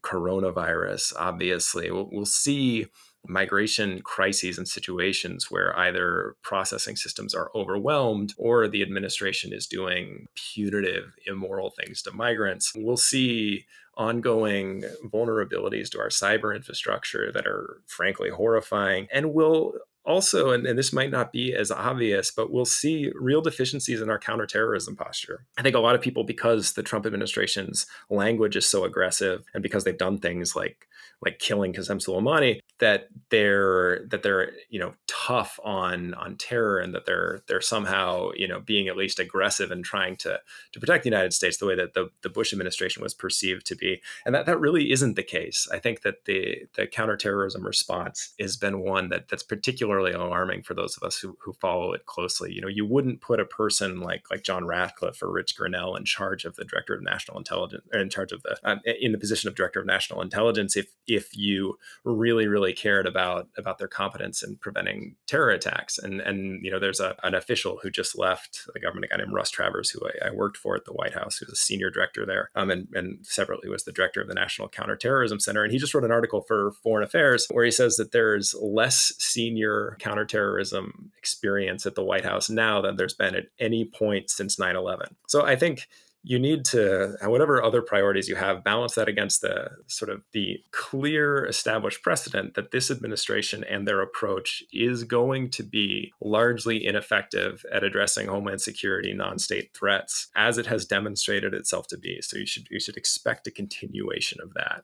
coronavirus, 0.01 1.13
obviously. 1.17 1.89
We'll, 1.89 2.09
we'll 2.11 2.25
see 2.25 2.87
migration 3.27 4.01
crises 4.01 4.57
and 4.57 4.67
situations 4.67 5.49
where 5.49 5.77
either 5.77 6.35
processing 6.41 6.95
systems 6.95 7.33
are 7.33 7.51
overwhelmed 7.55 8.33
or 8.37 8.67
the 8.67 8.81
administration 8.81 9.53
is 9.53 9.67
doing 9.67 10.27
punitive, 10.35 11.13
immoral 11.25 11.69
things 11.69 12.01
to 12.03 12.11
migrants. 12.11 12.73
We'll 12.75 12.97
see 12.97 13.65
ongoing 13.97 14.83
vulnerabilities 15.05 15.89
to 15.89 15.99
our 15.99 16.09
cyber 16.09 16.55
infrastructure 16.55 17.31
that 17.31 17.47
are 17.47 17.81
frankly 17.87 18.29
horrifying 18.29 19.07
and 19.11 19.33
will 19.33 19.73
also, 20.05 20.51
and, 20.51 20.65
and, 20.67 20.77
this 20.77 20.93
might 20.93 21.09
not 21.09 21.31
be 21.31 21.53
as 21.53 21.71
obvious, 21.71 22.29
but 22.31 22.51
we'll 22.51 22.65
see 22.65 23.11
real 23.15 23.41
deficiencies 23.41 24.01
in 24.01 24.09
our 24.09 24.19
counterterrorism 24.19 24.95
posture. 24.95 25.45
I 25.57 25.63
think 25.63 25.75
a 25.75 25.79
lot 25.79 25.95
of 25.95 26.01
people, 26.01 26.23
because 26.23 26.73
the 26.73 26.83
Trump 26.83 27.05
administration's 27.05 27.87
language 28.09 28.55
is 28.55 28.67
so 28.67 28.83
aggressive 28.83 29.43
and 29.53 29.63
because 29.63 29.83
they've 29.83 29.97
done 29.97 30.19
things 30.19 30.55
like 30.55 30.87
like 31.21 31.39
killing 31.39 31.73
Qasem 31.73 32.03
Soleimani, 32.03 32.59
that 32.79 33.07
they're 33.29 34.05
that 34.07 34.21
they're 34.21 34.51
you 34.69 34.79
know 34.79 34.93
tough 35.07 35.59
on 35.63 36.13
on 36.15 36.35
terror 36.35 36.79
and 36.79 36.93
that 36.93 37.05
they're 37.05 37.41
they're 37.47 37.61
somehow 37.61 38.29
you 38.35 38.47
know 38.47 38.59
being 38.59 38.87
at 38.87 38.97
least 38.97 39.19
aggressive 39.19 39.71
and 39.71 39.85
trying 39.85 40.15
to 40.17 40.39
to 40.71 40.79
protect 40.79 41.03
the 41.03 41.09
United 41.09 41.33
States 41.33 41.57
the 41.57 41.65
way 41.65 41.75
that 41.75 41.93
the, 41.93 42.09
the 42.21 42.29
Bush 42.29 42.51
administration 42.51 43.01
was 43.01 43.13
perceived 43.13 43.65
to 43.65 43.75
be, 43.75 44.01
and 44.25 44.35
that 44.35 44.45
that 44.45 44.59
really 44.59 44.91
isn't 44.91 45.15
the 45.15 45.23
case. 45.23 45.67
I 45.71 45.79
think 45.79 46.01
that 46.01 46.25
the 46.25 46.65
the 46.75 46.87
counterterrorism 46.87 47.65
response 47.65 48.33
has 48.39 48.57
been 48.57 48.79
one 48.79 49.09
that 49.09 49.29
that's 49.29 49.43
particularly 49.43 50.11
alarming 50.11 50.63
for 50.63 50.73
those 50.73 50.97
of 50.97 51.03
us 51.03 51.17
who, 51.17 51.37
who 51.41 51.53
follow 51.53 51.93
it 51.93 52.05
closely. 52.05 52.51
You 52.51 52.61
know, 52.61 52.67
you 52.67 52.85
wouldn't 52.85 53.21
put 53.21 53.39
a 53.39 53.45
person 53.45 54.01
like 54.01 54.25
like 54.29 54.43
John 54.43 54.65
Ratcliffe 54.65 55.21
or 55.21 55.31
Rich 55.31 55.57
Grenell 55.57 55.97
in 55.97 56.03
charge 56.03 56.43
of 56.43 56.55
the 56.55 56.65
director 56.65 56.93
of 56.93 57.01
national 57.01 57.37
intelligence, 57.37 57.83
in 57.93 58.09
charge 58.09 58.31
of 58.31 58.43
the 58.43 58.57
um, 58.63 58.81
in 58.85 59.13
the 59.13 59.17
position 59.17 59.47
of 59.47 59.55
director 59.55 59.79
of 59.79 59.85
national 59.85 60.21
intelligence 60.21 60.75
if 60.75 60.87
if 61.07 61.35
you 61.37 61.77
really 62.03 62.47
really 62.47 62.64
cared 62.73 63.07
about 63.07 63.47
about 63.57 63.77
their 63.77 63.87
competence 63.87 64.43
in 64.43 64.57
preventing 64.57 65.15
terror 65.27 65.49
attacks. 65.49 65.97
And 65.97 66.21
and 66.21 66.63
you 66.63 66.71
know 66.71 66.79
there's 66.79 66.99
a, 66.99 67.15
an 67.23 67.33
official 67.33 67.79
who 67.81 67.89
just 67.89 68.17
left 68.17 68.67
the 68.73 68.79
government 68.79 69.05
a 69.05 69.07
guy 69.09 69.17
named 69.17 69.33
Russ 69.33 69.49
Travers 69.49 69.89
who 69.89 69.99
I, 70.05 70.27
I 70.27 70.31
worked 70.31 70.57
for 70.57 70.75
at 70.75 70.85
the 70.85 70.93
White 70.93 71.13
House 71.13 71.37
who's 71.37 71.49
a 71.49 71.55
senior 71.55 71.89
director 71.89 72.25
there 72.25 72.49
um, 72.55 72.69
and 72.71 72.87
and 72.93 73.25
separately 73.25 73.69
was 73.69 73.83
the 73.83 73.91
director 73.91 74.21
of 74.21 74.27
the 74.27 74.33
National 74.33 74.69
Counterterrorism 74.69 75.39
Center. 75.39 75.63
And 75.63 75.71
he 75.71 75.79
just 75.79 75.93
wrote 75.93 76.03
an 76.03 76.11
article 76.11 76.41
for 76.41 76.73
Foreign 76.83 77.03
Affairs 77.03 77.47
where 77.51 77.65
he 77.65 77.71
says 77.71 77.97
that 77.97 78.11
there's 78.11 78.55
less 78.61 79.13
senior 79.17 79.97
counterterrorism 79.99 81.11
experience 81.17 81.85
at 81.85 81.95
the 81.95 82.03
White 82.03 82.25
House 82.25 82.49
now 82.49 82.81
than 82.81 82.95
there's 82.95 83.13
been 83.13 83.35
at 83.35 83.47
any 83.59 83.85
point 83.85 84.29
since 84.29 84.57
9/11 84.57 85.15
so 85.27 85.45
I 85.45 85.55
think 85.55 85.87
you 86.27 86.39
need 86.39 86.65
to 86.65 87.15
uh, 87.23 87.29
whatever 87.29 87.63
other 87.63 87.83
priorities 87.83 88.27
you 88.27 88.35
have 88.35 88.63
balance 88.63 88.95
that 88.95 89.07
against 89.07 89.41
the 89.41 89.69
sort 89.85 90.09
of 90.09 90.23
the 90.33 90.57
clear 90.71 91.45
established 91.45 92.01
precedent 92.01 92.55
that 92.55 92.71
this 92.71 92.89
administration 92.89 93.63
and 93.63 93.87
their 93.87 94.01
approach 94.01 94.63
is 94.73 95.03
going 95.03 95.51
to 95.51 95.61
be 95.61 96.11
largely 96.19 96.83
ineffective 96.83 97.63
at 97.71 97.83
addressing 97.83 98.27
homeland 98.27 98.59
security 98.59 99.13
non-state 99.13 99.69
threats 99.75 100.27
as 100.35 100.57
it 100.57 100.65
has 100.65 100.85
demonstrated 100.85 101.53
itself 101.53 101.85
to 101.85 101.97
be. 101.97 102.19
So 102.21 102.37
you 102.37 102.47
should 102.47 102.67
you 102.71 102.79
should 102.79 102.97
expect 102.97 103.45
a 103.45 103.51
continuation 103.51 104.41
of 104.41 104.53
that. 104.55 104.83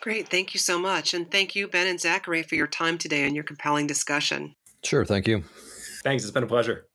Great. 0.00 0.28
Thank 0.28 0.54
you 0.54 0.60
so 0.60 0.78
much. 0.78 1.12
And 1.12 1.30
thank 1.30 1.54
you 1.54 1.68
ben 1.68 1.86
and 1.86 2.00
zachary 2.00 2.42
for 2.42 2.54
your 2.54 2.66
time 2.66 2.96
today 2.96 3.24
and 3.24 3.34
your 3.34 3.44
compelling 3.44 3.86
discussion. 3.86 4.54
Sure. 4.82 5.04
Thank 5.04 5.28
you. 5.28 5.44
Thanks. 6.02 6.24
It's 6.24 6.32
been 6.32 6.44
a 6.44 6.46
pleasure 6.46 6.86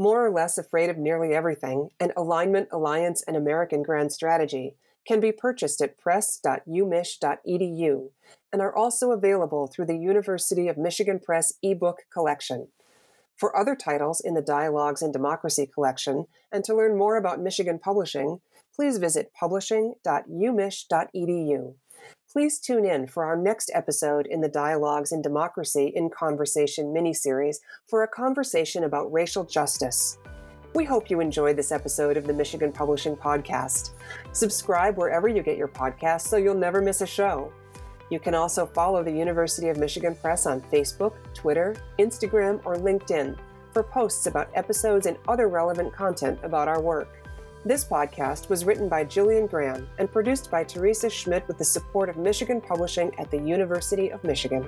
more 0.00 0.24
or 0.24 0.30
less 0.30 0.56
afraid 0.56 0.88
of 0.88 0.96
nearly 0.96 1.34
everything, 1.34 1.90
an 2.00 2.10
alignment, 2.16 2.66
alliance, 2.72 3.22
and 3.26 3.36
American 3.36 3.82
grand 3.82 4.10
strategy. 4.10 4.74
can 5.06 5.20
be 5.20 5.32
purchased 5.32 5.82
at 5.82 5.98
press.umich.edu 5.98 8.10
and 8.52 8.62
are 8.62 8.76
also 8.76 9.10
available 9.10 9.66
through 9.66 9.86
the 9.86 9.96
University 9.96 10.68
of 10.68 10.78
Michigan 10.78 11.18
Press 11.18 11.54
ebook 11.62 12.00
collection. 12.12 12.68
For 13.36 13.56
other 13.56 13.74
titles 13.74 14.20
in 14.20 14.34
the 14.34 14.42
Dialogues 14.42 15.02
in 15.02 15.12
Democracy 15.12 15.66
collection 15.66 16.26
and 16.52 16.62
to 16.64 16.74
learn 16.74 16.96
more 16.96 17.16
about 17.16 17.40
Michigan 17.40 17.78
publishing, 17.78 18.40
please 18.74 18.98
visit 18.98 19.32
publishing.umich.edu. 19.38 21.74
Please 22.32 22.60
tune 22.60 22.84
in 22.84 23.08
for 23.08 23.24
our 23.24 23.36
next 23.36 23.72
episode 23.74 24.28
in 24.28 24.40
the 24.40 24.48
Dialogues 24.48 25.10
in 25.10 25.20
Democracy 25.20 25.90
in 25.96 26.10
Conversation 26.10 26.92
mini-series 26.92 27.58
for 27.88 28.04
a 28.04 28.08
conversation 28.08 28.84
about 28.84 29.12
racial 29.12 29.42
justice. 29.42 30.16
We 30.72 30.84
hope 30.84 31.10
you 31.10 31.18
enjoyed 31.18 31.56
this 31.56 31.72
episode 31.72 32.16
of 32.16 32.28
the 32.28 32.32
Michigan 32.32 32.70
Publishing 32.70 33.16
Podcast. 33.16 33.94
Subscribe 34.30 34.96
wherever 34.96 35.26
you 35.26 35.42
get 35.42 35.58
your 35.58 35.66
podcasts 35.66 36.28
so 36.28 36.36
you'll 36.36 36.54
never 36.54 36.80
miss 36.80 37.00
a 37.00 37.06
show. 37.06 37.52
You 38.10 38.20
can 38.20 38.36
also 38.36 38.64
follow 38.64 39.02
the 39.02 39.10
University 39.10 39.68
of 39.68 39.76
Michigan 39.76 40.14
Press 40.14 40.46
on 40.46 40.60
Facebook, 40.60 41.14
Twitter, 41.34 41.74
Instagram, 41.98 42.60
or 42.64 42.76
LinkedIn 42.76 43.36
for 43.72 43.82
posts 43.82 44.26
about 44.26 44.50
episodes 44.54 45.06
and 45.06 45.18
other 45.26 45.48
relevant 45.48 45.92
content 45.92 46.38
about 46.44 46.68
our 46.68 46.80
work. 46.80 47.19
This 47.62 47.84
podcast 47.84 48.48
was 48.48 48.64
written 48.64 48.88
by 48.88 49.04
Jillian 49.04 49.46
Graham 49.46 49.86
and 49.98 50.10
produced 50.10 50.50
by 50.50 50.64
Teresa 50.64 51.10
Schmidt 51.10 51.46
with 51.46 51.58
the 51.58 51.64
support 51.64 52.08
of 52.08 52.16
Michigan 52.16 52.58
Publishing 52.58 53.12
at 53.18 53.30
the 53.30 53.36
University 53.36 54.08
of 54.08 54.24
Michigan. 54.24 54.66